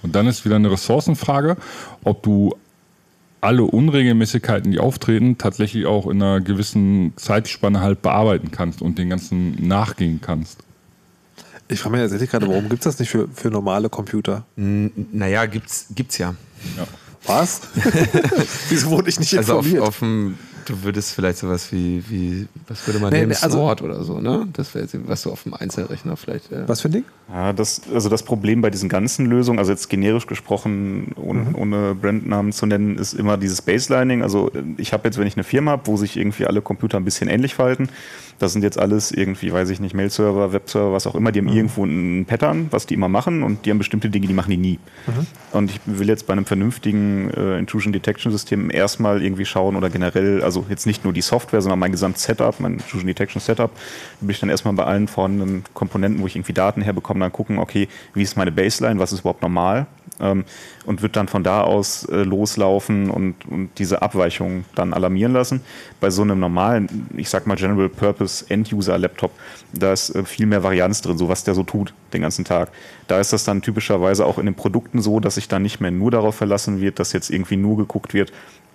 [0.02, 1.56] Und dann ist wieder eine Ressourcenfrage,
[2.04, 2.54] ob du
[3.40, 9.10] alle Unregelmäßigkeiten, die auftreten, tatsächlich auch in einer gewissen Zeitspanne halt bearbeiten kannst und den
[9.10, 10.58] ganzen nachgehen kannst.
[11.68, 14.44] Ich frage mich tatsächlich gerade, warum gibt es das nicht für, für normale Computer?
[14.56, 16.34] N naja, gibt's, gibt's ja.
[17.26, 17.60] Was?
[18.70, 19.86] Wieso wurde ich nicht Also auf, informiert?
[19.88, 20.38] auf dem,
[20.68, 24.04] du würdest vielleicht sowas wie, wie was würde man Nee, nehmen, nee, also- Sword oder
[24.04, 24.46] so, ne?
[24.52, 26.52] Das wäre jetzt, was du auf dem Einzelrechner vielleicht.
[26.52, 27.04] Äh, Was für ein Ding?
[27.32, 31.94] Ja, das, also das Problem bei diesen ganzen Lösungen, also jetzt generisch gesprochen, ohne, ohne
[31.94, 34.22] Brandnamen zu nennen, ist immer dieses Baselining.
[34.22, 37.04] Also ich habe jetzt, wenn ich eine Firma habe, wo sich irgendwie alle Computer ein
[37.04, 37.88] bisschen ähnlich verhalten,
[38.38, 41.48] das sind jetzt alles irgendwie, weiß ich nicht, Mail-Server, Webserver, was auch immer, die haben
[41.48, 44.56] irgendwo ein Pattern, was die immer machen und die haben bestimmte Dinge, die machen die
[44.56, 44.78] nie.
[45.52, 49.90] Und ich will jetzt bei einem vernünftigen äh, Intrusion Detection System erstmal irgendwie schauen oder
[49.90, 53.70] generell, also jetzt nicht nur die Software, sondern mein gesamtes Setup, mein Intrusion Detection Setup,
[54.20, 57.58] will ich dann erstmal bei allen vorhandenen Komponenten, wo ich irgendwie Daten herbekomme, dann gucken,
[57.58, 59.86] okay, wie ist meine Baseline, was ist überhaupt normal
[60.20, 60.44] ähm,
[60.86, 65.60] und wird dann von da aus äh, loslaufen und, und diese Abweichungen dann alarmieren lassen.
[66.00, 69.32] Bei so einem normalen, ich sag mal General Purpose End-User Laptop,
[69.72, 72.70] da ist äh, viel mehr Varianz drin, so was der so tut den ganzen Tag.
[73.06, 75.90] Da ist das dann typischerweise auch in den Produkten so, dass sich dann nicht mehr
[75.90, 78.32] nur darauf verlassen wird, dass jetzt irgendwie nur geguckt wird,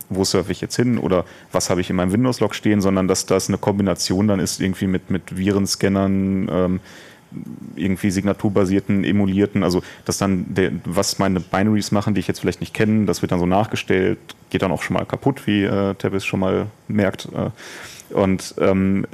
[0.09, 3.25] wo surfe ich jetzt hin oder was habe ich in meinem Windows-Log stehen, sondern dass
[3.25, 6.79] das eine Kombination dann ist irgendwie mit, mit Virenscannern, ähm,
[7.75, 12.61] irgendwie signaturbasierten, emulierten, also dass dann der, was meine Binaries machen, die ich jetzt vielleicht
[12.61, 14.19] nicht kenne, das wird dann so nachgestellt,
[14.49, 17.27] geht dann auch schon mal kaputt, wie äh, Tabis schon mal merkt.
[17.33, 17.49] Äh,
[18.13, 19.05] Und ähm,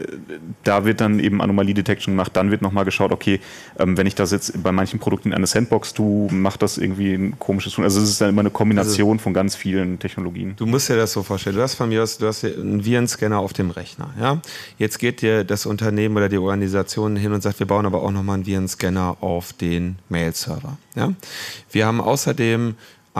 [0.64, 2.36] da wird dann eben Anomalie-Detection gemacht.
[2.36, 3.40] Dann wird nochmal geschaut, okay,
[3.78, 7.14] ähm, wenn ich das jetzt bei manchen Produkten in eine Sandbox tue, macht das irgendwie
[7.14, 7.84] ein komisches Tun.
[7.84, 10.54] Also es ist dann immer eine Kombination von ganz vielen Technologien.
[10.58, 11.56] Du musst dir das so vorstellen.
[11.56, 14.10] Du hast von mir aus, du hast einen Virenscanner auf dem Rechner.
[14.20, 14.42] Ja?
[14.78, 18.12] Jetzt geht dir das Unternehmen oder die Organisation hin und sagt, wir bauen aber auch
[18.12, 20.78] nochmal einen Virenscanner auf den Mail-Server.
[20.96, 21.14] Ja?
[21.72, 22.76] Wir haben außerdem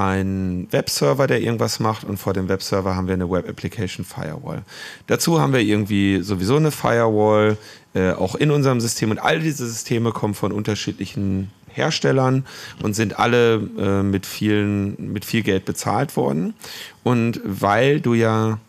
[0.08, 4.64] einen Webserver, der irgendwas macht und vor dem Webserver haben wir eine Web Application Firewall.
[5.08, 7.58] Dazu haben wir irgendwie sowieso eine Firewall,
[7.94, 12.46] äh, auch in unserem System und all diese Systeme kommen von unterschiedlichen Herstellern
[12.82, 16.54] und sind alle äh, mit, vielen, mit viel Geld bezahlt worden.
[17.04, 18.60] Und weil du ja,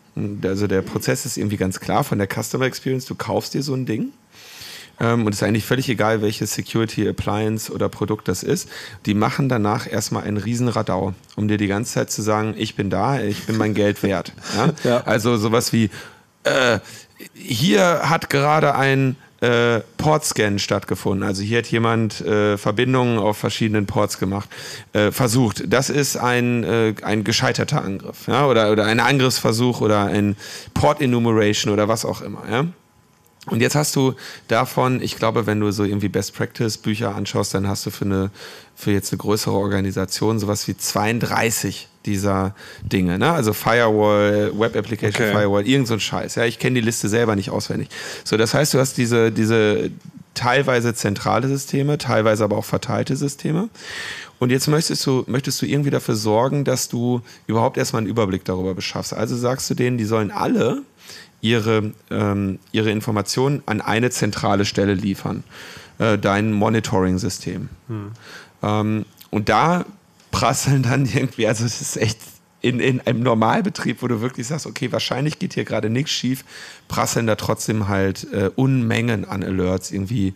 [0.43, 3.73] also der Prozess ist irgendwie ganz klar von der Customer Experience, du kaufst dir so
[3.73, 4.11] ein Ding
[5.01, 8.69] ähm, und es ist eigentlich völlig egal, welches Security Appliance oder Produkt das ist.
[9.05, 12.89] Die machen danach erstmal einen Riesenradau, um dir die ganze Zeit zu sagen, ich bin
[12.89, 14.33] da, ich bin mein Geld wert.
[14.55, 14.73] Ja?
[14.83, 15.03] Ja.
[15.05, 15.89] Also sowas wie,
[16.43, 16.79] äh,
[17.33, 21.27] hier hat gerade ein äh, Portscan stattgefunden.
[21.27, 24.49] Also hier hat jemand äh, Verbindungen auf verschiedenen Ports gemacht,
[24.93, 25.63] äh, versucht.
[25.71, 30.35] Das ist ein, äh, ein gescheiterter Angriff, ja, oder, oder ein Angriffsversuch oder ein
[30.73, 32.65] Port Enumeration oder was auch immer, ja.
[33.47, 34.13] Und jetzt hast du
[34.47, 38.05] davon, ich glaube, wenn du so irgendwie Best Practice Bücher anschaust, dann hast du für
[38.05, 38.29] eine,
[38.75, 43.31] für jetzt eine größere Organisation sowas wie 32 dieser Dinge, ne?
[43.31, 45.31] Also Firewall, Web Application Okay.
[45.31, 46.35] Firewall, irgend so ein Scheiß.
[46.35, 47.89] Ja, ich kenne die Liste selber nicht auswendig.
[48.23, 49.89] So, das heißt, du hast diese, diese
[50.33, 53.69] teilweise zentrale Systeme, teilweise aber auch verteilte Systeme.
[54.39, 58.45] Und jetzt möchtest du, möchtest du irgendwie dafür sorgen, dass du überhaupt erstmal einen Überblick
[58.45, 59.13] darüber beschaffst.
[59.13, 60.81] Also sagst du denen, die sollen alle
[61.41, 65.43] ihre, ähm, ihre Informationen an eine zentrale Stelle liefern.
[66.01, 67.69] Äh, dein Monitoring-System.
[68.63, 69.85] Ähm, und da
[70.31, 72.17] prasseln dann irgendwie, also es ist echt
[72.61, 76.43] in, in einem Normalbetrieb, wo du wirklich sagst, okay, wahrscheinlich geht hier gerade nichts schief,
[76.87, 80.33] prasseln da trotzdem halt äh, Unmengen an Alerts, irgendwie,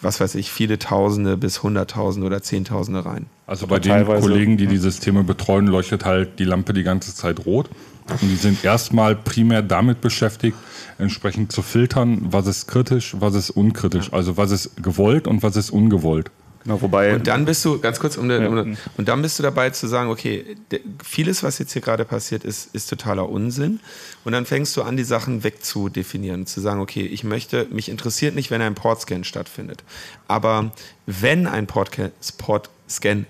[0.00, 3.26] was weiß ich, viele Tausende bis Hunderttausende oder Zehntausende rein.
[3.48, 7.44] Also bei den Kollegen, die die Systeme betreuen, leuchtet halt die Lampe die ganze Zeit
[7.44, 7.70] rot.
[8.10, 10.56] Und die sind erstmal primär damit beschäftigt,
[10.98, 14.12] entsprechend zu filtern, was ist kritisch, was ist unkritisch.
[14.12, 16.30] Also was ist gewollt und was ist ungewollt.
[16.64, 18.48] Genau, wobei Und dann bist du, ganz kurz, um, den, Ja.
[18.48, 22.04] um und dann bist du dabei zu sagen, okay, de, vieles, was jetzt hier gerade
[22.04, 23.80] passiert, ist, ist totaler Unsinn.
[24.24, 28.34] Und dann fängst du an, die Sachen wegzudefinieren, zu sagen, okay, ich möchte, mich interessiert
[28.34, 29.84] nicht, wenn ein Portscan stattfindet.
[30.26, 30.72] Aber
[31.06, 32.10] wenn ein Portscan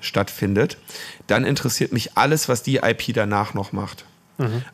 [0.00, 0.78] stattfindet,
[1.26, 4.04] dann interessiert mich alles, was die IP danach noch macht.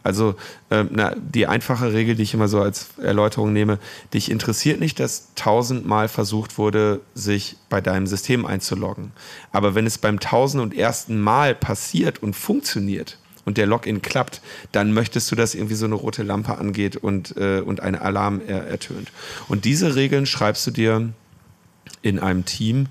[0.03, 0.35] Also
[0.71, 3.79] ähm, na, die einfache Regel, die ich immer so als Erläuterung nehme,
[4.13, 9.13] dich interessiert nicht, dass tausendmal versucht wurde, sich bei deinem System einzuloggen.
[9.53, 14.43] Aber wenn es beim tausend und ersten Mal passiert und funktioniert und der Login klappt,
[14.73, 18.43] dann möchtest du, dass irgendwie so eine rote Lampe angeht und, äh, und ein Alarm
[18.47, 19.13] er, ertönt.
[19.49, 21.13] Und diese Regeln schreibst du dir
[22.03, 22.87] in einem Team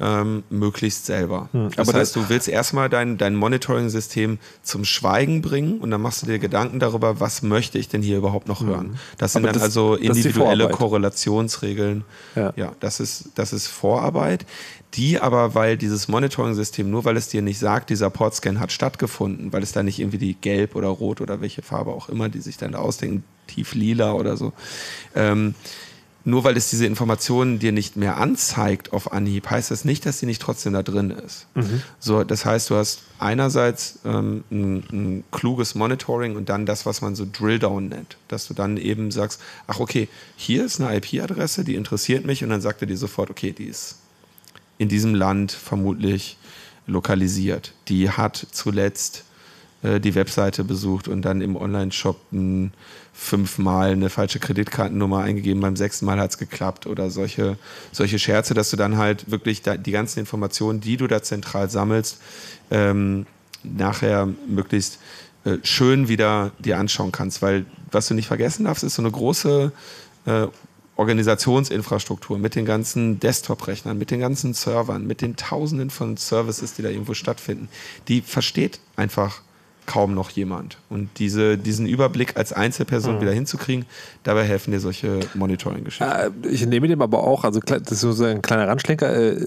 [0.00, 1.48] ähm, möglichst selber.
[1.52, 6.00] das Hm, aber heißt, du willst erstmal dein, dein Monitoring-System zum Schweigen bringen und dann
[6.02, 8.98] machst du dir Gedanken darüber, was möchte ich denn hier überhaupt noch hören.
[9.18, 9.48] Das sind Hm.
[9.48, 10.68] Aber dann das- also das individuelle.
[10.68, 12.04] Korrelationsregeln.
[12.34, 12.52] Ja.
[12.56, 14.46] ja, das, ist, das ist Vorarbeit,
[14.94, 19.52] die aber, weil dieses Monitoring-System, nur weil es dir nicht sagt, dieser Portscan hat stattgefunden,
[19.52, 22.40] weil es da nicht irgendwie die gelb oder rot oder welche Farbe auch immer, die
[22.40, 24.52] sich dann da ausdenken, tief lila oder so,
[25.14, 25.54] ähm,
[26.24, 30.18] nur weil es diese Informationen dir nicht mehr anzeigt auf Anhieb, heißt das nicht, dass
[30.18, 31.46] sie nicht trotzdem da drin ist.
[32.00, 37.02] So, das heißt, du hast einerseits ähm, ein, ein kluges Monitoring und dann das, was
[37.02, 38.16] man so Drill-Down nennt.
[38.28, 42.50] Dass du dann eben sagst, ach okay, hier ist eine IP-Adresse, die interessiert mich und
[42.50, 43.98] dann sagt er dir sofort, okay, die ist
[44.78, 46.38] in diesem Land vermutlich
[46.86, 47.72] lokalisiert.
[47.88, 49.24] Die hat zuletzt
[49.84, 52.16] äh, die Webseite besucht und dann im Online-Shop
[53.12, 57.58] fünfmal eine falsche Kreditkartennummer eingegeben, beim sechsten Mal hat es geklappt oder solche,
[57.92, 62.18] solche Scherze, dass du dann halt wirklich die ganzen Informationen, die du da zentral sammelst,
[62.70, 63.26] ähm,
[63.62, 64.98] nachher möglichst
[65.44, 67.42] äh, schön wieder dir anschauen kannst.
[67.42, 69.70] Weil was du nicht vergessen darfst, ist so eine große
[70.26, 70.46] äh,
[70.96, 76.82] Organisationsinfrastruktur mit den ganzen Desktop-Rechnern, mit den ganzen Servern, mit den Tausenden von Services, die
[76.82, 77.68] da irgendwo stattfinden.
[78.08, 79.42] Die versteht einfach
[79.86, 80.78] kaum noch jemand.
[80.88, 83.86] Und diese, diesen Überblick als Einzelperson wieder hinzukriegen,
[84.22, 86.04] dabei helfen dir solche Monitoring-Geschichten.
[86.44, 89.46] Äh, Ich nehme dem aber auch, also das ist so ein kleiner Randschlenker, äh,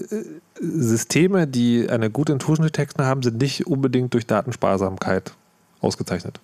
[0.60, 5.32] Systeme, die eine gute Intrusion Detection haben, sind nicht unbedingt durch Datensparsamkeit
[5.80, 6.40] ausgezeichnet.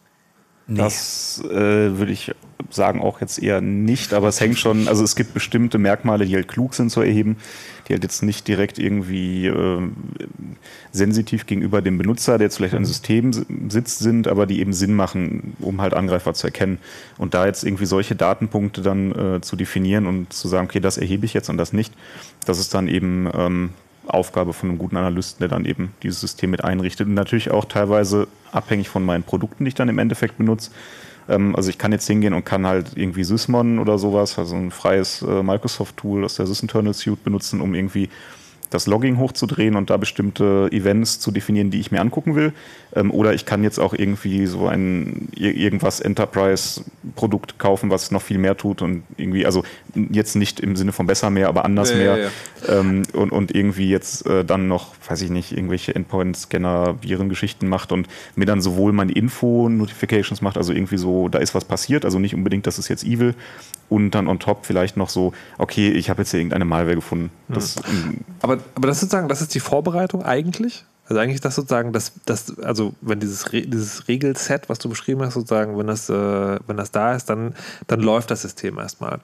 [0.67, 1.51] Das äh,
[1.99, 2.33] würde ich
[2.71, 6.35] sagen auch jetzt eher nicht, aber es hängt schon, also es gibt bestimmte Merkmale, die
[6.35, 7.37] halt klug sind zu erheben,
[7.87, 9.83] die halt jetzt nicht direkt irgendwie äh,
[10.91, 14.73] sensitiv gegenüber dem Benutzer, der jetzt vielleicht an System si- sitzt, sind, aber die eben
[14.73, 16.79] Sinn machen, um halt Angreifer zu erkennen.
[17.19, 20.97] Und da jetzt irgendwie solche Datenpunkte dann äh, zu definieren und zu sagen, okay, das
[20.97, 21.93] erhebe ich jetzt und das nicht,
[22.47, 23.71] das ist dann eben ähm,
[24.07, 27.65] Aufgabe von einem guten Analysten, der dann eben dieses System mit einrichtet und natürlich auch
[27.65, 30.71] teilweise abhängig von meinen Produkten, die ich dann im Endeffekt benutze.
[31.29, 34.71] Ähm, also ich kann jetzt hingehen und kann halt irgendwie Sysmon oder sowas, also ein
[34.71, 38.09] freies äh, Microsoft-Tool aus der Sysinternal Suite benutzen, um irgendwie
[38.75, 42.53] das Logging hochzudrehen und da bestimmte Events zu definieren, die ich mir angucken will.
[42.95, 48.23] Ähm, oder ich kann jetzt auch irgendwie so ein ir- irgendwas Enterprise-Produkt kaufen, was noch
[48.23, 49.65] viel mehr tut und irgendwie, also
[50.11, 52.19] jetzt nicht im Sinne von besser mehr, aber anders Ja, mehr.
[52.19, 52.29] ja,
[52.69, 57.93] Ähm, und, und irgendwie jetzt äh, dann noch, weiß ich nicht, irgendwelche Endpoint-Scanner, Virengeschichten macht
[57.93, 62.19] und mir dann sowohl meine Info-Notifications macht, also irgendwie so, da ist was passiert, also
[62.19, 63.35] nicht unbedingt, das ist jetzt evil,
[63.91, 67.31] und dann on top vielleicht noch so, okay, ich habe jetzt hier irgendeine Malware gefunden.
[67.49, 70.85] Das, ähm, Aber, aber das ist sozusagen, das ist die Vorbereitung eigentlich.
[71.07, 75.21] Also eigentlich das sozusagen, das, das, also wenn dieses, Re dieses Regelset, was du beschrieben
[75.21, 77.53] hast, sozusagen, wenn das, äh, wenn das da ist, dann,
[77.89, 79.19] dann läuft das System erstmal.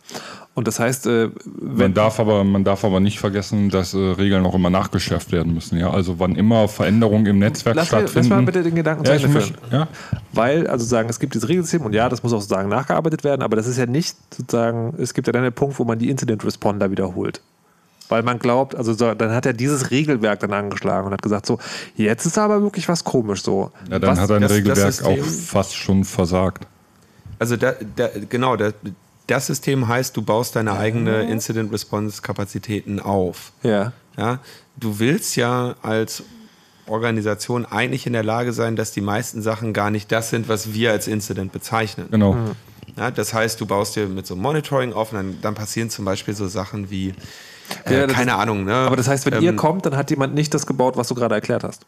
[0.52, 3.96] Und das heißt, äh, wenn, Man darf, aber, man darf aber nicht vergessen, dass äh,
[3.96, 5.78] Regeln auch immer nachgeschärft werden müssen.
[5.78, 5.90] Ja?
[5.90, 8.28] Also wann immer Veränderungen im Netzwerk lass, mir, stattfinden.
[8.28, 9.58] lass mal bitte den Gedanken zu ja, ich Ende führen.
[9.70, 9.88] ja?
[10.34, 13.40] Weil, also sagen, es gibt dieses Regelsystem und ja, das muss auch sozusagen nachgearbeitet werden,
[13.40, 16.10] aber das ist ja nicht sozusagen, es gibt ja dann den Punkt, wo man die
[16.10, 17.40] Incident Responder wiederholt.
[18.10, 21.46] Weil man glaubt, also so, dann hat er dieses Regelwerk dann angeschlagen und hat gesagt,
[21.46, 21.58] so,
[21.96, 23.70] jetzt ist aber wirklich was komisch so.
[23.90, 26.66] ja, dann was, hat ein das- das Regelwerk System- auch fast schon versagt.
[27.38, 28.72] Also da, da, genau, da,
[29.26, 33.52] das System heißt, du baust deine eigene Incident Response Kapazitäten auf.
[33.62, 33.92] ja.
[34.18, 34.40] Ja,
[34.76, 36.24] du willst ja als
[36.86, 40.74] Organisation eigentlich in der Lage sein, dass die meisten Sachen gar nicht das sind, was
[40.74, 42.08] wir als Incident bezeichnen.
[42.10, 42.36] Genau.
[42.96, 45.90] Ja, das heißt, du baust dir mit so einem Monitoring auf und dann, dann passieren
[45.90, 47.14] zum Beispiel so Sachen wie,
[47.84, 48.74] äh, Ja, keine ist- Ahnung, ne?
[48.74, 51.14] Aber das heißt, wenn Ähm, ihr kommt, dann hat jemand nicht das gebaut, was du
[51.14, 51.86] gerade erklärt hast.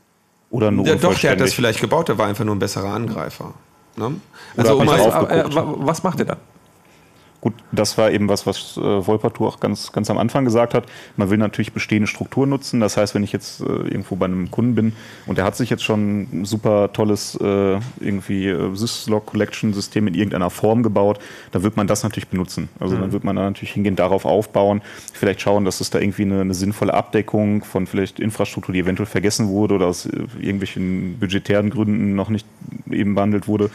[0.51, 2.93] oder nur Ja, doch, der hat das vielleicht gebaut, der war einfach nur ein besserer
[2.93, 3.55] Angreifer.
[3.97, 4.13] Ne?
[4.57, 5.45] Also, um äh,
[5.87, 6.39] was macht ihr dann?
[7.43, 10.87] Gut, das war eben was, was äh, Wolpertur auch ganz, ganz am Anfang gesagt hat.
[11.17, 12.79] Man will natürlich bestehende Strukturen nutzen.
[12.79, 14.93] Das heißt, wenn ich jetzt äh, irgendwo bei einem Kunden bin
[15.27, 20.07] und der hat sich jetzt schon ein super tolles äh, irgendwie äh, Syslog Collection System
[20.07, 21.19] in irgendeiner Form gebaut,
[21.51, 22.69] dann wird man das natürlich benutzen.
[22.79, 24.81] Also dann wird man da natürlich hingehen, darauf aufbauen,
[25.13, 29.07] vielleicht schauen, dass es da irgendwie eine, eine sinnvolle Abdeckung von vielleicht Infrastruktur, die eventuell
[29.07, 32.47] vergessen wurde oder aus äh, irgendwelchen budgetären Gründen noch nicht
[32.89, 33.69] eben behandelt wurde.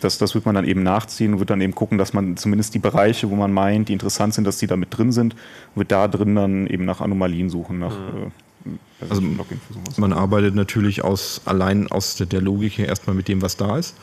[0.00, 2.74] Das, das wird man dann eben nachziehen und wird dann eben gucken, dass man zumindest
[2.74, 5.34] die Bereiche, wo man meint, die interessant sind, dass die da mit drin sind,
[5.74, 8.30] wird da drin dann eben nach Anomalien suchen, nach äh,
[9.00, 9.96] Also sowas.
[9.96, 13.94] Man arbeitet natürlich aus, allein aus der, Logik her erstmal mit dem, was da ist.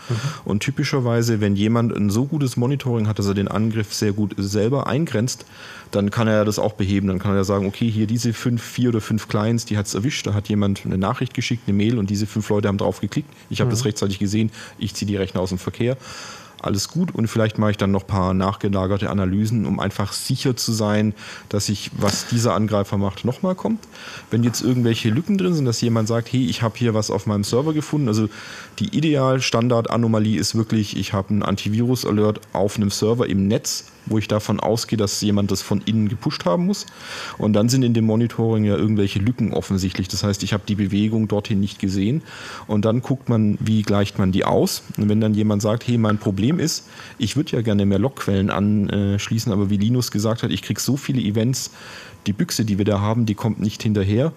[0.46, 4.36] Und typischerweise, wenn jemand ein so gutes Monitoring hat, dass er den Angriff sehr gut
[4.38, 5.46] selber eingrenzt,
[5.92, 7.08] dann kann er das auch beheben.
[7.08, 9.96] Dann kann er sagen, okay, hier diese fünf, vier oder fünf Clients, die hat es
[9.96, 10.28] erwischt.
[10.28, 13.30] Da hat jemand eine Nachricht geschickt, eine Mail und diese fünf Leute haben drauf geklickt.
[13.50, 14.50] Ich habe das rechtzeitig gesehen.
[14.78, 15.98] Ich ziehe die Rechner aus dem Verkehr.
[16.62, 20.56] Alles gut und vielleicht mache ich dann noch ein paar nachgelagerte Analysen, um einfach sicher
[20.56, 21.14] zu sein,
[21.50, 23.88] dass ich, was dieser Angreifer macht, nochmal kommt.
[24.32, 27.26] Wenn jetzt irgendwelche Lücken drin sind, dass jemand sagt, hey, ich habe hier was auf
[27.26, 28.08] meinem Server gefunden.
[28.08, 28.30] Also
[28.80, 34.18] die ideal Standard-Anomalie ist wirklich, ich habe einen Antivirus-Alert auf einem Server im Netz, wo
[34.18, 36.86] ich davon ausgehe, dass jemand das von innen gepusht haben muss.
[37.38, 40.08] Und dann sind in dem Monitoring ja irgendwelche Lücken offensichtlich.
[40.08, 42.22] Das heißt, ich habe die Bewegung dorthin nicht gesehen.
[42.68, 44.84] Und dann guckt man, wie gleicht man die aus.
[44.98, 46.88] Und wenn dann jemand sagt, hey, mein Problem ist,
[47.18, 50.98] ich würde ja gerne mehr Logquellen anschließen, aber wie Linus gesagt hat, ich kriege so
[50.98, 51.72] viele Events,
[52.28, 54.32] die Büchse, die wir da haben, die kommt nicht hinterher.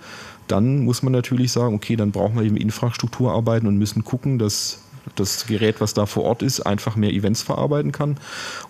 [0.46, 4.38] Dann muss man natürlich sagen, okay, dann brauchen wir eben Infrastruktur arbeiten und müssen gucken,
[4.38, 4.80] dass
[5.16, 8.16] das Gerät, was da vor Ort ist, einfach mehr Events verarbeiten kann.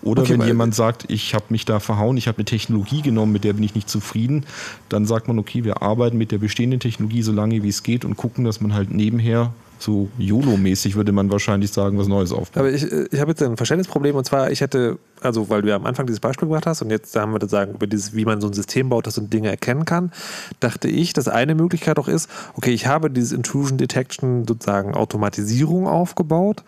[0.01, 3.31] Oder Okay, wenn jemand sagt, ich habe mich da verhauen, ich habe eine Technologie genommen,
[3.31, 4.45] mit der bin ich nicht zufrieden,
[4.89, 8.05] dann sagt man, okay, wir arbeiten mit der bestehenden Technologie so lange wie es geht
[8.05, 12.57] und gucken, dass man halt nebenher so YOLO-mäßig würde man wahrscheinlich sagen, was Neues aufbaut.
[12.57, 15.69] Aber ich, äh, ich habe jetzt ein Verständnisproblem und zwar, ich hätte, also weil du
[15.69, 18.13] ja am Anfang dieses Beispiel gemacht hast und jetzt haben wir das sagen über dieses,
[18.13, 20.11] wie man so ein System baut, das so Dinge erkennen kann,
[20.59, 25.87] dachte ich, dass eine Möglichkeit auch ist, okay, ich habe dieses Intrusion Detection sozusagen Automatisierung
[25.87, 26.63] aufgebaut,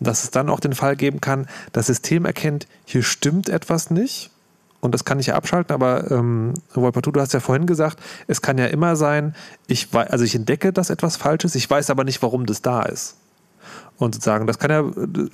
[0.00, 4.30] dass es dann auch den Fall geben kann, das System erkennt, hier stimmt etwas nicht.
[4.84, 8.42] Und das kann ich ja abschalten, aber ähm, Wolpertu, du hast ja vorhin gesagt, es
[8.42, 9.34] kann ja immer sein,
[9.66, 12.60] ich wei- also ich entdecke, dass etwas falsch ist, ich weiß aber nicht, warum das
[12.60, 13.16] da ist.
[13.96, 14.80] Und sozusagen, das kann ja,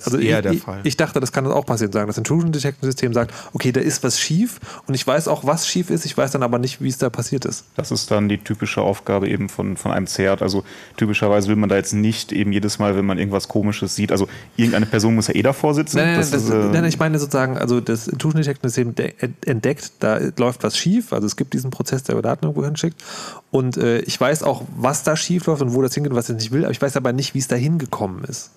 [0.05, 3.33] also ich, ich, ich dachte, das kann auch passieren, sagen, das Intrusion Detection System sagt,
[3.53, 6.43] okay, da ist was schief und ich weiß auch, was schief ist, ich weiß dann
[6.43, 7.65] aber nicht, wie es da passiert ist.
[7.75, 10.43] Das ist dann die typische Aufgabe eben von, von einem CERT.
[10.43, 10.63] Also
[10.95, 14.27] typischerweise will man da jetzt nicht eben jedes Mal, wenn man irgendwas Komisches sieht, also
[14.57, 15.97] irgendeine Person muss ja eh davor sitzen.
[15.97, 18.93] Nein, nein, Das das, ist, äh, nein, ich meine sozusagen, also das Intrusion Detection System
[18.93, 19.13] de-
[19.43, 23.01] entdeckt, da läuft was schief, also es gibt diesen Prozess, der Daten irgendwo hinschickt
[23.49, 26.35] und äh, ich weiß auch, was da schief läuft und wo das hingeht, was ich
[26.35, 28.50] nicht will, aber ich weiß aber nicht, wie es da hingekommen ist.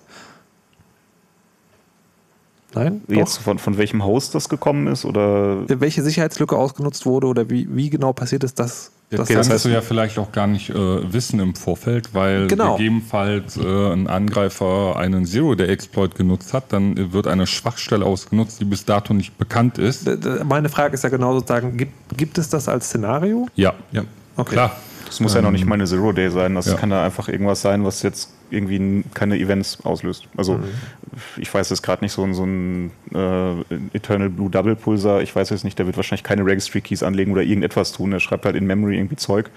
[2.75, 3.01] Nein?
[3.07, 3.41] Jetzt Doch?
[3.43, 7.89] von, von welchem Host das gekommen ist oder Welche Sicherheitslücke ausgenutzt wurde oder wie, wie
[7.89, 11.39] genau passiert ist, das, Das das, kannst du ja vielleicht auch gar nicht äh, wissen
[11.39, 12.75] im Vorfeld, weil Genau.
[12.75, 13.61] gegebenenfalls äh,
[13.93, 19.37] ein Angreifer einen Zero-Day-Exploit genutzt hat, dann wird eine Schwachstelle ausgenutzt, die bis dato nicht
[19.37, 20.07] bekannt ist.
[20.45, 23.47] Meine Frage ist ja genau sozusagen, gibt, gibt es das als Szenario?
[23.55, 24.03] Ja, Ja.
[24.37, 24.51] Okay.
[24.53, 24.75] klar.
[25.05, 26.55] Das muss ja noch nicht mal eine Zero-Day sein.
[26.55, 26.75] Das ja.
[26.75, 30.27] kann da einfach irgendwas sein, was jetzt irgendwie keine Events auslöst.
[30.37, 30.59] Also
[31.37, 33.61] ich weiß jetzt gerade nicht, so ein, so ein äh,
[33.93, 37.31] Eternal Blue Double Pulsar, ich weiß jetzt nicht, der wird wahrscheinlich keine Registry Keys anlegen
[37.31, 38.11] oder irgendetwas tun.
[38.11, 39.49] Der schreibt halt in Memory irgendwie Zeug,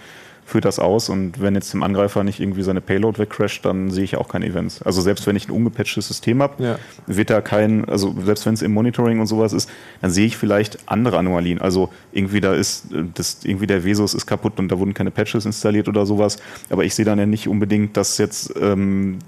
[0.48, 4.04] führt das aus und wenn jetzt dem Angreifer nicht irgendwie seine Payload wegcrasht, dann sehe
[4.04, 4.80] ich auch keine Events.
[4.82, 6.78] Also selbst wenn ich ein ungepatchtes System habe, Ja.
[7.06, 9.68] wird da kein, also selbst wenn es im Monitoring und sowas ist,
[10.00, 11.60] dann sehe ich vielleicht andere Anomalien.
[11.60, 15.10] Also irgendwie da ist, äh, das, irgendwie der Vesus ist kaputt und da wurden keine
[15.10, 16.38] Patches installiert oder sowas.
[16.70, 19.18] Aber ich sehe dann ja nicht unbedingt, dass jetzt ähm,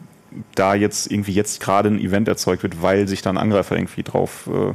[0.55, 4.05] da jetzt irgendwie jetzt gerade ein Event erzeugt wird, weil sich da ein Angreifer irgendwie
[4.05, 4.73] drauf äh,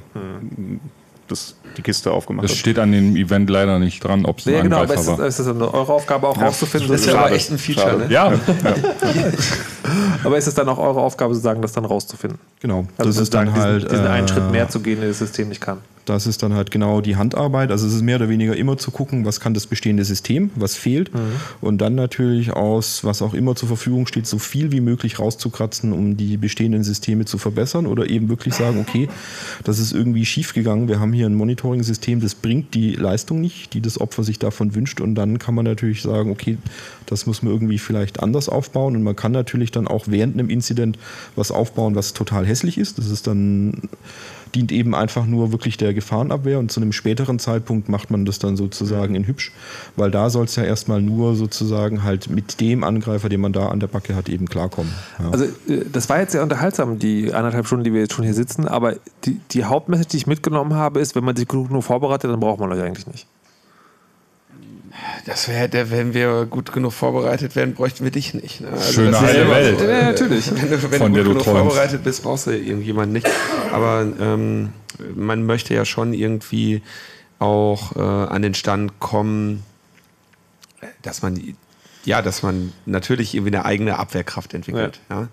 [1.27, 2.57] das, die Kiste aufgemacht Es hat.
[2.57, 5.18] steht an dem Event leider nicht dran, ob es ein Ja, genau, aber Angreifer ist,
[5.19, 5.26] war.
[5.27, 6.89] ist es dann eure Aufgabe auch rauszufinden?
[6.91, 8.07] Das ist ja aber echt ein Feature, ne?
[8.10, 8.34] Ja,
[10.23, 12.39] Aber ist es dann auch eure Aufgabe, sozusagen, das dann rauszufinden?
[12.60, 12.88] Genau.
[12.97, 13.84] Also das ist dann halt.
[13.84, 15.77] diesen, diesen einen äh, Schritt mehr zu gehen, den das System nicht kann.
[16.06, 17.72] Das ist dann halt genau die Handarbeit.
[17.72, 20.76] Also es ist mehr oder weniger immer zu gucken, was kann das bestehende System, was
[20.76, 21.11] fehlt.
[21.61, 25.91] Und dann natürlich aus, was auch immer zur Verfügung steht, so viel wie möglich rauszukratzen,
[25.94, 29.10] um die bestehenden Systeme zu verbessern oder eben wirklich sagen, okay,
[29.64, 30.88] das ist irgendwie schiefgegangen.
[30.88, 34.76] Wir haben hier ein Monitoring-System, das bringt die Leistung nicht, die das Opfer sich davon
[34.76, 35.02] wünscht.
[35.02, 36.57] Und dann kann man natürlich sagen, okay,
[37.07, 38.95] das muss man irgendwie vielleicht anders aufbauen.
[38.95, 40.99] Und man kann natürlich dann auch während einem Incident
[41.36, 42.98] was aufbauen, was total hässlich ist.
[42.98, 43.90] Das ist dann
[44.53, 48.39] dient eben einfach nur wirklich der Gefahrenabwehr und zu einem späteren Zeitpunkt macht man das
[48.39, 49.51] dann sozusagen in hübsch,
[49.95, 53.69] weil da soll es ja erstmal nur sozusagen halt mit dem Angreifer, den man da
[53.69, 54.91] an der Backe hat, eben klarkommen.
[55.19, 55.30] Ja.
[55.31, 58.34] Also, äh, das war jetzt sehr unterhaltsam, die anderthalb Stunden, die wir jetzt schon hier
[58.34, 61.81] sitzen, aber die, die Hauptmessage, die ich mitgenommen habe, ist, wenn man sich genug nur
[61.81, 63.27] vorbereitet, dann braucht man euch eigentlich nicht.
[65.26, 68.61] Das wäre, wenn wir gut genug vorbereitet wären, bräuchten wir dich nicht.
[68.61, 68.69] Ne?
[68.69, 69.81] Also Schöne heile Welt.
[69.81, 70.49] Ja, natürlich.
[70.55, 71.61] Wenn du, wenn Von du gut genug träumst.
[71.61, 73.27] vorbereitet bist, brauchst du irgendjemanden nicht.
[73.72, 74.73] Aber ähm,
[75.15, 76.81] man möchte ja schon irgendwie
[77.39, 79.63] auch äh, an den Stand kommen,
[81.01, 81.39] dass man
[82.05, 84.99] ja, dass man natürlich irgendwie eine eigene Abwehrkraft entwickelt.
[85.09, 85.27] Ja.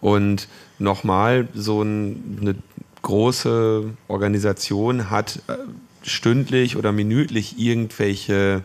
[0.00, 0.46] Und
[0.78, 2.54] nochmal, so ein, eine
[3.00, 5.54] große Organisation hat äh,
[6.02, 8.62] stündlich oder minütlich irgendwelche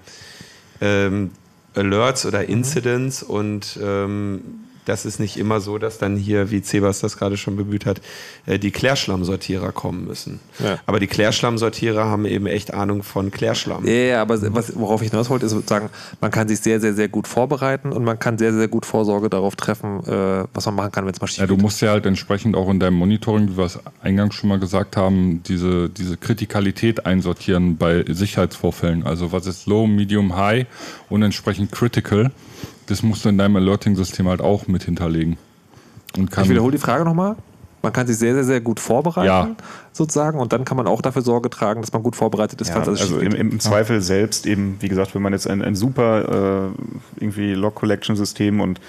[0.84, 1.32] ähm,
[1.76, 7.00] Alerts oder Incidents und ähm, das ist nicht immer so, dass dann hier, wie Cebas
[7.00, 8.02] das gerade schon bemüht hat,
[8.46, 10.40] äh, die Klärschlammsortierer kommen müssen.
[10.60, 10.80] Ja.
[10.86, 13.86] Aber die Klärschlammsortierer haben eben echt Ahnung von Klärschlamm.
[13.86, 15.90] Ja, ja, aber was, worauf ich hinaus wollte, ist sozusagen,
[16.22, 19.30] man kann sich sehr, sehr, sehr gut vorbereiten und man kann sehr, sehr gut Vorsorge
[19.30, 21.92] darauf treffen, äh, was man machen kann, wenn es mal schief Ja, du musst ja
[21.92, 25.90] halt entsprechend auch in deinem Monitoring, wie wir es eingangs schon mal gesagt haben, diese,
[25.90, 29.06] diese Kritikalität einsortieren bei Sicherheitsvorfällen.
[29.06, 30.66] Also was ist Low, Medium, High
[31.10, 32.32] und entsprechend Critical.
[32.88, 35.38] Das musst du in deinem Alerting-System halt auch mit hinterlegen.
[36.18, 37.36] Und kann Ich wiederhole die Frage nochmal.
[37.82, 39.50] Man kann sich sehr, sehr, sehr gut vorbereiten, Ja.
[39.92, 42.76] sozusagen, und dann kann man auch dafür Sorge tragen, dass man gut vorbereitet ist, Ja,
[42.76, 45.62] falls alles also schief im, im Zweifel selbst eben, wie gesagt, wenn man jetzt ein,
[45.62, 46.72] ein super
[47.20, 48.80] äh, irgendwie Log-Collection-System und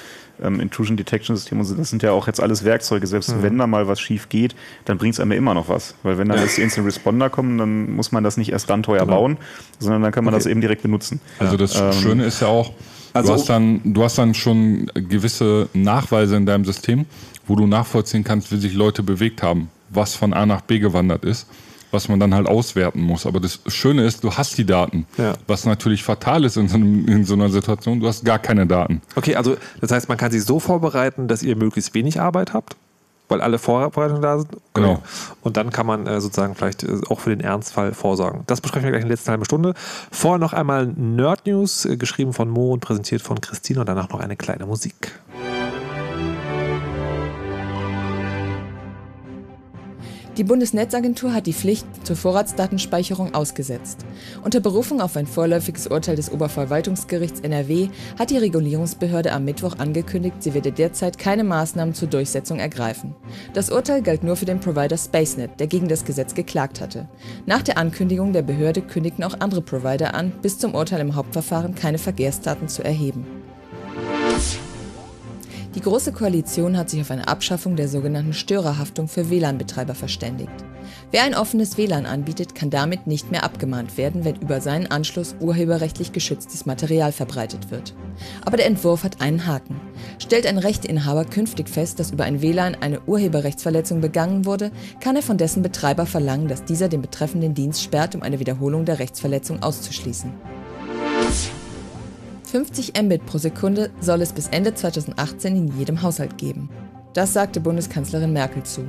[0.41, 3.07] ähm, Intrusion Detection-System und so, das sind ja auch jetzt alles Werkzeuge.
[3.09, 3.43] Selbst Mhm.
[3.43, 4.55] wenn da mal was schief geht,
[4.85, 5.97] dann bringt es einem ja immer noch was.
[6.05, 8.85] Weil wenn dann jetzt die Instant Responder kommen, dann muss man das nicht erst dann
[8.85, 9.39] teuer bauen,
[9.81, 11.21] sondern dann kann man das eben direkt benutzen.
[11.41, 12.73] Also das Ähm, Schöne ist ja auch,
[13.15, 17.07] Also- du, hast dann, du hast dann schon gewisse Nachweise in deinem System,
[17.47, 21.25] wo du nachvollziehen kannst, wie sich Leute bewegt haben, was von A nach B gewandert
[21.25, 21.47] ist,
[21.91, 23.25] was man dann halt auswerten muss.
[23.27, 25.07] Aber das Schöne ist, du hast die Daten.
[25.17, 25.35] Ja.
[25.47, 28.67] Was natürlich fatal ist in so, einem, in so einer Situation, du hast gar keine
[28.67, 29.01] Daten.
[29.15, 32.77] Okay, also das heißt, man kann sich so vorbereiten, dass ihr möglichst wenig Arbeit habt,
[33.29, 34.57] weil alle Vorbereitungen da sind.
[34.75, 35.03] Genau.
[35.43, 38.43] Und dann kann man äh, sozusagen vielleicht äh, auch für den Ernstfall vorsorgen.
[38.47, 39.75] Das besprechen wir gleich in der letzten halben Stunde.
[40.11, 44.09] Vorher noch einmal Nerd News, äh, geschrieben von Mo und präsentiert von Christine und danach
[44.11, 45.13] noch eine kleine Musik.
[50.37, 54.05] Die Bundesnetzagentur hat die Pflicht zur Vorratsdatenspeicherung ausgesetzt.
[54.43, 57.89] Unter Berufung auf ein vorläufiges Urteil des Oberverwaltungsgerichts NRW
[58.19, 63.15] hat die Regulierungsbehörde am Mittwoch angekündigt, sie werde derzeit keine Maßnahmen zur Durchsetzung ergreifen.
[63.53, 67.09] Das Urteil galt nur für den Provider SpaceNet, der gegen das Gesetz geklagt hatte.
[67.47, 71.77] Nach der Ankündigung der Behörde kündigten auch andere Provider an, bis zum Urteil im Hauptverfahren
[71.77, 73.25] keine Verkehrsdaten zu erheben.
[75.75, 80.53] Die Große Koalition hat sich auf eine Abschaffung der sogenannten Störerhaftung für WLAN-Betreiber verständigt.
[81.11, 85.35] Wer ein offenes WLAN anbietet, kann damit nicht mehr abgemahnt werden, wenn über seinen Anschluss
[85.41, 87.93] urheberrechtlich geschütztes Material verbreitet wird.
[88.45, 89.81] Aber der Entwurf hat einen Haken.
[90.21, 94.71] Stellt ein Rechteinhaber künftig fest, dass über ein WLAN eine Urheberrechtsverletzung begangen wurde,
[95.01, 98.85] kann er von dessen Betreiber verlangen, dass dieser den betreffenden Dienst sperrt, um eine Wiederholung
[98.85, 100.33] der Rechtsverletzung auszuschließen.
[102.55, 106.71] 50 Mbit pro Sekunde soll es bis Ende 2018 in jedem Haushalt geben.
[107.13, 108.83] Das sagte Bundeskanzlerin Merkel zu.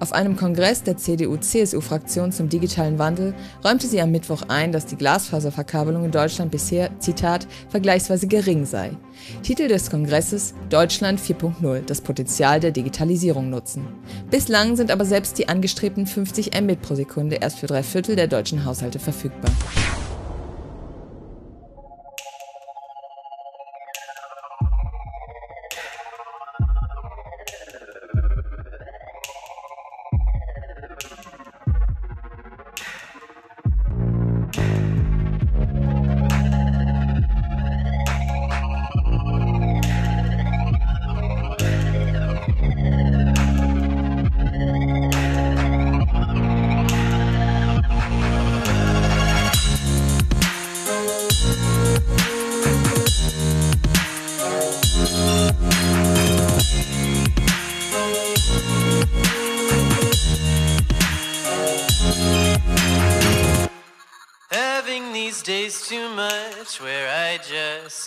[0.00, 3.32] Auf einem Kongress der CDU-CSU-Fraktion zum digitalen Wandel
[3.64, 8.90] räumte sie am Mittwoch ein, dass die Glasfaserverkabelung in Deutschland bisher, Zitat, vergleichsweise gering sei.
[9.44, 13.86] Titel des Kongresses Deutschland 4.0, das Potenzial der Digitalisierung nutzen.
[14.28, 18.26] Bislang sind aber selbst die angestrebten 50 Mbit pro Sekunde erst für drei Viertel der
[18.26, 19.52] deutschen Haushalte verfügbar.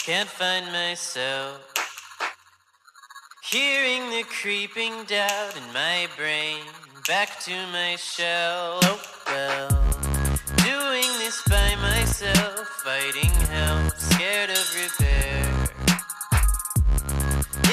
[0.08, 1.60] Can't find myself.
[3.44, 6.64] Hearing the creeping doubt in my brain,
[7.06, 8.80] back to my shell.
[8.84, 9.68] Oh well,
[10.64, 15.44] doing this by myself, fighting hell, scared of repair.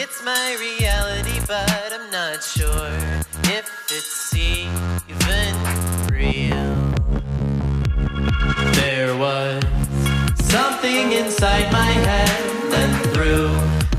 [0.02, 2.98] It's my reality, but I'm not sure
[3.44, 5.54] if it's even
[6.10, 6.74] real.
[8.74, 9.83] There was
[10.54, 12.34] something inside my head
[12.72, 13.46] that threw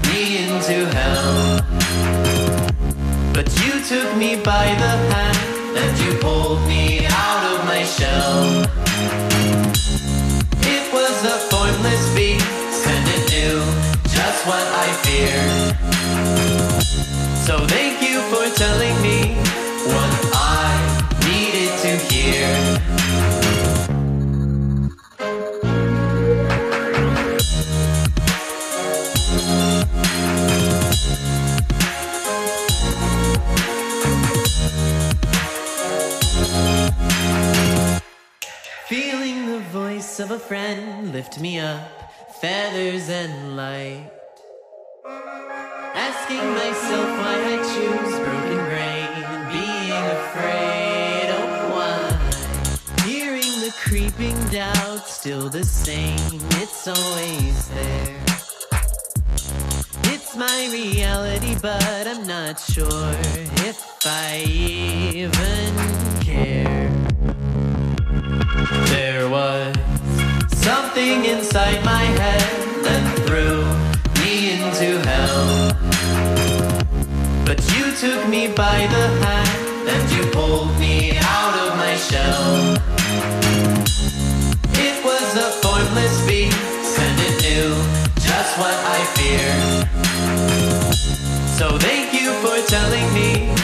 [0.08, 1.60] me into hell.
[3.36, 8.38] But you took me by the hand and you pulled me out of my shell.
[10.74, 13.58] It was a formless beast and it knew
[14.18, 15.76] just what I feared.
[17.48, 17.85] So thank
[40.16, 44.10] voice of a friend lift me up, feathers and light.
[45.94, 49.12] Asking myself why I choose broken brain,
[49.52, 53.06] being afraid of why.
[53.06, 58.24] Hearing the creeping doubt, still the same, it's always there.
[60.14, 63.16] It's my reality, but I'm not sure
[63.68, 65.74] if I even
[66.22, 66.92] care.
[68.88, 69.95] There was
[70.66, 72.50] something inside my head
[72.86, 73.62] that threw
[74.22, 75.46] me into hell.
[77.46, 82.48] But you took me by the hand and you pulled me out of my shell.
[84.88, 87.70] It was a formless beast and it knew
[88.28, 89.66] just what I feared.
[91.60, 93.55] So thank you for telling me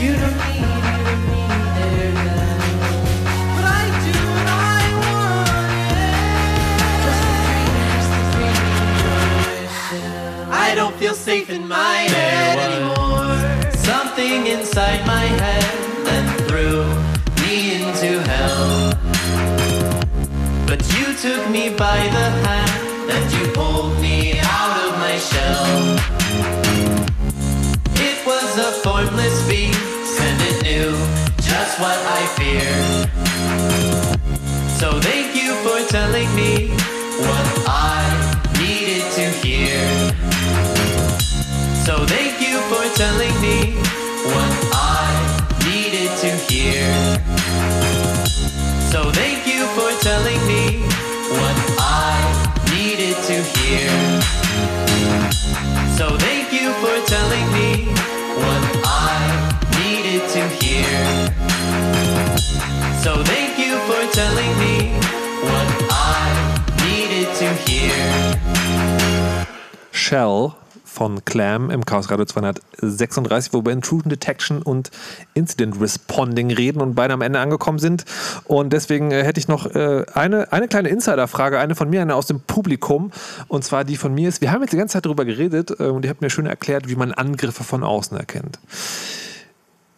[0.00, 0.62] You don't need
[1.30, 1.42] me
[1.76, 2.14] there.
[3.54, 5.48] But I do and I want
[9.62, 10.50] it.
[10.50, 13.38] I don't feel safe in my head anymore.
[13.76, 15.76] Something inside my head
[17.46, 18.92] me into hell.
[20.66, 22.85] But you took me by the hand
[23.34, 25.66] you pulled me out of my shell.
[28.08, 30.90] It was a formless beast and it knew
[31.42, 32.16] just what I.
[34.78, 36.68] So thank you for telling me
[37.26, 38.04] what I
[38.60, 39.80] needed to hear.
[41.86, 43.74] So thank you for telling me
[44.34, 45.08] what I
[45.64, 46.86] needed to hear.
[48.92, 50.45] So thank you for telling
[53.24, 53.88] to hear.
[55.96, 57.86] So thank you for telling me
[58.42, 59.18] what I
[59.80, 60.92] needed to hear.
[63.02, 64.92] So thank you for telling me
[65.48, 66.26] what I
[66.84, 68.36] needed to hear.
[69.92, 70.58] Shell
[70.96, 74.90] von Clam im Chaos Radio 236, wo wir Intrusion Detection und
[75.34, 78.06] Incident Responding reden und beide am Ende angekommen sind.
[78.44, 82.14] Und deswegen äh, hätte ich noch äh, eine, eine kleine Insider-Frage, eine von mir, eine
[82.14, 83.10] aus dem Publikum.
[83.46, 85.84] Und zwar die von mir ist, wir haben jetzt die ganze Zeit darüber geredet äh,
[85.84, 88.58] und ihr habt mir schön erklärt, wie man Angriffe von außen erkennt.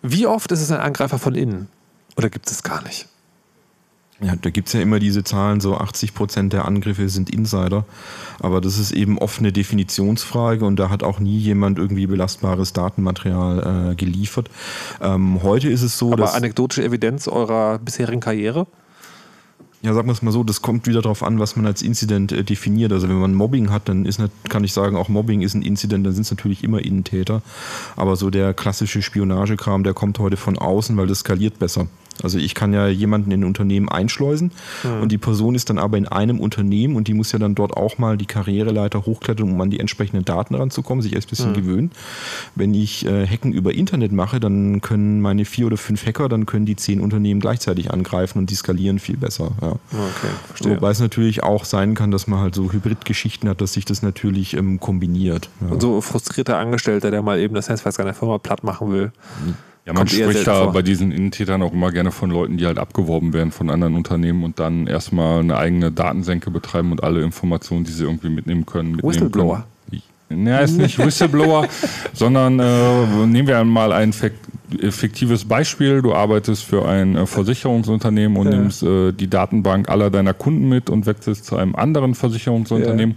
[0.03, 1.69] Wie oft ist es ein Angreifer von innen?
[2.17, 3.07] Oder gibt es gar nicht?
[4.21, 7.85] Ja, da gibt es ja immer diese Zahlen, so 80 Prozent der Angriffe sind Insider.
[8.41, 12.73] Aber das ist eben oft eine Definitionsfrage und da hat auch nie jemand irgendwie belastbares
[12.73, 14.51] Datenmaterial äh, geliefert.
[15.01, 16.35] Ähm, heute ist es so, Aber dass.
[16.35, 18.67] anekdotische Evidenz eurer bisherigen Karriere?
[19.81, 22.33] Ja, sagen wir es mal so, das kommt wieder darauf an, was man als Incident
[22.33, 22.93] äh, definiert.
[22.93, 26.05] Also wenn man Mobbing hat, dann ist, kann ich sagen, auch Mobbing ist ein Incident,
[26.05, 27.43] dann sind es natürlich immer Innentäter.
[27.95, 31.87] Aber so der klassische Spionagekram, der kommt heute von außen, weil das skaliert besser.
[32.23, 34.53] Also ich kann ja jemanden in ein Unternehmen einschleusen
[35.01, 37.77] und die Person ist dann aber in einem Unternehmen und die muss ja dann dort
[37.77, 41.55] auch mal die Karriereleiter hochklettern, um an die entsprechenden Daten ranzukommen, sich erst ein bisschen
[41.55, 41.91] gewöhnen.
[42.55, 46.47] Wenn ich äh, Hacken über Internet mache, dann können meine vier oder fünf Hacker, dann
[46.47, 49.53] können die zehn Unternehmen gleichzeitig angreifen und die skalieren viel besser.
[49.61, 49.73] Ja.
[49.93, 50.77] Okay, verstehe.
[50.77, 54.03] Wobei es natürlich auch sein kann, dass man halt so Hybridgeschichten hat, dass sich das
[54.03, 55.51] natürlich ähm, kombiniert.
[55.61, 55.69] Ja.
[55.69, 59.13] Und so frustrierter Angestellter, der mal eben das Netzwerk seiner Firma platt machen will.
[59.89, 60.73] Ja, man spricht da vor.
[60.75, 64.45] bei diesen Innentätern auch immer gerne von Leuten, die halt abgeworben werden von anderen Unternehmen
[64.45, 68.91] und dann erstmal eine eigene Datensenke betreiben und alle Informationen, die sie irgendwie mitnehmen können.
[68.91, 69.65] Mitnehmen Whistleblower.
[70.29, 70.47] Können.
[70.47, 71.69] Ja, ist nicht Whistleblower,
[72.13, 76.03] sondern äh, nehmen wir mal ein fiktives Beispiel.
[76.03, 78.59] Du arbeitest für ein äh, Versicherungsunternehmen und Ja.
[78.59, 83.17] nimmst äh, die Datenbank aller deiner Kunden mit und wechselst zu einem anderen Versicherungsunternehmen.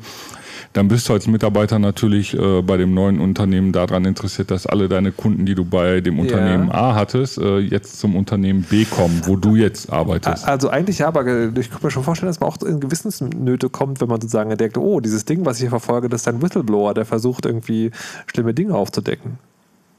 [0.74, 4.88] Dann bist du als Mitarbeiter natürlich äh, bei dem neuen Unternehmen daran interessiert, dass alle
[4.88, 9.22] deine Kunden, die du bei dem Unternehmen A hattest, äh, jetzt zum Unternehmen B kommen,
[9.26, 10.48] wo du jetzt arbeitest.
[10.48, 11.26] Also eigentlich ja, aber
[11.58, 14.78] ich kann mir schon vorstellen, dass man auch in Gewissensnöte kommt, wenn man sozusagen entdeckt,
[14.78, 17.92] oh, dieses Ding, was ich hier verfolge, das ist ein Whistleblower, der versucht irgendwie
[18.28, 19.40] schlimme Dinge aufzudecken.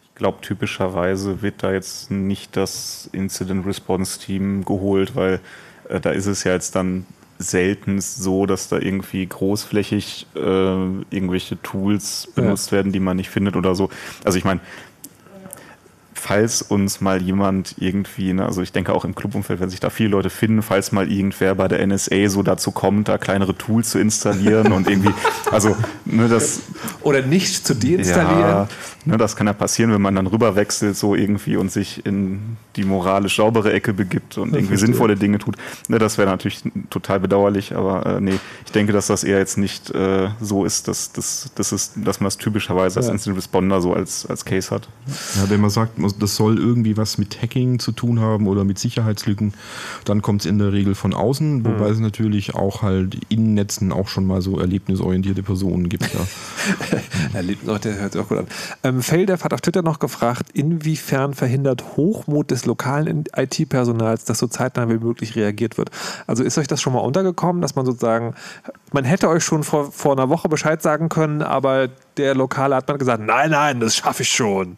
[0.09, 5.40] Ich glaube, typischerweise wird da jetzt nicht das Incident Response Team geholt, weil
[5.89, 7.05] äh, da ist es ja jetzt dann
[7.43, 12.43] selten so, dass da irgendwie großflächig äh, irgendwelche Tools Ja.
[12.43, 13.90] benutzt werden, die man nicht findet oder so.
[14.24, 14.60] Also ich meine,
[16.23, 19.90] falls uns mal jemand irgendwie, ne, also ich denke auch im Clubumfeld, wenn sich da
[19.90, 23.90] viele Leute finden, falls mal irgendwer bei der NSA so dazu kommt, da kleinere Tools
[23.90, 25.11] zu installieren und irgendwie,
[25.51, 26.61] also ne, das
[27.03, 28.39] Oder nicht zu deinstallieren.
[28.40, 28.69] ja,
[29.05, 32.85] ne, das kann ja passieren, wenn man dann rüberwechselt so irgendwie und sich in die
[32.85, 35.57] moralisch saubere Ecke begibt und irgendwie sinnvolle Dinge tut.
[35.89, 39.59] Ne, das wäre natürlich total bedauerlich, aber äh, nee, ich denke, dass das eher jetzt
[39.59, 43.12] nicht äh, so ist, dass, dass, dass, es, dass man das typischerweise als Ja.
[43.12, 44.89] Incident Responder so als, als Case hat.
[45.35, 48.78] Ja, wenn man sagt, das soll irgendwie was mit Hacking zu tun haben oder mit
[48.78, 49.55] Sicherheitslücken,
[50.05, 53.93] dann kommt es in der Regel von außen, wobei es natürlich auch halt in Netzen
[53.93, 56.09] auch schon mal so erlebnisorientierte Personen gibt.
[56.12, 56.20] Ja.
[57.82, 58.47] Der hört sich auch gut an.
[58.82, 64.47] Ähm, Feldev hat auf Twitter noch gefragt, inwiefern verhindert Hochmut des lokalen IT-Personals, dass so
[64.47, 65.90] zeitnah wie möglich reagiert wird.
[66.26, 68.34] Also ist euch das schon mal untergekommen, dass man sozusagen,
[68.93, 72.89] man hätte euch schon vor, vor einer Woche Bescheid sagen können, aber der Lokale hat
[72.89, 74.76] man gesagt, nein, nein, das schaffe ich schon.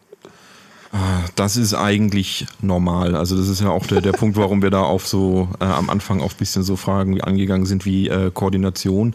[1.35, 3.17] Das ist eigentlich normal.
[3.17, 5.91] Also das ist ja auch der, der Punkt, warum wir da auf so äh, am
[5.91, 9.15] Anfang auf ein bisschen so Fragen angegangen sind wie äh, Koordination.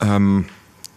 [0.00, 0.46] Ähm,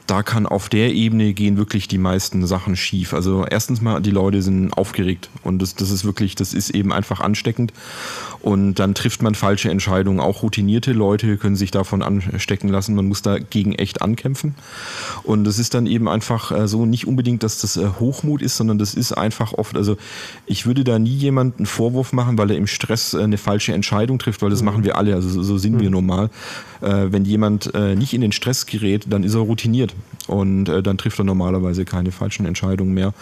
[0.07, 3.13] da kann auf der Ebene gehen wirklich die meisten Sachen schief.
[3.13, 6.91] Also erstens mal, die Leute sind aufgeregt und das, das ist wirklich, das ist eben
[6.91, 7.73] einfach ansteckend.
[8.43, 10.19] Und dann trifft man falsche Entscheidungen.
[10.19, 12.93] Auch routinierte Leute können sich davon anstecken lassen.
[12.93, 14.55] Man muss dagegen echt ankämpfen.
[15.23, 18.57] Und das ist dann eben einfach äh, so nicht unbedingt, dass das äh, Hochmut ist,
[18.57, 19.95] sondern das ist einfach oft, also
[20.45, 23.73] ich würde da nie jemanden einen Vorwurf machen, weil er im Stress äh, eine falsche
[23.73, 26.29] Entscheidung trifft, weil das machen wir alle, also so, sind wir normal.
[26.81, 29.92] Wenn jemand nicht in den Stress gerät, dann ist er routiniert.
[30.27, 33.13] Und äh, dann trifft er normalerweise keine falschen Entscheidungen mehr.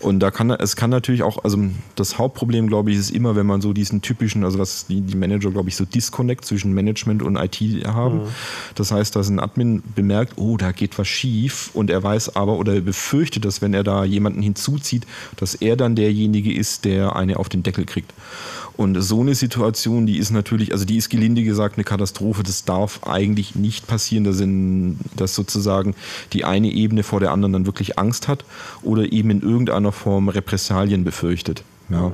[0.00, 1.58] Und da kann es kann natürlich auch, also
[1.94, 5.16] das Hauptproblem, glaube ich, ist immer, wenn man so diesen typischen, also was die, die
[5.16, 8.18] Manager, glaube ich, so Disconnect zwischen Management und IT haben.
[8.18, 8.28] Mhm.
[8.74, 12.54] Das heißt, dass ein Admin bemerkt, oh, da geht was schief und er weiß aber
[12.54, 15.06] oder er befürchtet, dass wenn er da jemanden hinzuzieht,
[15.36, 18.12] dass er dann derjenige ist, der eine auf den Deckel kriegt.
[18.76, 22.42] Und so eine Situation, die ist natürlich, also die ist gelinde gesagt eine Katastrophe.
[22.42, 25.94] Das darf eigentlich nicht passieren, dass, in, dass sozusagen
[26.32, 28.44] die eine Ebene vor der anderen dann wirklich Angst hat
[28.82, 31.62] oder eben in irgendeiner Form Repressalien befürchtet.
[31.90, 32.12] Ja.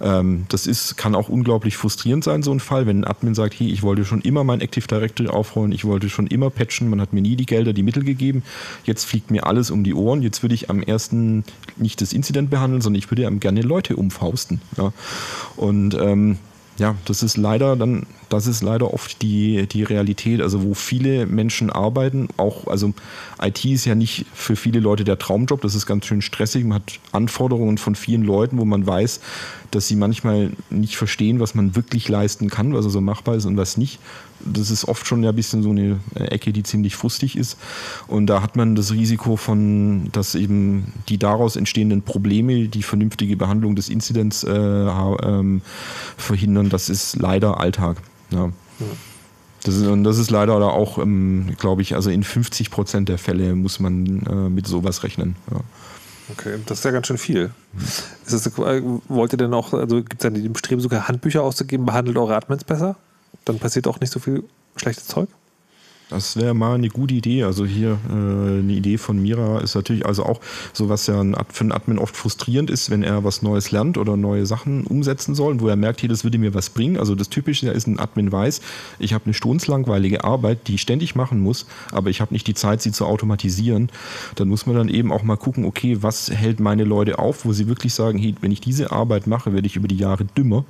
[0.00, 3.54] Ähm, das ist, kann auch unglaublich frustrierend sein, so ein Fall, wenn ein Admin sagt,
[3.58, 7.00] hey, ich wollte schon immer mein Active Directory aufrollen, ich wollte schon immer patchen, man
[7.00, 8.42] hat mir nie die Gelder, die Mittel gegeben,
[8.84, 11.44] jetzt fliegt mir alles um die Ohren, jetzt würde ich am ersten
[11.76, 14.60] nicht das Incident behandeln, sondern ich würde gerne Leute umfausten.
[14.76, 14.92] Ja.
[15.56, 16.38] Und ähm,
[16.76, 21.26] ja, das ist leider dann, das ist leider oft die, die Realität, also wo viele
[21.26, 22.92] Menschen arbeiten, auch, also
[23.40, 26.76] IT ist ja nicht für viele Leute der Traumjob, das ist ganz schön stressig, man
[26.76, 29.20] hat Anforderungen von vielen Leuten, wo man weiß,
[29.70, 33.56] dass sie manchmal nicht verstehen, was man wirklich leisten kann, was also machbar ist und
[33.56, 34.00] was nicht.
[34.44, 37.58] Das ist oft schon ein bisschen so eine Ecke, die ziemlich frustig ist.
[38.06, 43.36] Und da hat man das Risiko von, dass eben die daraus entstehenden Probleme die vernünftige
[43.36, 45.62] Behandlung des Inzidents äh, ähm,
[46.16, 46.68] verhindern.
[46.68, 47.98] Das ist leider Alltag.
[48.30, 48.50] Ja.
[49.64, 53.18] Das ist, und das ist leider auch, ähm, glaube ich, also in 50 Prozent der
[53.18, 55.36] Fälle muss man äh, mit sowas rechnen.
[55.50, 55.60] Ja.
[56.32, 57.50] Okay, das ist ja ganz schön viel.
[58.26, 61.42] Ist das, äh, wollt ihr denn auch, also gibt es dann die Bestreben, sogar Handbücher
[61.42, 62.96] auszugeben, behandelt eure Admins besser?
[63.44, 64.44] Dann passiert auch nicht so viel
[64.76, 65.28] schlechtes Zeug?
[66.10, 67.44] Das wäre mal eine gute Idee.
[67.44, 70.40] Also hier äh, eine Idee von Mira ist natürlich also auch
[70.74, 73.96] so, was ja ein für einen Admin oft frustrierend ist, wenn er was Neues lernt
[73.96, 76.98] oder neue Sachen umsetzen soll, wo er merkt, hier, das würde mir was bringen.
[76.98, 78.60] Also das Typische ist, ein Admin weiß,
[78.98, 82.54] ich habe eine stundenlangweilige Arbeit, die ich ständig machen muss, aber ich habe nicht die
[82.54, 83.88] Zeit, sie zu automatisieren.
[84.34, 87.52] Dann muss man dann eben auch mal gucken, okay, was hält meine Leute auf, wo
[87.52, 90.66] sie wirklich sagen, hey, wenn ich diese Arbeit mache, werde ich über die Jahre dümmer.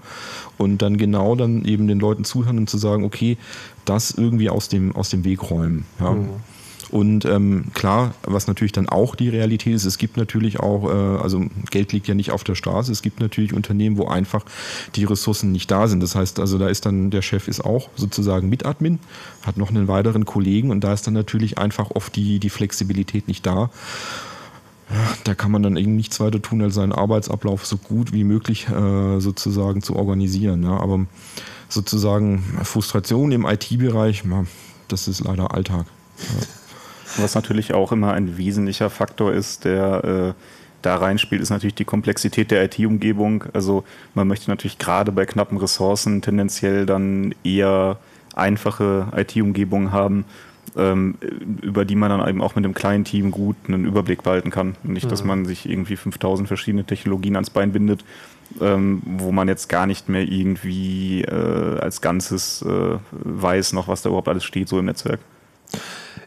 [0.59, 3.36] Und dann genau dann eben den Leuten zuhören und zu sagen, okay,
[3.85, 5.85] das irgendwie aus dem, aus dem Weg räumen.
[6.01, 6.16] Ja.
[6.94, 11.23] Und ähm, klar, was natürlich dann auch die Realität ist, es gibt natürlich auch, äh,
[11.23, 14.44] also Geld liegt ja nicht auf der Straße, es gibt natürlich Unternehmen, wo einfach
[14.94, 16.05] die Ressourcen nicht da sind.
[16.05, 19.01] Das heißt, also da ist dann, der Chef ist auch sozusagen Mitadmin,
[19.43, 23.27] hat noch einen weiteren Kollegen und da ist dann natürlich einfach oft die, die Flexibilität
[23.27, 23.70] nicht da.
[24.90, 28.23] Ja, da kann man dann eben nichts weiter tun, als seinen Arbeitsablauf so gut wie
[28.23, 30.62] möglich äh, sozusagen zu organisieren.
[30.62, 30.78] Ja.
[30.78, 31.06] Aber
[31.75, 34.25] sozusagen Frustration im IT-Bereich,
[34.89, 35.87] das ist leider Alltag.
[37.17, 40.41] Was natürlich auch immer ein wesentlicher Faktor ist, der äh,
[40.83, 43.45] da reinspielt, ist natürlich die Komplexität der IT-Umgebung.
[43.53, 43.85] Also
[44.15, 47.99] man möchte natürlich gerade bei knappen Ressourcen tendenziell dann eher
[48.35, 50.25] einfache IT-Umgebungen haben,
[50.77, 51.17] ähm,
[51.63, 54.77] über die man dann eben auch mit einem kleinen Team gut einen Überblick behalten kann.
[54.83, 58.05] Und nicht, dass man sich irgendwie 5000 verschiedene Technologien ans Bein bindet,
[58.60, 64.02] ähm, wo man jetzt gar nicht mehr irgendwie äh, als Ganzes äh, weiß noch, was
[64.02, 65.20] da überhaupt alles steht, so im Netzwerk.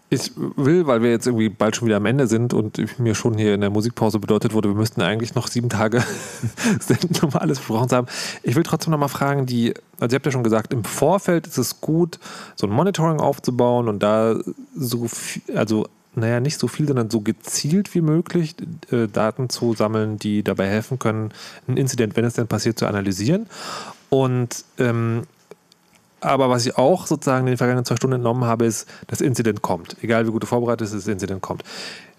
[0.09, 3.37] Ich will, weil wir jetzt irgendwie bald schon wieder am Ende sind und mir schon
[3.37, 6.01] hier in der Musikpause bedeutet wurde, wir müssten eigentlich noch sieben Tage
[6.79, 8.07] senden, um alles besprochen zu haben.
[8.41, 11.45] Ich will trotzdem noch mal fragen, die, also ihr habt ja schon gesagt, im Vorfeld
[11.45, 12.19] ist es gut,
[12.55, 14.39] so ein Monitoring aufzubauen und da
[14.75, 15.87] so viel, also
[16.17, 18.55] naja, nicht so viel, sondern so gezielt wie möglich
[18.91, 21.31] äh, Daten zu sammeln, die dabei helfen können,
[21.67, 23.47] ein Incident, wenn es denn passiert, zu analysieren.
[24.09, 25.23] Und ähm,
[26.19, 29.61] aber was ich auch sozusagen in den vergangenen zwei Stunden entnommen habe, ist, das Incident
[29.61, 29.97] kommt.
[30.01, 31.63] Egal wie gut du vorbereitet bist, das Incident kommt.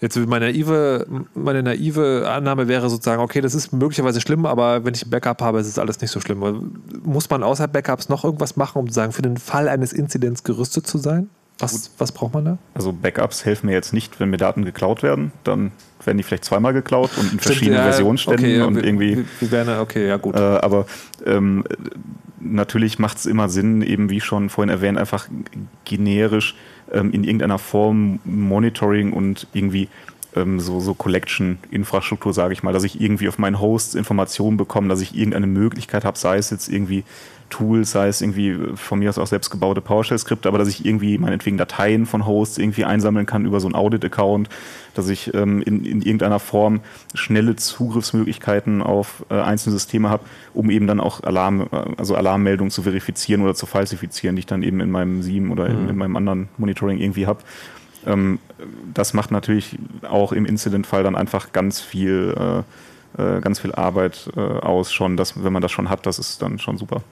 [0.01, 1.05] Jetzt meine naive,
[1.35, 5.43] meine naive Annahme wäre sozusagen, okay, das ist möglicherweise schlimm, aber wenn ich ein Backup
[5.43, 6.81] habe, ist es alles nicht so schlimm.
[7.03, 10.87] Muss man außer Backups noch irgendwas machen, um zu für den Fall eines Incidents gerüstet
[10.87, 11.29] zu sein?
[11.61, 12.59] Was, was braucht man da?
[12.75, 15.33] Also Backups helfen mir jetzt nicht, wenn mir Daten geklaut werden.
[15.45, 15.73] Dann
[16.05, 19.25] werden die vielleicht zweimal geklaut und in verschiedenen ja, Versionsständen okay, ja, und wir- irgendwie.
[19.41, 20.37] wir werden- okay, ja, gut.
[20.37, 20.87] Äh, aber
[21.27, 21.65] ähm,
[22.41, 25.29] natürlich macht es immer Sinn, eben wie schon vorhin erwähnt, einfach
[25.85, 26.55] generisch
[26.93, 29.89] ähm, in irgendeiner Form Monitoring und irgendwie
[30.43, 34.89] ähm, so, so Collection-Infrastruktur, sage ich mal, dass ich irgendwie auf meinen Hosts Informationen bekomme,
[34.89, 37.05] dass ich irgendeine Möglichkeit habe, sei es jetzt irgendwie
[37.51, 41.19] Tools, sei es irgendwie von mir aus auch selbst gebaute PowerShell-Skripte, aber dass ich irgendwie
[41.19, 44.49] meinetwegen Dateien von Hosts irgendwie einsammeln kann über so einen Audit-Account,
[44.95, 46.81] dass ich ähm, in, in irgendeiner Form
[47.15, 50.25] schnelle Zugriffsmöglichkeiten auf äh, einzelne Systeme habe,
[50.55, 54.47] um eben dann auch Alarm, äh, also Alarmmeldungen zu verifizieren oder zu falsifizieren, die ich
[54.47, 57.41] dann eben in meinem SIEM oder in, in meinem anderen Monitoring irgendwie habe.
[58.07, 58.39] Ähm,
[58.95, 62.65] das macht natürlich auch im Incident-Fall dann einfach ganz viel,
[63.17, 66.19] äh, äh, ganz viel Arbeit äh, aus schon, dass, wenn man das schon hat, das
[66.19, 67.03] ist dann schon super.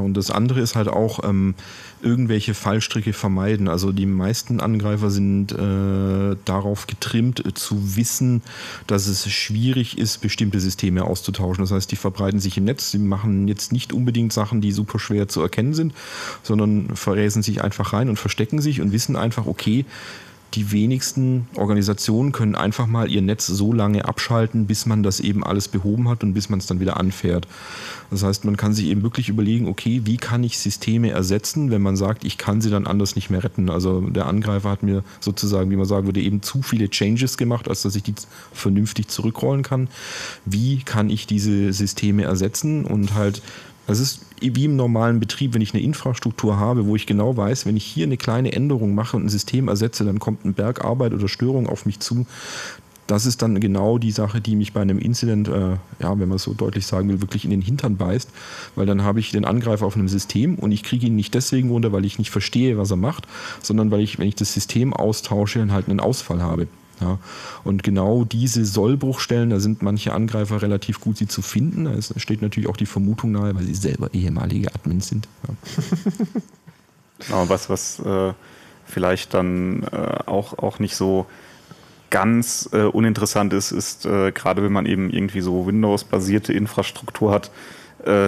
[0.00, 1.54] Und das andere ist halt auch ähm,
[2.02, 3.68] irgendwelche Fallstricke vermeiden.
[3.68, 8.42] Also die meisten Angreifer sind äh, darauf getrimmt, äh, zu wissen,
[8.86, 11.64] dass es schwierig ist, bestimmte Systeme auszutauschen.
[11.64, 14.98] Das heißt, die verbreiten sich im Netz, sie machen jetzt nicht unbedingt Sachen, die super
[14.98, 15.94] schwer zu erkennen sind,
[16.42, 19.84] sondern verräsen sich einfach rein und verstecken sich und wissen einfach, okay,
[20.54, 25.44] die wenigsten Organisationen können einfach mal ihr Netz so lange abschalten, bis man das eben
[25.44, 27.46] alles behoben hat und bis man es dann wieder anfährt.
[28.10, 31.82] Das heißt, man kann sich eben wirklich überlegen, okay, wie kann ich Systeme ersetzen, wenn
[31.82, 33.70] man sagt, ich kann sie dann anders nicht mehr retten.
[33.70, 37.68] Also der Angreifer hat mir sozusagen, wie man sagen würde, eben zu viele Changes gemacht,
[37.68, 38.14] als dass ich die
[38.52, 39.88] vernünftig zurückrollen kann.
[40.44, 43.42] Wie kann ich diese Systeme ersetzen und halt
[43.86, 47.66] das ist wie im normalen Betrieb, wenn ich eine Infrastruktur habe, wo ich genau weiß,
[47.66, 50.84] wenn ich hier eine kleine Änderung mache und ein System ersetze, dann kommt ein Berg
[50.84, 52.26] Arbeit oder Störung auf mich zu.
[53.06, 56.36] Das ist dann genau die Sache, die mich bei einem Incident, äh, ja, wenn man
[56.36, 58.30] es so deutlich sagen will, wirklich in den Hintern beißt,
[58.76, 61.68] weil dann habe ich den Angreifer auf einem System und ich kriege ihn nicht deswegen
[61.68, 63.26] runter, weil ich nicht verstehe, was er macht,
[63.60, 66.66] sondern weil ich, wenn ich das System austausche, dann halt einen Ausfall habe.
[67.00, 67.18] Ja,
[67.64, 71.84] und genau diese Sollbruchstellen, da sind manche Angreifer relativ gut, sie zu finden.
[71.84, 75.28] Da steht natürlich auch die Vermutung nahe, weil sie selber ehemalige Admins sind.
[75.46, 75.54] Ja.
[77.18, 78.32] Genau, was, was äh,
[78.84, 81.26] vielleicht dann äh, auch, auch nicht so
[82.10, 87.50] ganz äh, uninteressant ist, ist äh, gerade wenn man eben irgendwie so Windows-basierte Infrastruktur hat,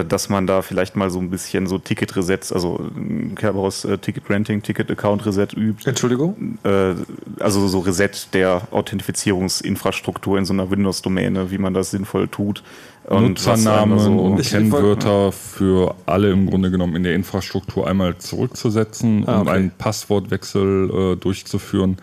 [0.04, 4.62] dass man da vielleicht mal so ein bisschen so Ticket-Resets, also äh, Kerberos äh, Ticket-Renting,
[4.62, 5.88] Ticket-Account-Reset übt.
[5.88, 6.58] Entschuldigung?
[6.64, 6.94] Äh,
[7.40, 12.62] also so Reset der Authentifizierungsinfrastruktur in so einer Windows-Domäne, wie man das sinnvoll tut.
[13.04, 19.24] Und Nutzernamen so- und Kennwörter für alle im Grunde genommen in der Infrastruktur einmal zurückzusetzen,
[19.28, 19.50] Ah, um okay.
[19.56, 21.98] einen Passwortwechsel äh, durchzuführen,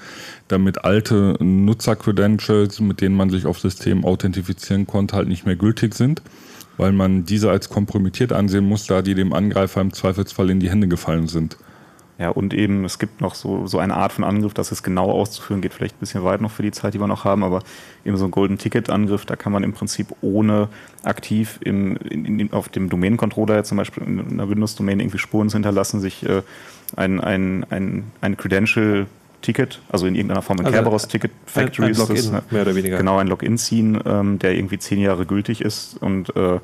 [0.47, 5.93] damit alte Nutzer-Credentials, mit denen man sich auf System authentifizieren konnte, halt nicht mehr gültig
[5.93, 6.21] sind,
[6.77, 10.69] weil man diese als kompromittiert ansehen muss, da die dem Angreifer im Zweifelsfall in die
[10.69, 11.57] Hände gefallen sind.
[12.19, 15.09] Ja, und eben, es gibt noch so, so eine Art von Angriff, das ist genau
[15.09, 17.63] auszuführen, geht vielleicht ein bisschen weit noch für die Zeit, die wir noch haben, aber
[18.05, 20.69] eben so ein Golden Ticket Angriff, da kann man im Prinzip ohne
[21.01, 26.01] aktiv im, in, in, auf dem Domain-Controller zum Beispiel in einer Windows-Domain irgendwie Spuren hinterlassen,
[26.01, 26.43] sich äh,
[26.95, 29.07] ein, ein, ein, ein Credential
[29.43, 32.41] Ticket, also in irgendeiner Form ein Also Kerberos Ticket Factory ein ist das, ne?
[32.49, 32.97] mehr oder weniger.
[32.97, 36.59] Genau, ein Login ziehen, ähm, der irgendwie zehn Jahre gültig ist und äh,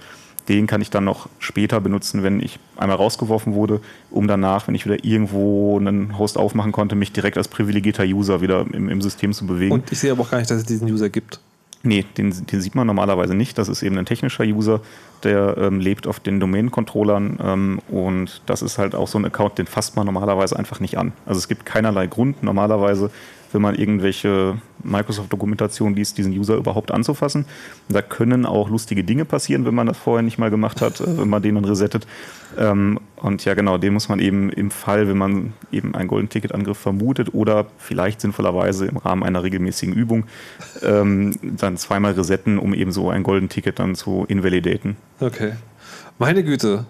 [0.49, 4.73] den kann ich dann noch später benutzen, wenn ich einmal rausgeworfen wurde, um danach, wenn
[4.73, 9.01] ich wieder irgendwo einen Host aufmachen konnte, mich direkt als privilegierter User wieder im, im
[9.01, 9.71] System zu bewegen.
[9.71, 11.39] Und ich sehe aber auch gar nicht, dass es diesen User gibt.
[11.81, 13.57] Nee, den, den sieht man normalerweise nicht.
[13.57, 14.81] Das ist eben ein technischer User,
[15.23, 19.57] der ähm, lebt auf den Domain-Controllern ähm, und das ist halt auch so ein Account,
[19.57, 21.13] den fasst man normalerweise einfach nicht an.
[21.25, 23.11] Also es gibt keinerlei Grund normalerweise,
[23.51, 27.45] wenn man irgendwelche Microsoft-Dokumentationen liest, diesen User überhaupt anzufassen.
[27.89, 31.17] Da können auch lustige Dinge passieren, wenn man das vorher nicht mal gemacht hat, äh,
[31.17, 32.07] wenn man den dann resettet.
[32.57, 36.29] Ähm, und ja, genau, den muss man eben im Fall, wenn man eben einen Golden
[36.29, 40.25] Ticket-Angriff vermutet oder vielleicht sinnvollerweise im Rahmen einer regelmäßigen Übung
[40.81, 44.95] ähm, dann zweimal resetten, um eben so ein Golden Ticket dann zu invalidaten.
[45.19, 45.53] Okay.
[46.17, 46.85] Meine Güte.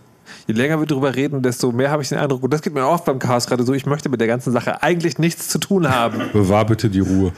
[0.47, 2.87] Je länger wir darüber reden, desto mehr habe ich den Eindruck, und das geht mir
[2.87, 5.89] oft beim Chaos gerade so, ich möchte mit der ganzen Sache eigentlich nichts zu tun
[5.89, 6.21] haben.
[6.33, 7.31] Bewahr bitte die Ruhe.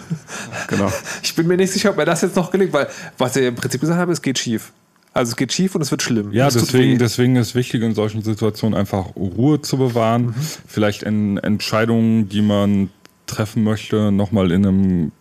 [0.68, 0.91] Genau.
[1.23, 2.88] Ich bin mir nicht sicher, ob mir das jetzt noch gelingt, weil
[3.18, 4.72] was ihr im Prinzip gesagt habt, es geht schief.
[5.13, 6.31] Also es geht schief und es wird schlimm.
[6.31, 10.27] Ja, deswegen, deswegen ist wichtig, in solchen Situationen einfach Ruhe zu bewahren.
[10.27, 10.35] Mhm.
[10.68, 12.89] Vielleicht in Entscheidungen, die man
[13.27, 15.11] treffen möchte, nochmal in einem,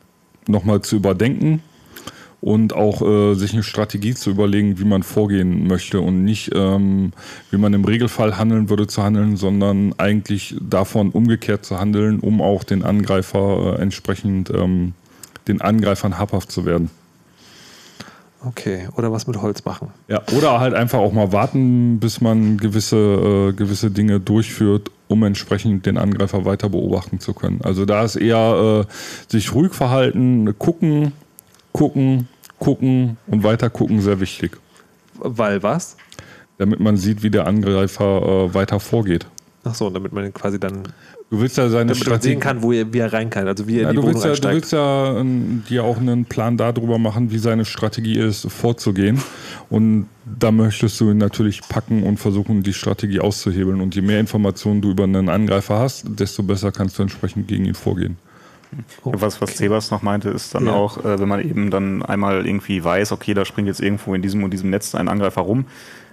[0.47, 1.61] nochmal zu überdenken
[2.41, 7.13] und auch äh, sich eine Strategie zu überlegen, wie man vorgehen möchte und nicht, ähm,
[7.51, 12.41] wie man im Regelfall handeln würde, zu handeln, sondern eigentlich davon umgekehrt zu handeln, um
[12.41, 14.95] auch den Angreifer äh, entsprechend ähm,
[15.49, 16.91] den Angreifern habhaft zu werden.
[18.43, 19.89] Okay, oder was mit Holz machen.
[20.09, 25.23] Ja, oder halt einfach auch mal warten, bis man gewisse, äh, gewisse Dinge durchführt, um
[25.25, 27.61] entsprechend den Angreifer weiter beobachten zu können.
[27.63, 28.93] Also da ist eher äh,
[29.31, 31.13] sich ruhig verhalten, gucken,
[31.73, 32.29] gucken,
[32.59, 34.53] gucken und weiter gucken sehr wichtig,
[35.15, 35.97] Weil was?
[36.59, 39.27] damit man sieht, wie der Angreifer äh, weiter vorgeht.
[39.65, 40.83] Ach so, damit man quasi dann
[41.31, 43.69] Du willst ja seine damit man sehen kann, wo er, wie er rein kann, also
[43.69, 46.57] wie er Ja, die du, willst ja, du willst ja ähm, dir auch einen Plan
[46.57, 49.23] darüber machen, wie seine Strategie ist, vorzugehen.
[49.69, 53.81] Und da möchtest du ihn natürlich packen und versuchen, die Strategie auszuhebeln.
[53.81, 57.65] Und je mehr Informationen du über einen Angreifer hast, desto besser kannst du entsprechend gegen
[57.65, 58.17] ihn vorgehen.
[59.05, 60.73] Was, was Sebas noch meinte, ist dann Ja.
[60.73, 64.23] auch, äh, wenn man eben dann einmal irgendwie weiß, okay, da springt jetzt irgendwo in
[64.23, 65.65] diesem und diesem Netz ein Angreifer rum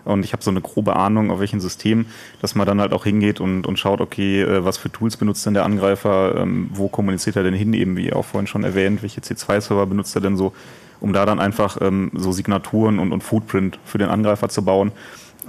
[0.06, 2.06] und ich habe so eine grobe Ahnung, auf welchem System,
[2.42, 5.46] dass man dann halt auch hingeht und, und schaut, okay, äh, was für Tools benutzt
[5.46, 9.02] denn der Angreifer, ähm, wo kommuniziert er denn hin, eben wie auch vorhin schon erwähnt,
[9.04, 10.54] welche C2-Server benutzt er denn so,
[11.00, 14.92] um da dann einfach ähm, so Signaturen und, und Footprint für den Angreifer zu bauen.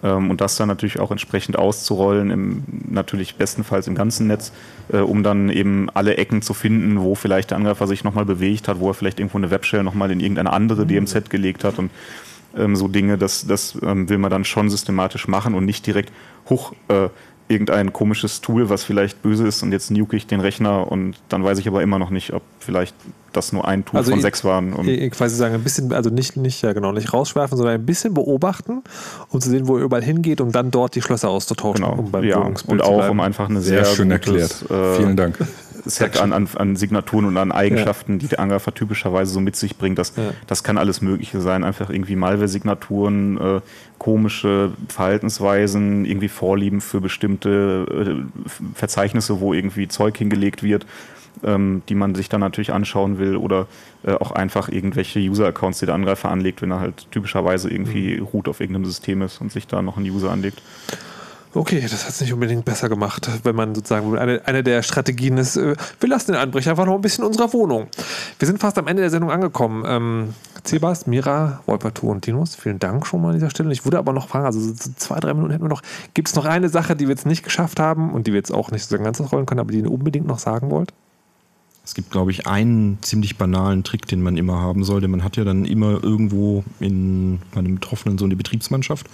[0.03, 4.53] Ähm, und das dann natürlich auch entsprechend auszurollen, im, natürlich bestenfalls im ganzen Netz,
[4.93, 8.69] äh, um dann eben alle Ecken zu finden, wo vielleicht der Angreifer sich nochmal bewegt
[8.69, 11.91] hat, wo er vielleicht irgendwo eine Webshell nochmal in irgendeine andere DMZ gelegt hat und
[12.57, 16.13] ähm, so Dinge, das, das ähm, will man dann schon systematisch machen und nicht direkt
[16.49, 17.09] hoch äh,
[17.49, 21.43] irgendein komisches Tool, was vielleicht böse ist und jetzt nuke ich den Rechner und dann
[21.43, 22.95] weiß ich aber immer noch nicht, ob vielleicht
[23.33, 24.73] das nur ein Tool Also von ich- sechs waren.
[24.73, 27.87] Und Ich quasi sagen, ein bisschen, also nicht, nicht, ja genau, nicht rausschwerfen, sondern ein
[27.87, 28.83] bisschen beobachten,
[29.31, 31.85] um zu sehen, wo er überall hingeht, um dann dort die Schlösser auszutauschen.
[31.85, 34.71] genau, um beim ja, und auch um einfach eine Sehr sehr, schön gutes, erklärt.
[34.71, 35.39] äh, Vielen Dank.
[35.85, 39.77] Set an, an, an Signaturen und an Eigenschaften, die der Angreifer typischerweise so mit sich
[39.77, 39.99] bringt.
[39.99, 40.33] Das, Ja.
[40.47, 41.65] das kann alles Mögliche sein.
[41.65, 43.61] Einfach irgendwie Malware-Signaturen, äh,
[43.99, 48.43] komische Verhaltensweisen, irgendwie Vorlieben für bestimmte äh,
[48.75, 50.87] Verzeichnisse, wo irgendwie Zeug hingelegt wird,
[51.45, 53.37] ähm, die man sich dann natürlich anschauen will.
[53.37, 53.67] Oder
[54.05, 58.49] äh, auch einfach irgendwelche User-Accounts, die der Angreifer anlegt, wenn er halt typischerweise irgendwie root
[58.49, 60.61] auf irgendeinem System ist und sich da noch einen User anlegt.
[61.55, 65.39] Okay, das hat es nicht unbedingt besser gemacht, wenn man sozusagen eine, eine der Strategien
[65.39, 67.89] ist, äh, wir lassen den Einbrecher einfach noch ein bisschen in unserer Wohnung.
[68.39, 69.85] Wir sind fast am Ende der Sendung angekommen.
[69.87, 70.35] Ähm,
[70.65, 73.73] Cebas, Mira, Wolperto und Tinus, vielen Dank schon mal an dieser Stelle.
[73.73, 75.83] Ich würde aber noch fragen, also so zwei, drei Minuten hätten wir noch.
[76.13, 78.53] Gibt es noch eine Sache, die wir jetzt nicht geschafft haben und die wir jetzt
[78.53, 80.93] auch nicht so ganz ausrollen können, aber die ihr unbedingt noch sagen wollt?
[81.89, 85.09] Es gibt, glaube ich, einen ziemlich banalen Trick, den man immer haben sollte.
[85.09, 89.07] Man hat ja dann immer irgendwo in einem Betroffenen so eine Betriebsmannschaft,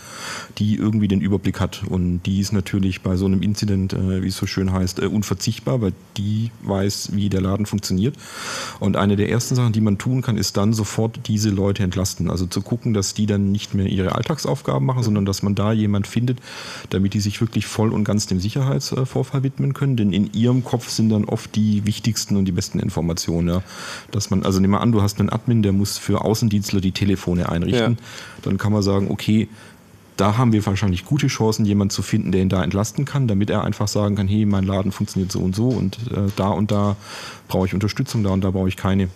[0.59, 1.85] die irgendwie den Überblick hat.
[1.89, 5.07] Und die ist natürlich bei so einem Incident, äh, wie es so schön heißt, äh,
[5.07, 8.17] unverzichtbar, weil die weiß, wie der Laden funktioniert.
[8.81, 12.29] Und eine der ersten Sachen, die man tun kann, ist dann sofort diese Leute entlasten.
[12.29, 15.73] Also zu gucken, dass die dann nicht mehr ihre Alltagsaufgaben machen, sondern dass man da
[15.73, 16.41] jemand findet,
[16.91, 19.97] damit die sich wirklich voll und ganz dem Sicherheitsvorfall widmen können.
[19.97, 23.49] Denn in ihrem Kopf sind dann oft die wichtigsten und die besten Informationen.
[23.49, 23.63] Ja.
[24.11, 26.93] Dass man, also nehmen wir an, du hast einen Admin, der muss für Außendienstler die
[26.93, 27.99] Telefone einrichten.
[28.43, 29.49] Dann kann man sagen, okay,
[30.17, 33.51] da haben wir wahrscheinlich gute Chancen, jemanden zu finden, der ihn da entlasten kann, damit
[33.51, 36.71] er einfach sagen kann, hey, mein Laden funktioniert so und so und äh, da und
[36.71, 36.97] da
[37.49, 39.09] brauche ich Unterstützung, da und da brauche ich keine.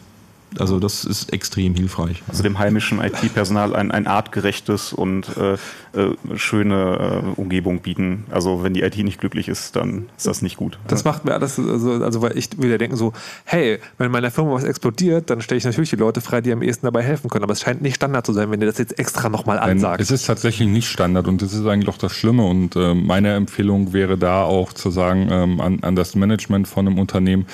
[0.58, 2.22] Also das ist extrem hilfreich.
[2.28, 5.54] Also dem heimischen IT-Personal ein, ein artgerechtes und äh,
[5.98, 8.24] äh, schöne äh, Umgebung bieten.
[8.30, 10.78] Also wenn die IT nicht glücklich ist, dann ist das nicht gut.
[10.86, 13.12] Das macht mir alles, also, also weil ich wieder denke so,
[13.44, 16.52] hey, wenn in meiner Firma was explodiert, dann stelle ich natürlich die Leute frei, die
[16.52, 17.44] am ehesten dabei helfen können.
[17.44, 20.00] Aber es scheint nicht Standard zu sein, wenn ihr das jetzt extra nochmal ansagt.
[20.00, 22.44] Es ist tatsächlich nicht Standard und das ist eigentlich auch das Schlimme.
[22.44, 26.86] Und äh, meine Empfehlung wäre da auch zu sagen ähm, an, an das Management von
[26.86, 27.46] einem Unternehmen,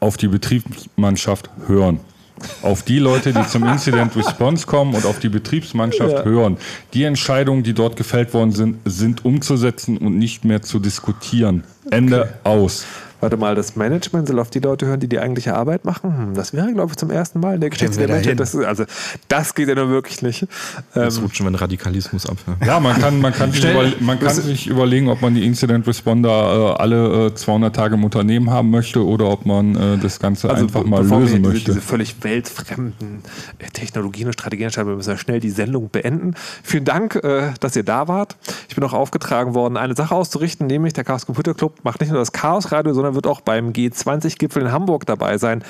[0.00, 2.00] auf die Betriebsmannschaft hören.
[2.62, 6.24] Auf die Leute, die zum Incident Response kommen und auf die Betriebsmannschaft Ja.
[6.24, 6.56] hören.
[6.94, 11.64] Die Entscheidungen, die dort gefällt worden sind, sind umzusetzen und nicht mehr zu diskutieren.
[11.90, 12.86] Ende aus.
[13.20, 16.16] Warte mal, das Management soll auf die Leute hören, die die eigentliche Arbeit machen?
[16.28, 18.40] Hm, das wäre, glaube ich, zum ersten Mal in der Geschichte der Menschheit.
[18.40, 18.84] Das, ist- also,
[19.28, 20.46] das geht ja nur wirklich nicht.
[20.94, 22.36] Jetzt Ähm, rutschen wir in Radikalismus ab.
[22.60, 22.66] Ja.
[22.66, 25.86] Ja, man kann, man kann, sich, über, man kann sich überlegen, ob man die Incident
[25.86, 30.18] Responder äh, alle äh, 200 Tage im Unternehmen haben möchte oder ob man äh, das
[30.18, 31.72] Ganze einfach be- mal bevor lösen wir diese, möchte.
[31.72, 33.22] diese völlig weltfremden
[33.58, 36.34] äh, Technologien und Strategien schreiben, wir müssen ja schnell die Sendung beenden.
[36.62, 38.36] Vielen Dank, äh, dass ihr da wart.
[38.68, 42.10] Ich bin auch aufgetragen worden, eine Sache auszurichten, nämlich der Chaos Computer Club macht nicht
[42.10, 45.64] nur das Chaos Radio, sondern wird auch beim G20-Gipfel in Hamburg dabei sein.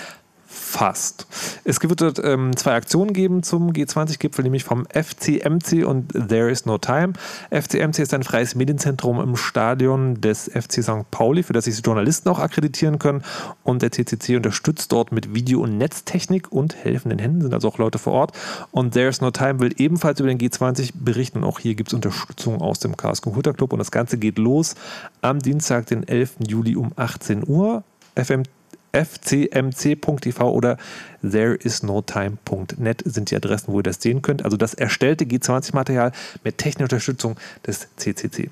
[0.52, 1.28] Fast.
[1.62, 6.77] Es wird ähm, zwei Aktionen geben zum G20-Gipfel, nämlich vom FCMC und There is No
[6.77, 7.12] Time.
[7.51, 11.09] FCMC ist ein freies Medienzentrum im Stadion des FC St.
[11.12, 13.22] Pauli, für das sich Journalisten auch akkreditieren können.
[13.62, 17.78] Und der CCC unterstützt dort mit Video- und Netztechnik und helfenden Händen, sind also auch
[17.78, 18.32] Leute vor Ort.
[18.72, 21.39] Und There is No Time will ebenfalls über den G20 berichten.
[21.39, 23.72] Und auch hier gibt es Unterstützung aus dem Chaos Computer Club.
[23.72, 24.74] Und das Ganze geht los
[25.22, 26.39] am Dienstag, den 11.
[26.48, 27.85] Juli um 18 Uhr.
[28.16, 28.43] FM
[28.92, 30.76] fcmc.tv oder
[31.22, 34.44] thereisnotime.net sind die Adressen, wo ihr das sehen könnt.
[34.44, 36.12] Also das erstellte G20-Material
[36.44, 37.36] mit technischer Unterstützung
[37.66, 38.50] des CCC.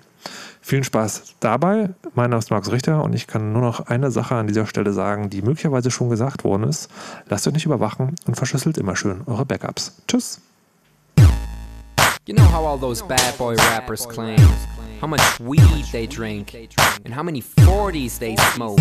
[0.60, 1.90] Vielen Spaß dabei.
[2.14, 4.92] Mein Name ist Markus Richter und ich kann nur noch eine Sache an dieser Stelle
[4.92, 6.90] sagen, die möglicherweise schon gesagt worden ist.
[7.28, 10.02] Lasst euch nicht überwachen und verschlüsselt immer schön eure Backups.
[10.06, 10.40] Tschüss.
[12.26, 14.36] You know how all those bad boy rappers claim
[15.00, 16.54] how much weed they drink,
[17.04, 18.80] and how many 40s they smoke,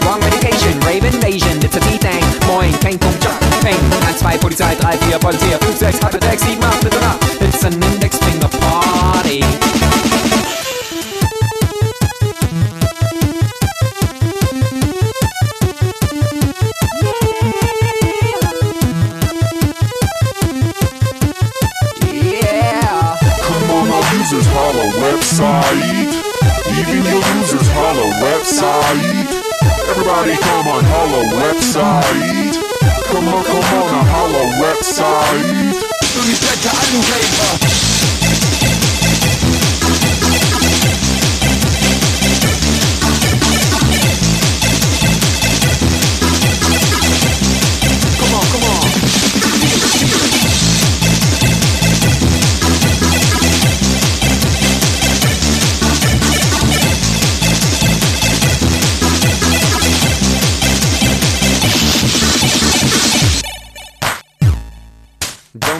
[0.00, 0.78] wrong medication.
[0.80, 2.24] Rave invasion, it's a D-Thing.
[2.46, 3.78] Moin, kein Punkt, Job, Peng.
[3.90, 7.24] 1, 2, Polizei, 3, 4, Polizei, 5, 6, 8, 6, 7, 8, Mitternacht.
[7.40, 9.40] It's an index finger party.
[22.12, 23.16] Yeah.
[23.42, 26.12] Come on, all users, holla website.
[26.78, 29.43] Even your losers, holla website.
[29.86, 32.56] Everybody, come on, holla website.
[33.10, 35.74] Come on, come on, holla website.
[36.14, 37.93] Come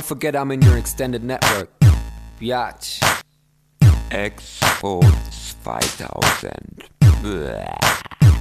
[0.04, 1.70] Don't forget I'm in your extended network.
[2.38, 3.00] Biatch.
[4.10, 6.52] Expo 2000.
[7.22, 8.33] Bäh.